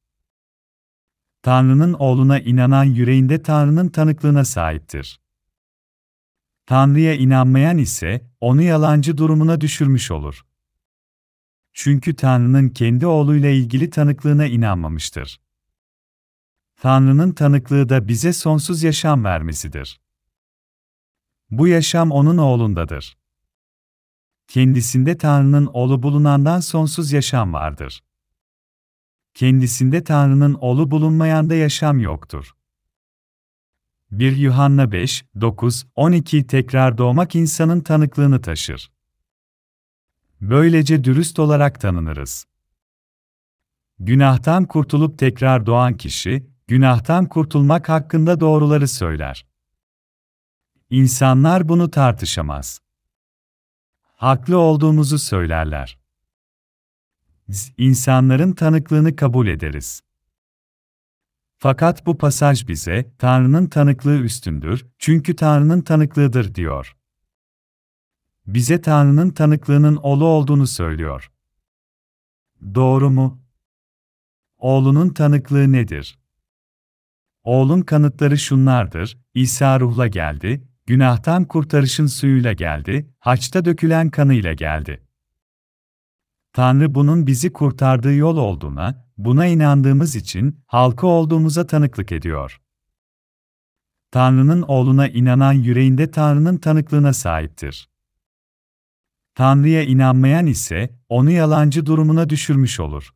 Tanrı'nın 1.43 1.93
oğluna 1.93 2.39
inanan 2.39 2.83
yüreğinde 2.83 3.43
Tanrı'nın 3.43 3.89
tanıklığına 3.89 4.45
sahiptir. 4.45 5.21
Tanrı'ya 6.65 7.15
inanmayan 7.15 7.77
ise 7.77 8.31
onu 8.41 8.61
yalancı 8.61 9.17
durumuna 9.17 9.61
düşürmüş 9.61 10.11
olur. 10.11 10.45
Çünkü 11.73 12.15
Tanrı'nın 12.15 12.69
kendi 12.69 13.07
oğluyla 13.07 13.49
ilgili 13.49 13.89
tanıklığına 13.89 14.45
inanmamıştır. 14.45 15.41
Tanrı'nın 16.81 17.31
tanıklığı 17.31 17.89
da 17.89 18.07
bize 18.07 18.33
sonsuz 18.33 18.83
yaşam 18.83 19.23
vermesidir. 19.23 20.01
Bu 21.49 21.67
yaşam 21.67 22.11
onun 22.11 22.37
oğlundadır. 22.37 23.17
Kendisinde 24.47 25.17
Tanrı'nın 25.17 25.65
oğlu 25.65 26.03
bulunandan 26.03 26.59
sonsuz 26.59 27.11
yaşam 27.11 27.53
vardır. 27.53 28.03
Kendisinde 29.33 30.03
Tanrı'nın 30.03 30.53
oğlu 30.53 30.91
bulunmayanda 30.91 31.55
yaşam 31.55 31.99
yoktur. 31.99 32.51
1 34.11 34.37
Yuhanna 34.37 34.91
5, 34.91 35.25
9, 35.41 35.85
12 35.95 36.47
tekrar 36.47 36.97
doğmak 36.97 37.35
insanın 37.35 37.81
tanıklığını 37.81 38.41
taşır. 38.41 38.91
Böylece 40.41 41.03
dürüst 41.03 41.39
olarak 41.39 41.81
tanınırız. 41.81 42.45
Günahtan 43.99 44.65
kurtulup 44.65 45.19
tekrar 45.19 45.65
doğan 45.65 45.97
kişi, 45.97 46.47
günahtan 46.67 47.25
kurtulmak 47.25 47.89
hakkında 47.89 48.39
doğruları 48.39 48.87
söyler. 48.87 49.45
İnsanlar 50.89 51.69
bunu 51.69 51.91
tartışamaz. 51.91 52.79
Haklı 54.15 54.57
olduğumuzu 54.57 55.19
söylerler. 55.19 56.02
Biz 57.49 57.73
insanların 57.77 58.51
tanıklığını 58.51 59.15
kabul 59.15 59.47
ederiz. 59.47 60.01
Fakat 61.57 62.05
bu 62.05 62.17
pasaj 62.17 62.67
bize, 62.67 63.11
Tanrı'nın 63.17 63.67
tanıklığı 63.67 64.17
üstündür, 64.19 64.85
çünkü 64.99 65.35
Tanrı'nın 65.35 65.81
tanıklığıdır 65.81 66.55
diyor. 66.55 66.97
Bize 68.45 68.81
Tanrı'nın 68.81 69.29
tanıklığının 69.29 69.95
oğlu 69.95 70.25
olduğunu 70.25 70.67
söylüyor. 70.67 71.31
Doğru 72.75 73.09
mu? 73.09 73.41
Oğlunun 74.57 75.09
tanıklığı 75.09 75.71
nedir? 75.71 76.19
Oğlun 77.43 77.81
kanıtları 77.81 78.37
şunlardır, 78.37 79.17
İsa 79.33 79.79
ruhla 79.79 80.07
geldi, 80.07 80.67
günahtan 80.85 81.45
kurtarışın 81.45 82.07
suyuyla 82.07 82.53
geldi, 82.53 83.13
haçta 83.19 83.65
dökülen 83.65 84.09
kanıyla 84.09 84.53
geldi. 84.53 85.02
Tanrı 86.53 86.95
bunun 86.95 87.27
bizi 87.27 87.53
kurtardığı 87.53 88.13
yol 88.13 88.37
olduğuna, 88.37 89.07
buna 89.17 89.45
inandığımız 89.45 90.15
için 90.15 90.59
halkı 90.67 91.07
olduğumuza 91.07 91.67
tanıklık 91.67 92.11
ediyor. 92.11 92.61
Tanrı'nın 94.11 94.61
oğluna 94.61 95.07
inanan 95.07 95.53
yüreğinde 95.53 96.11
Tanrı'nın 96.11 96.57
tanıklığına 96.57 97.13
sahiptir. 97.13 97.89
Tanrı'ya 99.35 99.83
inanmayan 99.83 100.45
ise 100.45 100.99
onu 101.09 101.31
yalancı 101.31 101.85
durumuna 101.85 102.29
düşürmüş 102.29 102.79
olur. 102.79 103.09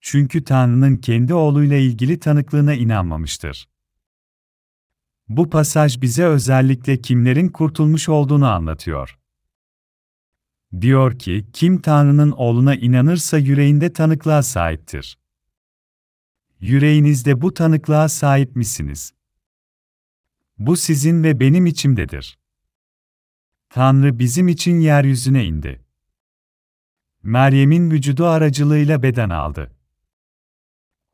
Çünkü 0.00 0.44
Tanrı'nın 0.44 0.96
kendi 0.96 1.34
oğluyla 1.34 1.76
ilgili 1.76 2.18
tanıklığına 2.18 2.74
inanmamıştır. 2.74 3.68
Bu 5.28 5.50
pasaj 5.50 6.00
bize 6.02 6.24
özellikle 6.24 7.00
kimlerin 7.00 7.48
kurtulmuş 7.48 8.08
olduğunu 8.08 8.48
anlatıyor. 8.48 9.21
Diyor 10.80 11.18
ki, 11.18 11.46
kim 11.52 11.80
Tanrı'nın 11.80 12.30
oğluna 12.30 12.74
inanırsa 12.74 13.38
yüreğinde 13.38 13.92
tanıklığa 13.92 14.42
sahiptir. 14.42 15.18
Yüreğinizde 16.60 17.40
bu 17.40 17.54
tanıklığa 17.54 18.08
sahip 18.08 18.56
misiniz? 18.56 19.12
Bu 20.58 20.76
sizin 20.76 21.22
ve 21.22 21.40
benim 21.40 21.66
içimdedir. 21.66 22.38
Tanrı 23.68 24.18
bizim 24.18 24.48
için 24.48 24.80
yeryüzüne 24.80 25.44
indi. 25.44 25.84
Meryem'in 27.22 27.90
vücudu 27.90 28.26
aracılığıyla 28.26 29.02
beden 29.02 29.30
aldı. 29.30 29.72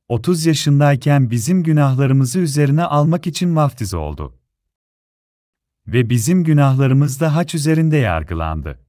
30 0.08 0.46
yaşındayken 0.46 1.30
bizim 1.30 1.62
günahlarımızı 1.62 2.38
üzerine 2.38 2.84
almak 2.84 3.26
için 3.26 3.56
vaftiz 3.56 3.94
oldu. 3.94 4.38
Ve 5.86 6.10
bizim 6.10 6.44
günahlarımız 6.44 7.20
da 7.20 7.36
haç 7.36 7.54
üzerinde 7.54 7.96
yargılandı. 7.96 8.87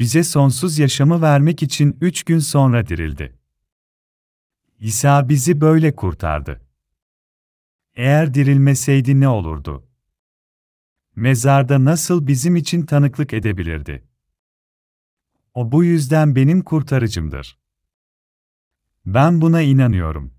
Bize 0.00 0.24
sonsuz 0.24 0.78
yaşamı 0.78 1.22
vermek 1.22 1.62
için 1.62 1.98
üç 2.00 2.22
gün 2.22 2.38
sonra 2.38 2.86
dirildi. 2.86 3.38
İsa 4.78 5.28
bizi 5.28 5.60
böyle 5.60 5.96
kurtardı. 5.96 6.60
Eğer 7.94 8.34
dirilmeseydi 8.34 9.20
ne 9.20 9.28
olurdu? 9.28 9.88
Mezarda 11.16 11.84
nasıl 11.84 12.26
bizim 12.26 12.56
için 12.56 12.86
tanıklık 12.86 13.32
edebilirdi? 13.32 14.04
O 15.54 15.72
bu 15.72 15.84
yüzden 15.84 16.36
benim 16.36 16.62
kurtarıcımdır. 16.62 17.58
Ben 19.06 19.40
buna 19.40 19.60
inanıyorum. 19.62 20.34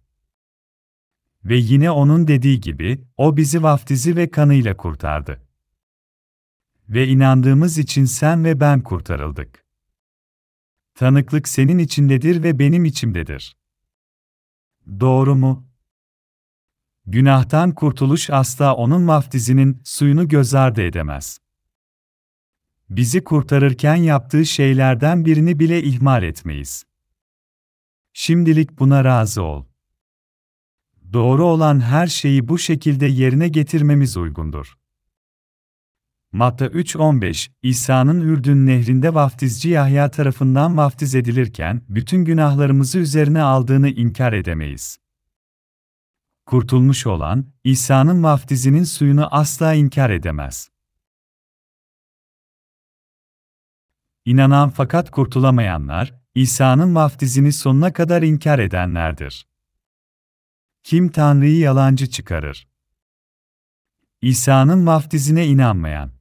Ve 1.45 1.57
yine 1.57 1.91
onun 1.91 2.27
dediği 2.27 2.59
gibi, 2.61 3.03
o 3.17 3.37
bizi 3.37 3.63
vaftizi 3.63 4.15
ve 4.15 4.31
kanıyla 4.31 4.77
kurtardı. 4.77 5.50
Ve 6.91 7.07
inandığımız 7.07 7.77
için 7.77 8.05
sen 8.05 8.45
ve 8.45 8.59
ben 8.59 8.81
kurtarıldık. 8.81 9.65
Tanıklık 10.95 11.47
senin 11.47 11.77
içindedir 11.77 12.43
ve 12.43 12.59
benim 12.59 12.85
içimdedir. 12.85 13.57
Doğru 14.99 15.35
mu? 15.35 15.67
Günahtan 17.05 17.75
kurtuluş 17.75 18.29
asla 18.29 18.75
onun 18.75 19.07
vaftizinin 19.07 19.81
suyunu 19.83 20.27
göz 20.27 20.53
ardı 20.53 20.81
edemez. 20.81 21.39
Bizi 22.89 23.23
kurtarırken 23.23 23.95
yaptığı 23.95 24.45
şeylerden 24.45 25.25
birini 25.25 25.59
bile 25.59 25.83
ihmal 25.83 26.23
etmeyiz. 26.23 26.83
Şimdilik 28.13 28.79
buna 28.79 29.03
razı 29.03 29.43
ol. 29.43 29.65
Doğru 31.13 31.45
olan 31.45 31.79
her 31.79 32.07
şeyi 32.07 32.47
bu 32.47 32.57
şekilde 32.59 33.05
yerine 33.05 33.47
getirmemiz 33.47 34.17
uygundur. 34.17 34.80
Matta 36.33 36.65
3.15 36.65 37.51
İsa'nın 37.61 38.21
Ürdün 38.21 38.65
nehrinde 38.65 39.13
vaftizci 39.13 39.69
Yahya 39.69 40.11
tarafından 40.11 40.77
vaftiz 40.77 41.15
edilirken 41.15 41.81
bütün 41.89 42.25
günahlarımızı 42.25 42.99
üzerine 42.99 43.41
aldığını 43.41 43.89
inkar 43.89 44.33
edemeyiz. 44.33 44.97
kurtulmuş 46.45 47.07
olan, 47.07 47.45
İsa'nın 47.63 48.23
vaftizinin 48.23 48.83
suyunu 48.83 49.35
asla 49.35 49.73
inkar 49.73 50.09
edemez. 50.09 50.69
İnanan 54.25 54.69
fakat 54.69 55.11
kurtulamayanlar, 55.11 56.21
İsa'nın 56.35 56.95
vaftizini 56.95 57.53
sonuna 57.53 57.93
kadar 57.93 58.21
inkar 58.21 58.59
edenlerdir. 58.59 59.47
Kim 60.83 61.09
Tanrı'yı 61.09 61.57
yalancı 61.57 62.09
çıkarır? 62.09 62.67
İsa'nın 64.21 64.87
vaftizine 64.87 65.47
inanmayan. 65.47 66.20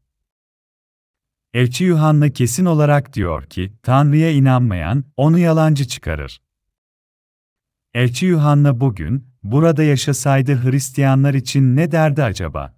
Elçi 1.54 1.84
Yuhanna 1.84 2.30
kesin 2.30 2.64
olarak 2.64 3.12
diyor 3.12 3.46
ki, 3.46 3.72
Tanrı'ya 3.82 4.30
inanmayan, 4.30 5.04
onu 5.16 5.38
yalancı 5.38 5.84
çıkarır. 5.88 6.40
Elçi 7.94 8.26
Yuhanna 8.26 8.80
bugün, 8.80 9.28
burada 9.42 9.82
yaşasaydı 9.82 10.64
Hristiyanlar 10.64 11.34
için 11.34 11.76
ne 11.76 11.92
derdi 11.92 12.22
acaba? 12.22 12.74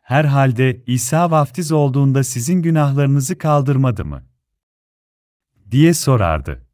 Herhalde 0.00 0.82
İsa 0.86 1.30
vaftiz 1.30 1.72
olduğunda 1.72 2.24
sizin 2.24 2.62
günahlarınızı 2.62 3.38
kaldırmadı 3.38 4.04
mı? 4.04 4.22
diye 5.70 5.94
sorardı. 5.94 6.66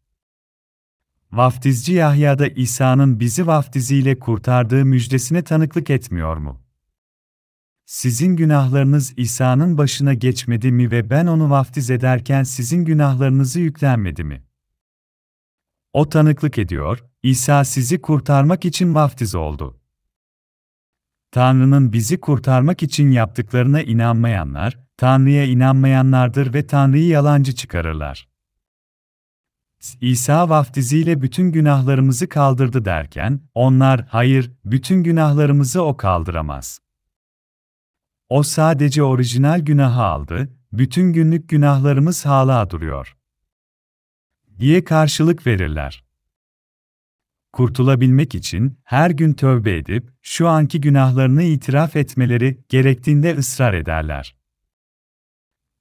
Vaftizci 1.32 1.92
Yahya 1.92 2.38
da 2.38 2.48
İsa'nın 2.48 3.20
bizi 3.20 3.46
vaftiziyle 3.46 4.18
kurtardığı 4.18 4.84
müjdesine 4.84 5.42
tanıklık 5.42 5.90
etmiyor 5.90 6.36
mu? 6.36 6.65
Sizin 7.86 8.36
günahlarınız 8.36 9.14
İsa'nın 9.16 9.78
başına 9.78 10.14
geçmedi 10.14 10.72
mi 10.72 10.90
ve 10.90 11.10
ben 11.10 11.26
onu 11.26 11.50
vaftiz 11.50 11.90
ederken 11.90 12.42
sizin 12.42 12.84
günahlarınızı 12.84 13.60
yüklenmedi 13.60 14.24
mi? 14.24 14.44
O 15.92 16.08
tanıklık 16.08 16.58
ediyor, 16.58 17.04
İsa 17.22 17.64
sizi 17.64 18.00
kurtarmak 18.00 18.64
için 18.64 18.94
vaftiz 18.94 19.34
oldu. 19.34 19.80
Tanrı'nın 21.30 21.92
bizi 21.92 22.20
kurtarmak 22.20 22.82
için 22.82 23.10
yaptıklarına 23.10 23.82
inanmayanlar, 23.82 24.78
Tanrı'ya 24.96 25.44
inanmayanlardır 25.44 26.54
ve 26.54 26.66
Tanrı'yı 26.66 27.06
yalancı 27.06 27.54
çıkarırlar. 27.54 28.28
İsa 30.00 30.48
vaftiziyle 30.48 31.22
bütün 31.22 31.52
günahlarımızı 31.52 32.28
kaldırdı 32.28 32.84
derken, 32.84 33.40
onlar, 33.54 34.06
hayır, 34.08 34.52
bütün 34.64 35.02
günahlarımızı 35.02 35.82
o 35.82 35.96
kaldıramaz. 35.96 36.85
O 38.28 38.42
sadece 38.42 39.02
orijinal 39.02 39.60
günahı 39.60 40.02
aldı, 40.02 40.48
bütün 40.72 41.12
günlük 41.12 41.48
günahlarımız 41.48 42.26
hala 42.26 42.70
duruyor. 42.70 43.16
diye 44.58 44.84
karşılık 44.84 45.46
verirler. 45.46 46.04
Kurtulabilmek 47.52 48.34
için 48.34 48.78
her 48.84 49.10
gün 49.10 49.32
tövbe 49.32 49.76
edip 49.76 50.12
şu 50.22 50.48
anki 50.48 50.80
günahlarını 50.80 51.42
itiraf 51.42 51.96
etmeleri 51.96 52.64
gerektiğinde 52.68 53.36
ısrar 53.36 53.74
ederler. 53.74 54.36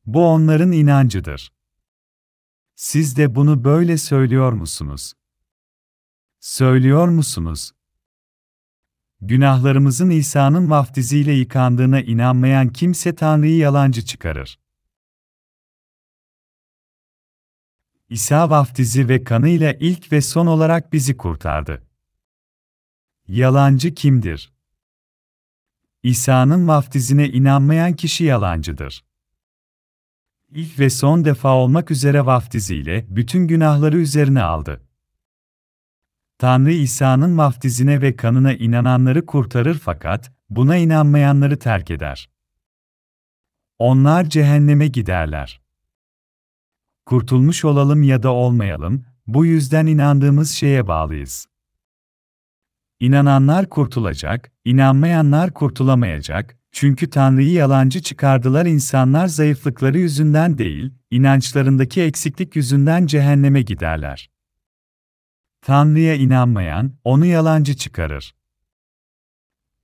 Bu 0.06 0.28
onların 0.28 0.72
inancıdır. 0.72 1.52
Siz 2.76 3.18
de 3.18 3.36
bunu 3.36 3.64
böyle 3.64 3.98
söylüyor 3.98 4.54
musunuz? 4.54 5.14
Söylüyor 6.40 7.08
musunuz? 7.08 7.72
Günahlarımızın 9.28 10.10
İsa'nın 10.10 10.70
vaftiziyle 10.70 11.32
yıkandığına 11.32 12.02
inanmayan 12.02 12.70
kimse 12.70 13.16
Tanrı'yı 13.16 13.58
yalancı 13.58 14.06
çıkarır. 14.06 14.60
İsa 18.10 18.50
vaftizi 18.50 19.10
ve 19.10 19.24
kanıyla 19.24 19.74
ilk 19.74 20.12
ve 20.12 20.22
son 20.22 20.48
olarak 20.48 20.94
bizi 20.94 21.18
kurtardı. 21.18 21.88
Yalancı 23.28 23.94
kimdir? 23.94 24.54
İsa'nın 26.04 26.68
vaftizine 26.68 27.30
inanmayan 27.30 27.94
kişi 27.94 28.24
yalancıdır. 28.24 29.06
İlk 30.52 30.80
ve 30.80 30.90
son 30.90 31.26
defa 31.26 31.56
olmak 31.56 31.92
üzere 31.92 32.26
vaftiziyle 32.26 33.06
bütün 33.10 33.48
günahları 33.48 33.98
üzerine 33.98 34.44
aldı. 34.44 34.82
Tanrı 36.38 36.72
İsa'nın 36.72 37.38
vaftizine 37.38 38.02
ve 38.02 38.16
kanına 38.16 38.54
inananları 38.54 39.26
kurtarır 39.26 39.80
fakat 39.80 40.32
buna 40.50 40.78
inanmayanları 40.78 41.60
terk 41.60 41.92
eder. 41.92 42.30
Onlar 43.80 44.30
cehenneme 44.30 44.88
giderler. 44.88 45.62
Kurtulmuş 47.06 47.66
olalım 47.66 48.04
ya 48.04 48.24
da 48.24 48.34
olmayalım, 48.34 49.06
bu 49.28 49.46
yüzden 49.46 49.86
inandığımız 49.86 50.52
şeye 50.52 50.88
bağlıyız. 50.88 51.48
İnananlar 53.00 53.70
kurtulacak, 53.70 54.52
inanmayanlar 54.66 55.54
kurtulamayacak, 55.54 56.58
çünkü 56.72 57.10
Tanrı'yı 57.10 57.52
yalancı 57.52 58.02
çıkardılar 58.02 58.66
insanlar 58.66 59.28
zayıflıkları 59.28 59.98
yüzünden 60.00 60.58
değil, 60.58 60.92
inançlarındaki 61.12 62.02
eksiklik 62.02 62.56
yüzünden 62.56 63.06
cehenneme 63.06 63.62
giderler. 63.62 64.35
Tanrı'ya 65.66 66.16
inanmayan, 66.16 66.92
onu 67.04 67.26
yalancı 67.26 67.76
çıkarır. 67.76 68.36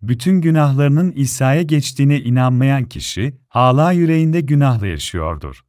Bütün 0.02 0.42
günahlarının 0.42 1.12
İsa'ya 1.12 1.62
geçtiğine 1.62 2.20
inanmayan 2.20 2.86
kişi, 2.86 3.38
hala 3.48 3.92
yüreğinde 3.92 4.42
günahla 4.42 4.88
yaşıyordur. 4.88 5.66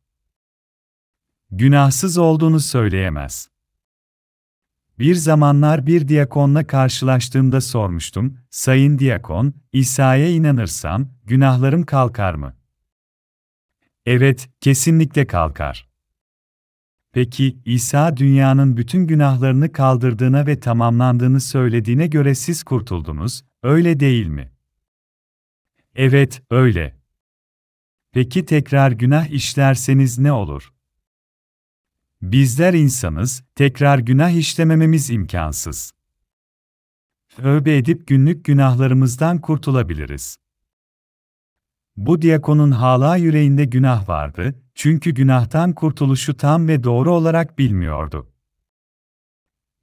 Günahsız 1.51 2.19
olduğunu 2.19 2.61
söyleyemez. 2.61 3.49
Bir 4.99 5.15
zamanlar 5.15 5.87
bir 5.87 6.09
diyakonla 6.09 6.67
karşılaştığımda 6.67 7.61
sormuştum, 7.61 8.39
Sayın 8.51 8.99
Diyakon, 8.99 9.55
İsa'ya 9.73 10.29
inanırsam, 10.29 11.09
günahlarım 11.25 11.83
kalkar 11.83 12.35
mı? 12.35 12.57
Evet, 14.07 14.51
kesinlikle 14.61 15.27
kalkar. 15.27 15.92
Peki, 17.13 17.59
İsa 17.65 18.17
dünyanın 18.17 18.77
bütün 18.77 19.07
günahlarını 19.07 19.73
kaldırdığına 19.73 20.47
ve 20.47 20.61
tamamlandığını 20.61 21.41
söylediğine 21.41 22.07
göre 22.07 22.35
siz 22.35 22.63
kurtuldunuz, 22.63 23.45
öyle 23.63 24.01
değil 24.01 24.27
mi? 24.27 24.53
Evet, 25.95 26.43
öyle. 26.51 26.97
Peki 28.13 28.45
tekrar 28.45 28.93
günah 28.93 29.27
işlerseniz 29.27 30.19
ne 30.19 30.33
olur? 30.33 30.73
Bizler 32.23 32.75
insanız, 32.75 33.45
tekrar 33.55 33.99
günah 33.99 34.31
işlemememiz 34.31 35.11
imkansız. 35.11 35.93
Tövbe 37.29 37.77
edip 37.77 38.07
günlük 38.07 38.45
günahlarımızdan 38.45 39.41
kurtulabiliriz. 39.41 40.42
Bu 41.97 42.23
diyakonun 42.23 42.71
hala 42.71 43.17
yüreğinde 43.17 43.65
günah 43.65 44.09
vardı, 44.09 44.63
çünkü 44.75 45.11
günahtan 45.11 45.73
kurtuluşu 45.73 46.37
tam 46.37 46.69
ve 46.69 46.85
doğru 46.85 47.15
olarak 47.15 47.59
bilmiyordu. 47.59 48.29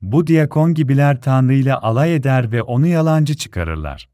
Bu 0.02 0.28
diyakon 0.28 0.74
gibiler 0.74 1.22
Tanrı 1.22 1.54
ile 1.54 1.74
alay 1.74 2.16
eder 2.16 2.52
ve 2.52 2.64
onu 2.64 2.88
yalancı 2.88 3.36
çıkarırlar. 3.36 4.10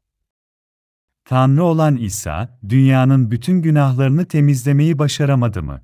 Tanrı 1.24 1.64
olan 1.64 1.96
İsa, 1.96 2.58
dünyanın 2.68 3.30
bütün 3.30 3.62
günahlarını 3.62 4.24
temizlemeyi 4.24 4.98
başaramadı 4.98 5.62
mı? 5.62 5.82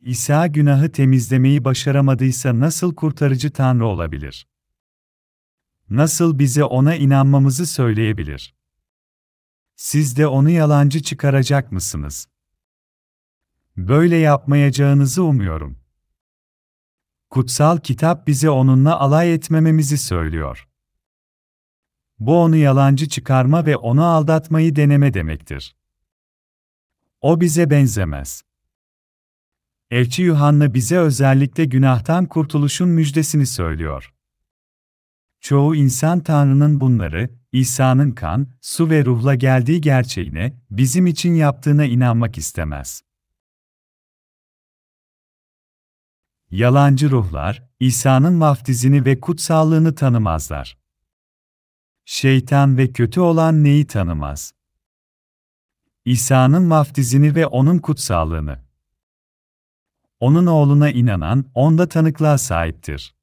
İsa 0.00 0.46
günahı 0.46 0.92
temizlemeyi 0.92 1.64
başaramadıysa 1.64 2.60
nasıl 2.60 2.94
kurtarıcı 2.94 3.50
Tanrı 3.50 3.86
olabilir? 3.86 4.46
Nasıl 5.90 6.38
bize 6.38 6.64
ona 6.64 6.94
inanmamızı 6.94 7.66
söyleyebilir? 7.66 8.59
Siz 9.80 10.16
de 10.16 10.26
onu 10.26 10.50
yalancı 10.50 11.02
çıkaracak 11.02 11.72
mısınız? 11.72 12.28
Böyle 13.76 14.16
yapmayacağınızı 14.16 15.24
umuyorum. 15.24 15.78
Kutsal 17.30 17.78
kitap 17.78 18.26
bize 18.26 18.50
onunla 18.50 19.00
alay 19.00 19.34
etmememizi 19.34 19.98
söylüyor. 19.98 20.68
Bu 22.18 22.42
onu 22.42 22.56
yalancı 22.56 23.08
çıkarma 23.08 23.66
ve 23.66 23.76
onu 23.76 24.04
aldatmayı 24.04 24.76
deneme 24.76 25.14
demektir. 25.14 25.76
O 27.20 27.40
bize 27.40 27.70
benzemez. 27.70 28.42
Elçi 29.90 30.22
Yuhanna 30.22 30.74
bize 30.74 30.98
özellikle 30.98 31.64
günahtan 31.64 32.26
kurtuluşun 32.26 32.88
müjdesini 32.88 33.46
söylüyor. 33.46 34.14
Çoğu 35.40 35.74
insan 35.74 36.20
Tanrı'nın 36.20 36.80
bunları, 36.80 37.39
İsa'nın 37.52 38.10
kan, 38.10 38.46
su 38.60 38.90
ve 38.90 39.04
ruhla 39.04 39.34
geldiği 39.34 39.80
gerçeğine, 39.80 40.56
bizim 40.70 41.06
için 41.06 41.34
yaptığına 41.34 41.84
inanmak 41.84 42.38
istemez. 42.38 43.02
Yalancı 46.50 47.10
ruhlar, 47.10 47.70
İsa'nın 47.80 48.40
vaftizini 48.40 49.04
ve 49.04 49.20
kutsallığını 49.20 49.94
tanımazlar. 49.94 50.78
Şeytan 52.04 52.78
ve 52.78 52.92
kötü 52.92 53.20
olan 53.20 53.64
neyi 53.64 53.86
tanımaz? 53.86 54.54
İsa'nın 56.04 56.70
vaftizini 56.70 57.34
ve 57.34 57.46
onun 57.46 57.78
kutsallığını. 57.78 58.58
Onun 60.20 60.46
oğluna 60.46 60.90
inanan, 60.90 61.44
onda 61.54 61.88
tanıklığa 61.88 62.38
sahiptir. 62.38 63.19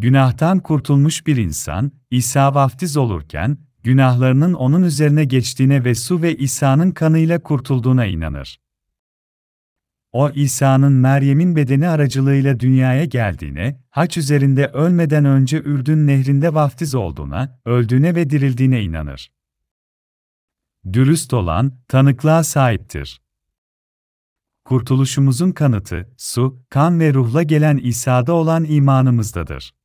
Günahtan 0.00 0.60
kurtulmuş 0.60 1.26
bir 1.26 1.36
insan, 1.36 1.92
İsa 2.10 2.54
vaftiz 2.54 2.96
olurken, 2.96 3.58
günahlarının 3.82 4.54
onun 4.54 4.82
üzerine 4.82 5.24
geçtiğine 5.24 5.84
ve 5.84 5.94
su 5.94 6.22
ve 6.22 6.36
İsa'nın 6.36 6.90
kanıyla 6.90 7.42
kurtulduğuna 7.42 8.06
inanır. 8.06 8.60
O 10.12 10.30
İsa'nın 10.30 10.92
Meryem'in 10.92 11.56
bedeni 11.56 11.88
aracılığıyla 11.88 12.60
dünyaya 12.60 13.04
geldiğine, 13.04 13.80
haç 13.90 14.16
üzerinde 14.16 14.66
ölmeden 14.66 15.24
önce 15.24 15.58
Ürdün 15.58 16.06
nehrinde 16.06 16.54
vaftiz 16.54 16.94
olduğuna, 16.94 17.60
öldüğüne 17.64 18.14
ve 18.14 18.30
dirildiğine 18.30 18.82
inanır. 18.82 19.32
Dürüst 20.92 21.34
olan, 21.34 21.72
tanıklığa 21.88 22.44
sahiptir. 22.44 23.20
Kurtuluşumuzun 24.64 25.52
kanıtı, 25.52 26.08
su, 26.16 26.62
kan 26.70 27.00
ve 27.00 27.14
ruhla 27.14 27.42
gelen 27.42 27.76
İsa'da 27.76 28.32
olan 28.32 28.64
imanımızdadır. 28.64 29.77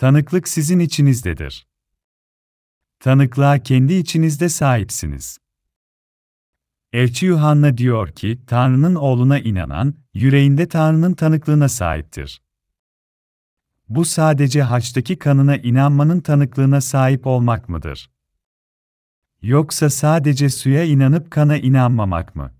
Tanıklık 0.00 0.48
sizin 0.48 0.78
içinizdedir. 0.78 1.66
Tanıklığa 3.00 3.58
kendi 3.58 3.94
içinizde 3.94 4.48
sahipsiniz. 4.48 5.38
Elçi 6.92 7.26
Yuhanna 7.26 7.78
diyor 7.78 8.12
ki, 8.12 8.40
Tanrı'nın 8.46 8.94
oğluna 8.94 9.38
inanan, 9.38 9.94
yüreğinde 10.14 10.68
Tanrı'nın 10.68 11.14
tanıklığına 11.14 11.68
sahiptir. 11.68 12.42
Bu 13.88 14.04
sadece 14.04 14.62
haçtaki 14.62 15.18
kanına 15.18 15.56
inanmanın 15.56 16.20
tanıklığına 16.20 16.80
sahip 16.80 17.26
olmak 17.26 17.68
mıdır? 17.68 18.10
Yoksa 19.42 19.90
sadece 19.90 20.50
suya 20.50 20.84
inanıp 20.84 21.30
kana 21.30 21.56
inanmamak 21.56 22.36
mı? 22.36 22.52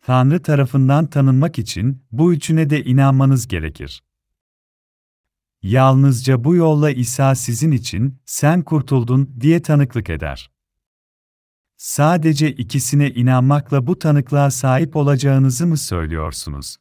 Tanrı 0.00 0.42
tarafından 0.42 1.06
tanınmak 1.06 1.58
için 1.58 2.02
bu 2.12 2.34
üçüne 2.34 2.70
de 2.70 2.84
inanmanız 2.84 3.48
gerekir. 3.48 4.02
Yalnızca 5.62 6.44
bu 6.44 6.54
yolla 6.54 6.90
İsa 6.90 7.34
sizin 7.34 7.72
için, 7.72 8.18
sen 8.24 8.62
kurtuldun 8.62 9.36
diye 9.40 9.62
tanıklık 9.62 10.10
eder. 10.10 10.50
Sadece 11.76 12.52
ikisine 12.52 13.10
inanmakla 13.10 13.86
bu 13.86 13.98
tanıklığa 13.98 14.50
sahip 14.50 14.96
olacağınızı 14.96 15.66
mı 15.66 15.76
söylüyorsunuz? 15.76 16.76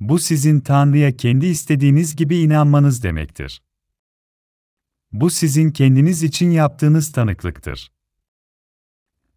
Bu 0.00 0.18
sizin 0.18 0.60
Tanrı'ya 0.60 1.16
kendi 1.16 1.46
istediğiniz 1.46 2.16
gibi 2.16 2.36
inanmanız 2.36 3.02
demektir. 3.02 3.62
Bu 5.12 5.30
sizin 5.30 5.70
kendiniz 5.70 6.22
için 6.22 6.50
yaptığınız 6.50 7.12
tanıklıktır. 7.12 7.92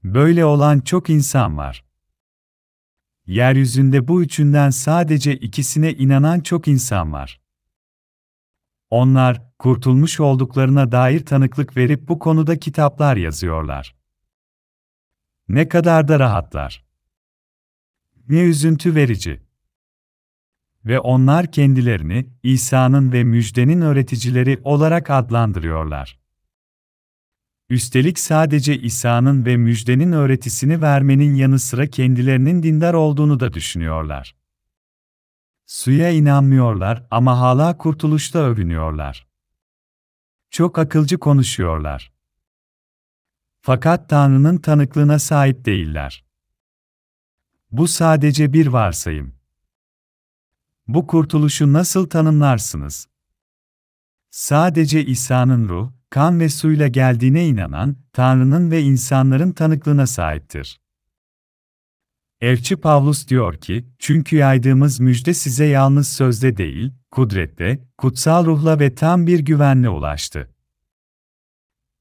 Böyle 0.03 0.45
olan 0.45 0.79
çok 0.79 1.09
insan 1.09 1.57
var. 1.57 1.85
Yeryüzünde 3.25 4.07
bu 4.07 4.23
üçünden 4.23 4.69
sadece 4.69 5.35
ikisine 5.35 5.93
inanan 5.93 6.39
çok 6.39 6.67
insan 6.67 7.13
var. 7.13 7.40
Onlar, 8.91 9.41
kurtulmuş 9.59 10.19
olduklarına 10.19 10.91
dair 10.91 11.25
tanıklık 11.25 11.77
verip 11.77 12.07
bu 12.07 12.19
konuda 12.19 12.59
kitaplar 12.59 13.17
yazıyorlar. 13.17 13.95
Ne 15.49 15.67
kadar 15.67 16.07
da 16.07 16.19
rahatlar. 16.19 16.83
Ne 18.29 18.39
üzüntü 18.39 18.95
verici. 18.95 19.41
Ve 20.85 20.99
onlar 20.99 21.51
kendilerini 21.51 22.27
İsa'nın 22.43 23.11
ve 23.11 23.23
müjdenin 23.23 23.81
öğreticileri 23.81 24.59
olarak 24.63 25.09
adlandırıyorlar. 25.09 26.19
Üstelik 27.69 28.19
sadece 28.19 28.77
İsa'nın 28.77 29.45
ve 29.45 29.57
müjdenin 29.57 30.11
öğretisini 30.11 30.81
vermenin 30.81 31.35
yanı 31.35 31.59
sıra 31.59 31.87
kendilerinin 31.87 32.63
dindar 32.63 32.93
olduğunu 32.93 33.39
da 33.39 33.53
düşünüyorlar. 33.53 34.40
Suya 35.71 36.09
inanmıyorlar 36.09 37.07
ama 37.11 37.39
hala 37.39 37.77
kurtuluşta 37.77 38.39
övünüyorlar. 38.39 39.27
Çok 40.49 40.79
akılcı 40.79 41.17
konuşuyorlar. 41.17 42.13
Fakat 43.61 44.09
Tanrı'nın 44.09 44.57
tanıklığına 44.57 45.19
sahip 45.19 45.65
değiller. 45.65 46.25
Bu 47.71 47.87
sadece 47.87 48.53
bir 48.53 48.67
varsayım. 48.67 49.35
Bu 50.87 51.07
kurtuluşu 51.07 51.73
nasıl 51.73 52.09
tanımlarsınız? 52.09 53.07
Sadece 54.29 55.05
İsa'nın 55.05 55.69
ruh, 55.69 55.91
kan 56.09 56.39
ve 56.39 56.49
suyla 56.49 56.87
geldiğine 56.87 57.47
inanan, 57.47 57.95
Tanrı'nın 58.13 58.71
ve 58.71 58.81
insanların 58.81 59.51
tanıklığına 59.51 60.07
sahiptir. 60.07 60.80
Elçi 62.41 62.75
Pavlus 62.75 63.27
diyor 63.27 63.57
ki, 63.57 63.85
çünkü 63.99 64.35
yaydığımız 64.35 64.99
müjde 64.99 65.33
size 65.33 65.65
yalnız 65.65 66.07
sözde 66.07 66.57
değil, 66.57 66.91
kudrette, 67.11 67.87
kutsal 67.97 68.45
ruhla 68.45 68.79
ve 68.79 68.95
tam 68.95 69.27
bir 69.27 69.39
güvenle 69.39 69.89
ulaştı. 69.89 70.49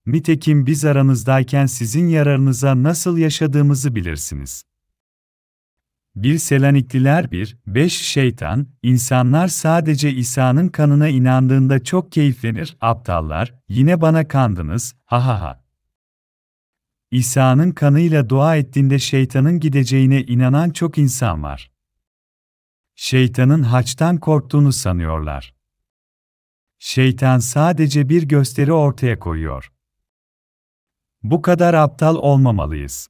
Nitekim 0.07 0.66
biz 0.66 0.84
aranızdayken 0.84 1.66
sizin 1.66 2.09
yararınıza 2.09 2.82
nasıl 2.82 3.18
yaşadığımızı 3.18 3.95
bilirsiniz. 3.95 4.64
1 6.16 6.38
Selanikliler 6.38 7.30
1, 7.30 7.57
5 7.66 7.93
Şeytan, 7.93 8.66
insanlar 8.82 9.49
sadece 9.49 10.12
İsa'nın 10.12 10.68
kanına 10.68 11.09
inandığında 11.09 11.84
çok 11.84 12.12
keyiflenir, 12.12 12.76
aptallar, 12.80 13.55
yine 13.68 14.01
bana 14.01 14.28
kandınız, 14.28 14.95
ha 15.05 15.26
ha 15.26 15.41
ha. 15.41 15.64
İsa'nın 17.11 17.70
kanıyla 17.70 18.28
dua 18.28 18.56
ettiğinde 18.56 18.98
şeytanın 18.98 19.61
gideceğine 19.61 20.22
inanan 20.22 20.70
çok 20.70 20.98
insan 20.98 21.42
var. 21.42 21.70
Şeytanın 22.94 23.62
haçtan 23.62 24.20
korktuğunu 24.20 24.72
sanıyorlar. 24.72 25.54
Şeytan 26.78 27.38
sadece 27.38 28.08
bir 28.08 28.22
gösteri 28.22 28.72
ortaya 28.72 29.18
koyuyor. 29.18 29.72
Bu 31.22 31.42
kadar 31.42 31.74
aptal 31.74 32.16
olmamalıyız. 32.16 33.08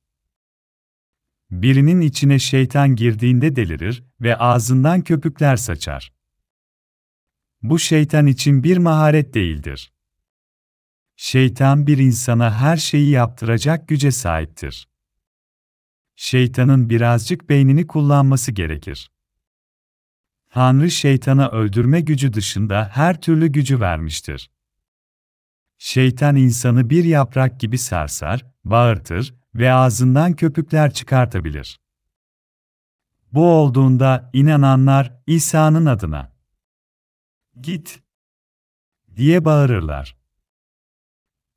Birinin 1.50 2.00
içine 2.00 2.38
şeytan 2.38 2.96
girdiğinde 2.96 3.56
delirir 3.56 4.04
ve 4.20 4.36
ağzından 4.36 5.00
köpükler 5.00 5.56
saçar. 5.56 6.12
Bu 7.62 7.78
şeytan 7.78 8.26
için 8.26 8.64
bir 8.64 8.76
maharet 8.76 9.34
değildir. 9.34 9.92
Şeytan 11.22 11.86
bir 11.86 11.98
insana 11.98 12.54
her 12.54 12.76
şeyi 12.76 13.10
yaptıracak 13.10 13.88
güce 13.88 14.10
sahiptir. 14.10 14.88
Şeytanın 16.16 16.90
birazcık 16.90 17.48
beynini 17.48 17.86
kullanması 17.86 18.52
gerekir. 18.52 19.10
Tanrı 20.50 20.90
şeytana 20.90 21.48
öldürme 21.48 22.00
gücü 22.00 22.32
dışında 22.32 22.90
her 22.92 23.20
türlü 23.20 23.46
gücü 23.46 23.80
vermiştir. 23.80 24.50
Şeytan 25.78 26.36
insanı 26.36 26.90
bir 26.90 27.04
yaprak 27.04 27.60
gibi 27.60 27.78
sarsar, 27.78 28.46
bağırtır 28.64 29.34
ve 29.54 29.72
ağzından 29.72 30.32
köpükler 30.32 30.94
çıkartabilir. 30.94 31.80
Bu 33.32 33.44
olduğunda 33.46 34.30
inananlar 34.32 35.22
İsa'nın 35.26 35.86
adına 35.86 36.32
"Git!" 37.60 38.02
diye 39.16 39.44
bağırırlar. 39.44 40.19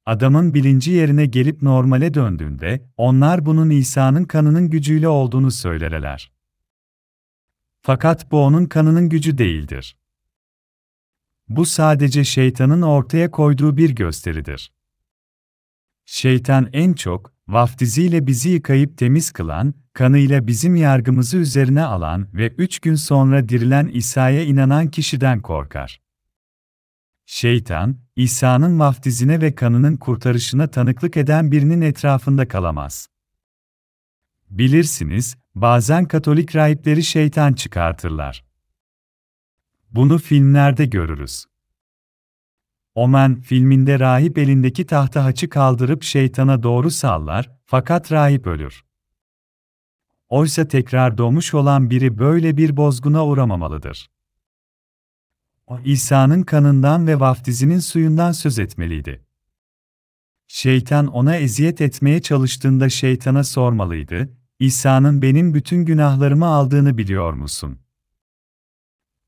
Adamın 0.05 0.53
bilinci 0.53 0.91
yerine 0.91 1.25
gelip 1.25 1.61
normale 1.61 2.13
döndüğünde, 2.13 2.89
onlar 2.97 3.45
bunun 3.45 3.69
İsa'nın 3.69 4.23
kanının 4.23 4.69
gücüyle 4.69 5.07
olduğunu 5.07 5.51
söylerler. 5.51 6.31
Fakat 7.81 8.31
bu 8.31 8.43
onun 8.43 8.65
kanının 8.65 9.09
gücü 9.09 9.37
değildir. 9.37 9.97
Bu 11.49 11.65
sadece 11.65 12.23
şeytanın 12.23 12.81
ortaya 12.81 13.31
koyduğu 13.31 13.77
bir 13.77 13.89
gösteridir. 13.89 14.71
Şeytan 16.05 16.69
en 16.73 16.93
çok, 16.93 17.33
vaftiziyle 17.47 18.27
bizi 18.27 18.49
yıkayıp 18.49 18.97
temiz 18.97 19.31
kılan, 19.31 19.73
kanıyla 19.93 20.47
bizim 20.47 20.75
yargımızı 20.75 21.37
üzerine 21.37 21.83
alan 21.83 22.27
ve 22.33 22.47
üç 22.47 22.79
gün 22.79 22.95
sonra 22.95 23.49
dirilen 23.49 23.87
İsa'ya 23.87 24.43
inanan 24.43 24.87
kişiden 24.87 25.41
korkar. 25.41 26.02
Şeytan, 27.25 27.97
İsa'nın 28.15 28.79
vaftizine 28.79 29.41
ve 29.41 29.55
kanının 29.55 29.97
kurtarışına 29.97 30.67
tanıklık 30.67 31.17
eden 31.17 31.51
birinin 31.51 31.81
etrafında 31.81 32.47
kalamaz. 32.47 33.07
Bilirsiniz, 34.49 35.37
bazen 35.55 36.05
Katolik 36.05 36.55
rahipleri 36.55 37.03
şeytan 37.03 37.53
çıkartırlar. 37.53 38.45
Bunu 39.91 40.17
filmlerde 40.17 40.85
görürüz. 40.85 41.45
Omen 42.95 43.41
filminde 43.41 43.99
rahip 43.99 44.37
elindeki 44.37 44.85
tahta 44.85 45.23
haçı 45.23 45.49
kaldırıp 45.49 46.03
şeytana 46.03 46.63
doğru 46.63 46.91
sallar, 46.91 47.51
fakat 47.65 48.11
rahip 48.11 48.47
ölür. 48.47 48.83
Oysa 50.29 50.67
tekrar 50.67 51.17
doğmuş 51.17 51.53
olan 51.53 51.89
biri 51.89 52.17
böyle 52.17 52.57
bir 52.57 52.77
bozguna 52.77 53.25
uğramamalıdır. 53.25 54.12
İsa'nın 55.85 56.43
kanından 56.43 57.07
ve 57.07 57.19
vaftizinin 57.19 57.79
suyundan 57.79 58.31
söz 58.31 58.59
etmeliydi. 58.59 59.25
Şeytan 60.47 61.07
ona 61.07 61.35
eziyet 61.35 61.81
etmeye 61.81 62.21
çalıştığında 62.21 62.89
şeytana 62.89 63.43
sormalıydı, 63.43 64.37
İsa'nın 64.59 65.21
benim 65.21 65.53
bütün 65.53 65.85
günahlarımı 65.85 66.45
aldığını 66.45 66.97
biliyor 66.97 67.33
musun? 67.33 67.79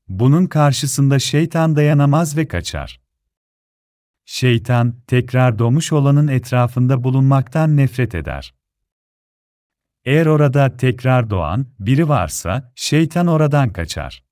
Bunun 0.08 0.46
karşısında 0.46 1.18
şeytan 1.18 1.76
dayanamaz 1.76 2.36
ve 2.36 2.48
kaçar. 2.48 3.00
Şeytan, 4.24 4.94
tekrar 5.06 5.58
doğmuş 5.58 5.92
olanın 5.92 6.28
etrafında 6.28 7.04
bulunmaktan 7.04 7.76
nefret 7.76 8.14
eder. 8.14 8.54
Eğer 10.04 10.26
orada 10.26 10.76
tekrar 10.76 11.30
doğan 11.30 11.66
biri 11.78 12.08
varsa, 12.08 12.72
şeytan 12.74 13.26
oradan 13.26 13.72
kaçar. 13.72 14.25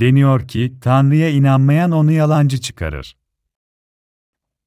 Deniyor 0.00 0.48
ki, 0.48 0.78
Tanrı'ya 0.80 1.30
inanmayan 1.30 1.90
onu 1.90 2.12
yalancı 2.12 2.60
çıkarır. 2.60 3.16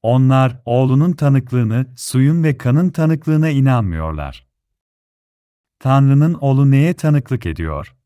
Onlar, 0.02 0.62
oğlunun 0.64 1.12
tanıklığını, 1.12 1.86
suyun 1.96 2.44
ve 2.44 2.58
kanın 2.58 2.90
tanıklığına 2.90 3.48
inanmıyorlar. 3.48 4.46
Tanrı'nın 5.78 6.34
oğlu 6.34 6.70
neye 6.70 6.94
tanıklık 6.94 7.46
ediyor? 7.46 7.96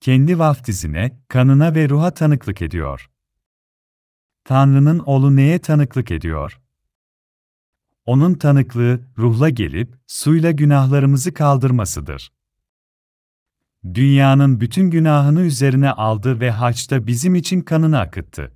Kendi 0.00 0.38
vaftizine, 0.38 1.20
kanına 1.28 1.74
ve 1.74 1.88
ruha 1.88 2.14
tanıklık 2.14 2.62
ediyor. 2.62 3.10
Tanrı'nın 4.44 4.98
oğlu 4.98 5.36
neye 5.36 5.58
tanıklık 5.58 6.10
ediyor? 6.10 6.60
Onun 8.06 8.34
tanıklığı, 8.34 9.00
ruhla 9.18 9.48
gelip, 9.48 9.94
suyla 10.06 10.50
günahlarımızı 10.50 11.34
kaldırmasıdır. 11.34 12.32
Dünyanın 13.84 14.60
bütün 14.60 14.90
günahını 14.90 15.40
üzerine 15.40 15.90
aldı 15.90 16.40
ve 16.40 16.50
haçta 16.50 17.06
bizim 17.06 17.34
için 17.34 17.60
kanını 17.60 17.98
akıttı. 17.98 18.52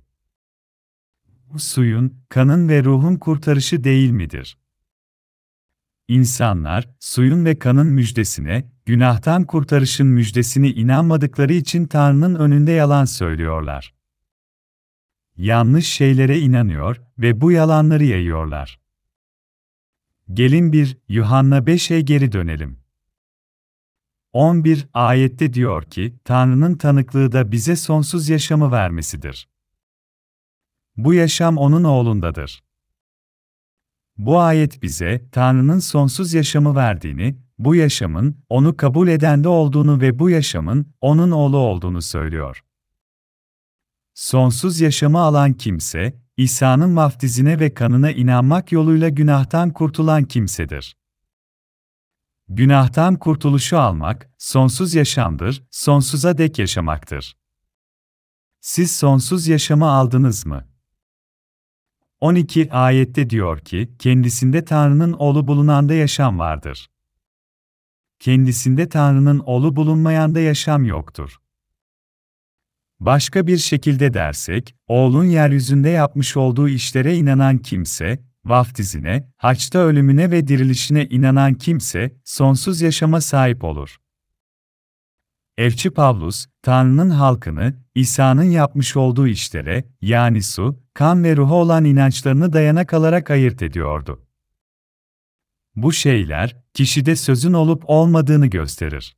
Bu 1.53 1.59
suyun, 1.59 2.13
kanın 2.29 2.69
ve 2.69 2.83
ruhun 2.83 3.15
kurtarışı 3.15 3.83
değil 3.83 4.11
midir? 4.11 4.57
İnsanlar, 6.07 6.89
suyun 6.99 7.45
ve 7.45 7.59
kanın 7.59 7.87
müjdesine, 7.87 8.71
günahtan 8.85 9.43
kurtarışın 9.43 10.07
müjdesini 10.07 10.71
inanmadıkları 10.71 11.53
için 11.53 11.85
Tanrı'nın 11.85 12.35
önünde 12.35 12.71
yalan 12.71 13.05
söylüyorlar. 13.05 13.93
Yanlış 15.37 15.87
şeylere 15.87 16.39
inanıyor 16.39 17.01
ve 17.19 17.41
bu 17.41 17.51
yalanları 17.51 18.03
yayıyorlar. 18.03 18.79
Gelin 20.33 20.73
bir 20.73 20.97
Yuhanna 21.09 21.57
5'e 21.57 22.01
geri 22.01 22.31
dönelim. 22.31 22.86
11 24.37 24.87
ayette 24.93 25.53
diyor 25.53 25.83
ki, 25.83 26.15
Tanrı'nın 26.23 26.75
tanıklığı 26.75 27.31
da 27.31 27.51
bize 27.51 27.75
sonsuz 27.75 28.29
yaşamı 28.29 28.71
vermesidir. 28.71 29.49
Bu 30.97 31.13
yaşam 31.13 31.57
onun 31.57 31.83
oğlundadır. 31.83 32.63
Bu 34.17 34.39
ayet 34.39 34.83
bize 34.83 35.29
Tanrı'nın 35.31 35.79
sonsuz 35.79 36.33
yaşamı 36.33 36.75
verdiğini, 36.75 37.37
bu 37.59 37.75
yaşamın 37.75 38.35
onu 38.49 38.77
kabul 38.77 39.07
edende 39.07 39.47
olduğunu 39.47 40.01
ve 40.01 40.19
bu 40.19 40.29
yaşamın 40.29 40.93
onun 41.01 41.31
oğlu 41.31 41.57
olduğunu 41.57 42.01
söylüyor. 42.01 42.63
Sonsuz 44.13 44.79
yaşamı 44.79 45.19
alan 45.19 45.53
kimse, 45.53 46.13
İsa'nın 46.37 46.95
vaftizine 46.95 47.59
ve 47.59 47.73
kanına 47.73 48.11
inanmak 48.11 48.71
yoluyla 48.71 49.09
günahtan 49.09 49.73
kurtulan 49.73 50.23
kimsedir. 50.23 50.97
Günahtan 52.49 53.15
kurtuluşu 53.15 53.79
almak, 53.79 54.29
sonsuz 54.37 54.95
yaşamdır, 54.95 55.63
sonsuza 55.71 56.37
dek 56.37 56.59
yaşamaktır. 56.59 57.37
Siz 58.61 58.95
sonsuz 58.95 59.47
yaşamı 59.47 59.89
aldınız 59.89 60.45
mı? 60.45 60.67
12 62.19 62.71
ayette 62.71 63.29
diyor 63.29 63.59
ki, 63.59 63.95
kendisinde 63.99 64.65
Tanrı'nın 64.65 65.13
oğlu 65.13 65.47
bulunanda 65.47 65.93
yaşam 65.93 66.39
vardır. 66.39 66.89
Kendisinde 68.19 68.89
Tanrı'nın 68.89 69.39
oğlu 69.39 69.75
bulunmayanda 69.75 70.39
yaşam 70.39 70.85
yoktur. 70.85 71.37
Başka 72.99 73.47
bir 73.47 73.57
şekilde 73.57 74.13
dersek, 74.13 74.75
oğlun 74.87 75.25
yeryüzünde 75.25 75.89
yapmış 75.89 76.37
olduğu 76.37 76.69
işlere 76.69 77.15
inanan 77.15 77.57
kimse, 77.57 78.26
vaftizine, 78.49 79.29
haçta 79.37 79.79
ölümüne 79.79 80.31
ve 80.31 80.47
dirilişine 80.47 81.05
inanan 81.05 81.53
kimse, 81.53 82.17
sonsuz 82.23 82.81
yaşama 82.81 83.21
sahip 83.21 83.63
olur. 83.63 83.97
Elçi 85.57 85.89
Pavlus, 85.89 86.45
Tanrı'nın 86.61 87.09
halkını, 87.09 87.73
İsa'nın 87.95 88.43
yapmış 88.43 88.97
olduğu 88.97 89.27
işlere, 89.27 89.83
yani 90.01 90.43
su, 90.43 90.79
kan 90.93 91.23
ve 91.23 91.35
ruha 91.35 91.53
olan 91.53 91.85
inançlarını 91.85 92.53
dayana 92.53 92.87
kalarak 92.87 93.31
ayırt 93.31 93.61
ediyordu. 93.61 94.27
Bu 95.75 95.93
şeyler, 95.93 96.55
kişide 96.73 97.15
sözün 97.15 97.53
olup 97.53 97.83
olmadığını 97.87 98.47
gösterir. 98.47 99.17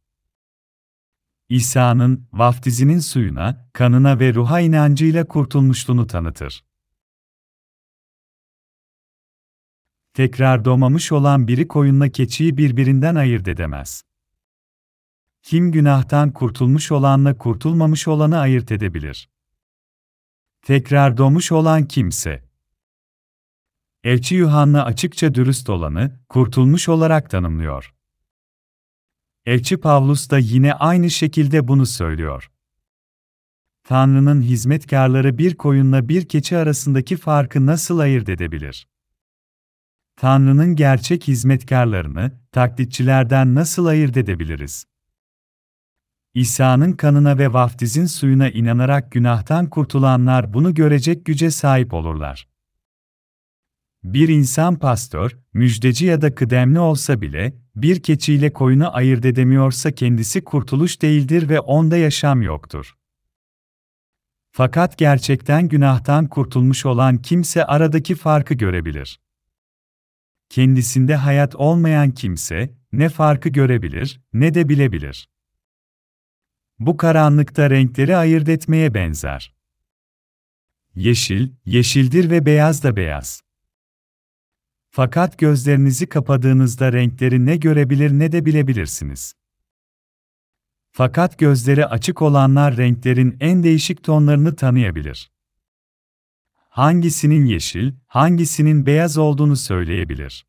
İsa'nın, 1.49 2.27
vaftizinin 2.33 2.99
suyuna, 2.99 3.69
kanına 3.73 4.19
ve 4.19 4.33
ruha 4.33 4.59
inancıyla 4.59 5.27
kurtulmuşluğunu 5.27 6.07
tanıtır. 6.07 6.63
Tekrar 10.13 10.65
doğmamış 10.65 11.11
olan 11.11 11.47
biri 11.47 11.67
koyunla 11.67 12.09
keçiyi 12.09 12.57
birbirinden 12.57 13.15
ayırt 13.15 13.47
edemez. 13.47 14.03
Kim 15.43 15.71
günahtan 15.71 16.31
kurtulmuş 16.33 16.91
olanla 16.91 17.37
kurtulmamış 17.37 18.07
olanı 18.07 18.39
ayırt 18.39 18.71
edebilir? 18.71 19.29
Tekrar 20.61 21.17
doğmuş 21.17 21.51
olan 21.51 21.85
kimse. 21.85 22.43
Elçi 24.03 24.35
Yuhanna 24.35 24.85
açıkça 24.85 25.33
dürüst 25.33 25.69
olanı, 25.69 26.19
kurtulmuş 26.29 26.89
olarak 26.89 27.29
tanımlıyor. 27.29 27.95
Elçi 29.45 29.77
Pavlus 29.77 30.29
da 30.29 30.37
yine 30.37 30.73
aynı 30.73 31.09
şekilde 31.09 31.67
bunu 31.67 31.85
söylüyor. 31.85 32.51
Tanrı'nın 33.83 34.41
hizmetkarları 34.41 35.37
bir 35.37 35.55
koyunla 35.55 36.09
bir 36.09 36.27
keçi 36.27 36.57
arasındaki 36.57 37.17
farkı 37.17 37.65
nasıl 37.65 37.99
ayırt 37.99 38.29
edebilir? 38.29 38.87
Tanrı'nın 40.19 40.75
gerçek 40.75 41.27
hizmetkarlarını, 41.27 42.31
taklitçilerden 42.51 43.55
nasıl 43.55 43.85
ayırt 43.85 44.17
edebiliriz? 44.17 44.85
İsa'nın 46.33 46.91
kanına 46.91 47.37
ve 47.37 47.53
vaftizin 47.53 48.05
suyuna 48.05 48.49
inanarak 48.49 49.11
günahtan 49.11 49.69
kurtulanlar 49.69 50.53
bunu 50.53 50.73
görecek 50.73 51.25
güce 51.25 51.51
sahip 51.51 51.93
olurlar. 51.93 52.47
Bir 54.03 54.29
insan 54.29 54.79
pastör, 54.79 55.37
müjdeci 55.53 56.05
ya 56.05 56.21
da 56.21 56.35
kıdemli 56.35 56.79
olsa 56.79 57.21
bile, 57.21 57.53
bir 57.75 58.03
keçiyle 58.03 58.53
koyunu 58.53 58.95
ayırt 58.95 59.25
edemiyorsa 59.25 59.91
kendisi 59.91 60.43
kurtuluş 60.43 61.01
değildir 61.01 61.49
ve 61.49 61.59
onda 61.59 61.97
yaşam 61.97 62.41
yoktur. 62.41 62.95
Fakat 64.51 64.97
gerçekten 64.97 65.67
günahtan 65.67 66.27
kurtulmuş 66.27 66.85
olan 66.85 67.17
kimse 67.17 67.65
aradaki 67.65 68.15
farkı 68.15 68.53
görebilir. 68.53 69.19
Kendisinde 70.49 71.15
hayat 71.15 71.55
olmayan 71.55 72.11
kimse, 72.11 72.75
ne 72.91 73.09
farkı 73.09 73.49
görebilir, 73.49 74.21
ne 74.33 74.53
de 74.53 74.69
bilebilir. 74.69 75.29
Bu 76.79 76.97
karanlıkta 76.97 77.69
renkleri 77.69 78.15
ayırt 78.15 78.49
etmeye 78.49 78.93
benzer. 78.93 79.53
Yeşil, 80.95 81.51
yeşildir 81.65 82.29
ve 82.29 82.45
beyaz 82.45 82.83
da 82.83 82.95
beyaz. 82.95 83.41
Fakat 84.89 85.37
gözlerinizi 85.37 86.09
kapadığınızda 86.09 86.93
renkleri 86.93 87.45
ne 87.45 87.57
görebilir 87.57 88.11
ne 88.11 88.31
de 88.31 88.45
bilebilirsiniz. 88.45 89.33
Fakat 90.91 91.39
gözleri 91.39 91.85
açık 91.85 92.21
olanlar 92.21 92.77
renklerin 92.77 93.37
en 93.39 93.63
değişik 93.63 94.03
tonlarını 94.03 94.55
tanıyabilir. 94.55 95.31
Hangisinin 96.69 97.45
yeşil, 97.45 97.93
hangisinin 98.07 98.85
beyaz 98.85 99.17
olduğunu 99.17 99.55
söyleyebilir. 99.55 100.45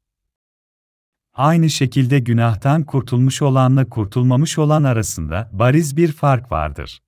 Aynı 1.35 1.71
şekilde 1.71 2.19
günahtan 2.19 2.85
kurtulmuş 2.85 3.43
olanla 3.43 3.89
kurtulmamış 3.89 4.59
olan 4.59 4.85
arasında 4.85 5.51
bariz 5.53 5.97
bir 5.97 6.13
fark 6.13 6.53
vardır. 6.53 7.03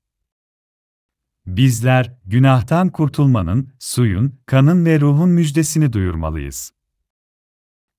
Bizler, 1.47 2.19
günahtan 2.25 2.89
kurtulmanın, 2.89 3.73
suyun, 3.79 4.39
kanın 4.47 4.85
ve 4.85 5.01
ruhun 5.01 5.29
müjdesini 5.29 5.93
duyurmalıyız. 5.93 6.73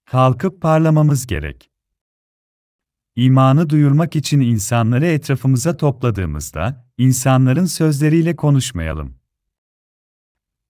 Kalkıp 0.05 0.61
parlamamız 0.61 1.27
gerek. 1.27 1.69
İmanı 3.15 3.69
duyurmak 3.69 4.15
için 4.15 4.39
insanları 4.39 5.05
etrafımıza 5.05 5.77
topladığımızda, 5.77 6.87
insanların 6.97 7.65
sözleriyle 7.65 8.35
konuşmayalım. 8.35 9.22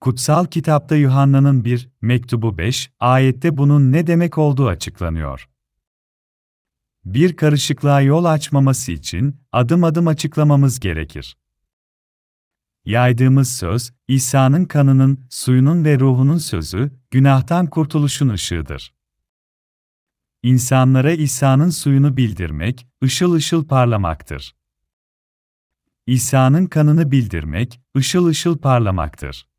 Kutsal 0.03 0.45
kitapta 0.45 0.95
Yuhanna'nın 0.95 1.65
1, 1.65 1.89
mektubu 2.01 2.57
5, 2.57 2.91
ayette 2.99 3.57
bunun 3.57 3.91
ne 3.91 4.07
demek 4.07 4.37
olduğu 4.37 4.67
açıklanıyor. 4.67 5.49
Bir 7.05 7.35
karışıklığa 7.35 8.01
yol 8.01 8.25
açmaması 8.25 8.91
için 8.91 9.41
adım 9.51 9.83
adım 9.83 10.07
açıklamamız 10.07 10.79
gerekir. 10.79 11.37
Yaydığımız 12.85 13.51
söz, 13.51 13.93
İsa'nın 14.07 14.65
kanının, 14.65 15.25
suyunun 15.29 15.85
ve 15.85 15.99
ruhunun 15.99 16.37
sözü, 16.37 16.91
günahtan 17.11 17.69
kurtuluşun 17.69 18.29
ışığıdır. 18.29 18.93
İnsanlara 20.43 21.11
İsa'nın 21.11 21.69
suyunu 21.69 22.17
bildirmek, 22.17 22.87
ışıl 23.03 23.33
ışıl 23.33 23.67
parlamaktır. 23.67 24.55
İsa'nın 26.07 26.65
kanını 26.65 27.11
bildirmek, 27.11 27.81
ışıl 27.97 28.25
ışıl 28.25 28.57
parlamaktır. 28.57 29.52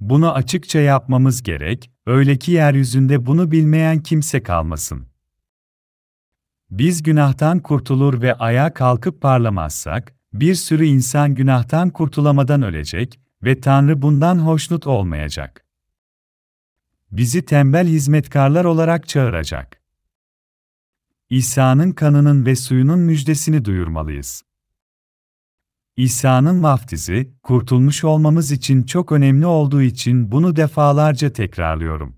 Bunu 0.00 0.32
açıkça 0.32 0.80
yapmamız 0.80 1.42
gerek, 1.42 1.90
öyle 2.06 2.36
ki 2.38 2.52
yeryüzünde 2.52 3.26
bunu 3.26 3.50
bilmeyen 3.50 4.02
kimse 4.02 4.42
kalmasın. 4.42 5.06
Biz 6.70 7.02
günahtan 7.02 7.58
kurtulur 7.60 8.22
ve 8.22 8.34
ayağa 8.34 8.74
kalkıp 8.74 9.20
parlamazsak, 9.22 10.14
bir 10.32 10.54
sürü 10.54 10.84
insan 10.84 11.34
günahtan 11.34 11.90
kurtulamadan 11.90 12.62
ölecek 12.62 13.20
ve 13.42 13.60
Tanrı 13.60 14.02
bundan 14.02 14.38
hoşnut 14.38 14.86
olmayacak. 14.86 15.64
Bizi 17.12 17.44
tembel 17.44 17.86
hizmetkarlar 17.86 18.64
olarak 18.64 19.08
çağıracak. 19.08 19.80
İsa'nın 21.30 21.92
kanının 21.92 22.46
ve 22.46 22.56
suyunun 22.56 22.98
müjdesini 22.98 23.64
duyurmalıyız. 23.64 24.42
İsa'nın 25.96 26.62
vaftizi, 26.62 27.32
kurtulmuş 27.42 28.04
olmamız 28.04 28.52
için 28.52 28.82
çok 28.82 29.12
önemli 29.12 29.46
olduğu 29.46 29.82
için 29.82 30.32
bunu 30.32 30.56
defalarca 30.56 31.32
tekrarlıyorum. 31.32 32.16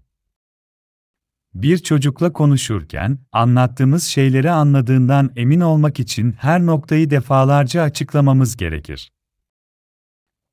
Bir 1.54 1.78
çocukla 1.78 2.32
konuşurken, 2.32 3.18
anlattığımız 3.32 4.04
şeyleri 4.04 4.50
anladığından 4.50 5.30
emin 5.36 5.60
olmak 5.60 6.00
için 6.00 6.32
her 6.32 6.66
noktayı 6.66 7.10
defalarca 7.10 7.82
açıklamamız 7.82 8.56
gerekir. 8.56 9.12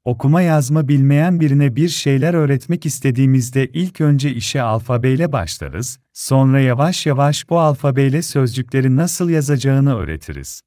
Okuma 0.03 0.41
yazma 0.41 0.87
bilmeyen 0.87 1.39
birine 1.39 1.75
bir 1.75 1.89
şeyler 1.89 2.33
öğretmek 2.33 2.85
istediğimizde 2.85 3.67
ilk 3.67 4.01
önce 4.01 4.33
işe 4.33 4.61
alfabeyle 4.61 5.31
başlarız, 5.31 5.99
sonra 6.13 6.59
yavaş 6.59 7.05
yavaş 7.05 7.49
bu 7.49 7.59
alfabeyle 7.59 8.21
sözcükleri 8.21 8.95
nasıl 8.95 9.29
yazacağını 9.29 9.95
öğretiriz. 9.95 10.61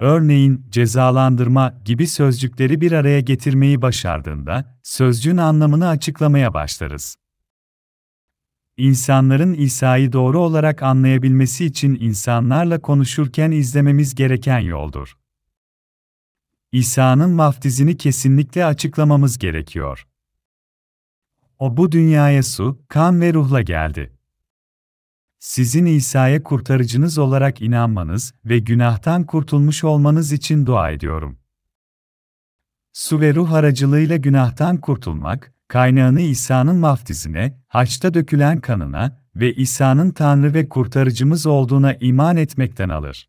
Örneğin 0.00 0.66
cezalandırma 0.70 1.80
gibi 1.84 2.06
sözcükleri 2.06 2.80
bir 2.80 2.92
araya 2.92 3.20
getirmeyi 3.20 3.82
başardığında 3.82 4.78
sözcüğün 4.82 5.36
anlamını 5.36 5.88
açıklamaya 5.88 6.54
başlarız. 6.54 7.16
İnsanların 8.76 9.54
İsa'yı 9.54 10.12
doğru 10.12 10.40
olarak 10.40 10.82
anlayabilmesi 10.82 11.64
için 11.64 11.96
insanlarla 12.00 12.80
konuşurken 12.80 13.50
izlememiz 13.50 14.14
gereken 14.14 14.58
yoldur. 14.58 15.16
İsa'nın 16.72 17.38
vaftizini 17.38 17.96
kesinlikle 17.96 18.64
açıklamamız 18.64 19.38
gerekiyor. 19.38 20.06
O 21.58 21.76
bu 21.76 21.92
dünyaya 21.92 22.42
su, 22.42 22.84
kan 22.88 23.20
ve 23.20 23.34
ruhla 23.34 23.62
geldi. 23.62 24.13
Sizin 25.44 25.86
İsa'ya 25.86 26.42
kurtarıcınız 26.42 27.18
olarak 27.18 27.62
inanmanız 27.62 28.34
ve 28.44 28.58
günahtan 28.58 29.24
kurtulmuş 29.24 29.84
olmanız 29.84 30.32
için 30.32 30.66
dua 30.66 30.90
ediyorum. 30.90 31.38
Su 32.92 33.20
ve 33.20 33.34
ruh 33.34 33.52
aracılığıyla 33.52 34.16
günahtan 34.16 34.76
kurtulmak, 34.76 35.52
kaynağını 35.68 36.20
İsa'nın 36.20 36.82
vaftizine, 36.82 37.60
haçta 37.68 38.14
dökülen 38.14 38.60
kanına 38.60 39.20
ve 39.36 39.54
İsa'nın 39.54 40.10
Tanrı 40.10 40.54
ve 40.54 40.68
kurtarıcımız 40.68 41.46
olduğuna 41.46 41.94
iman 41.94 42.36
etmekten 42.36 42.88
alır. 42.88 43.28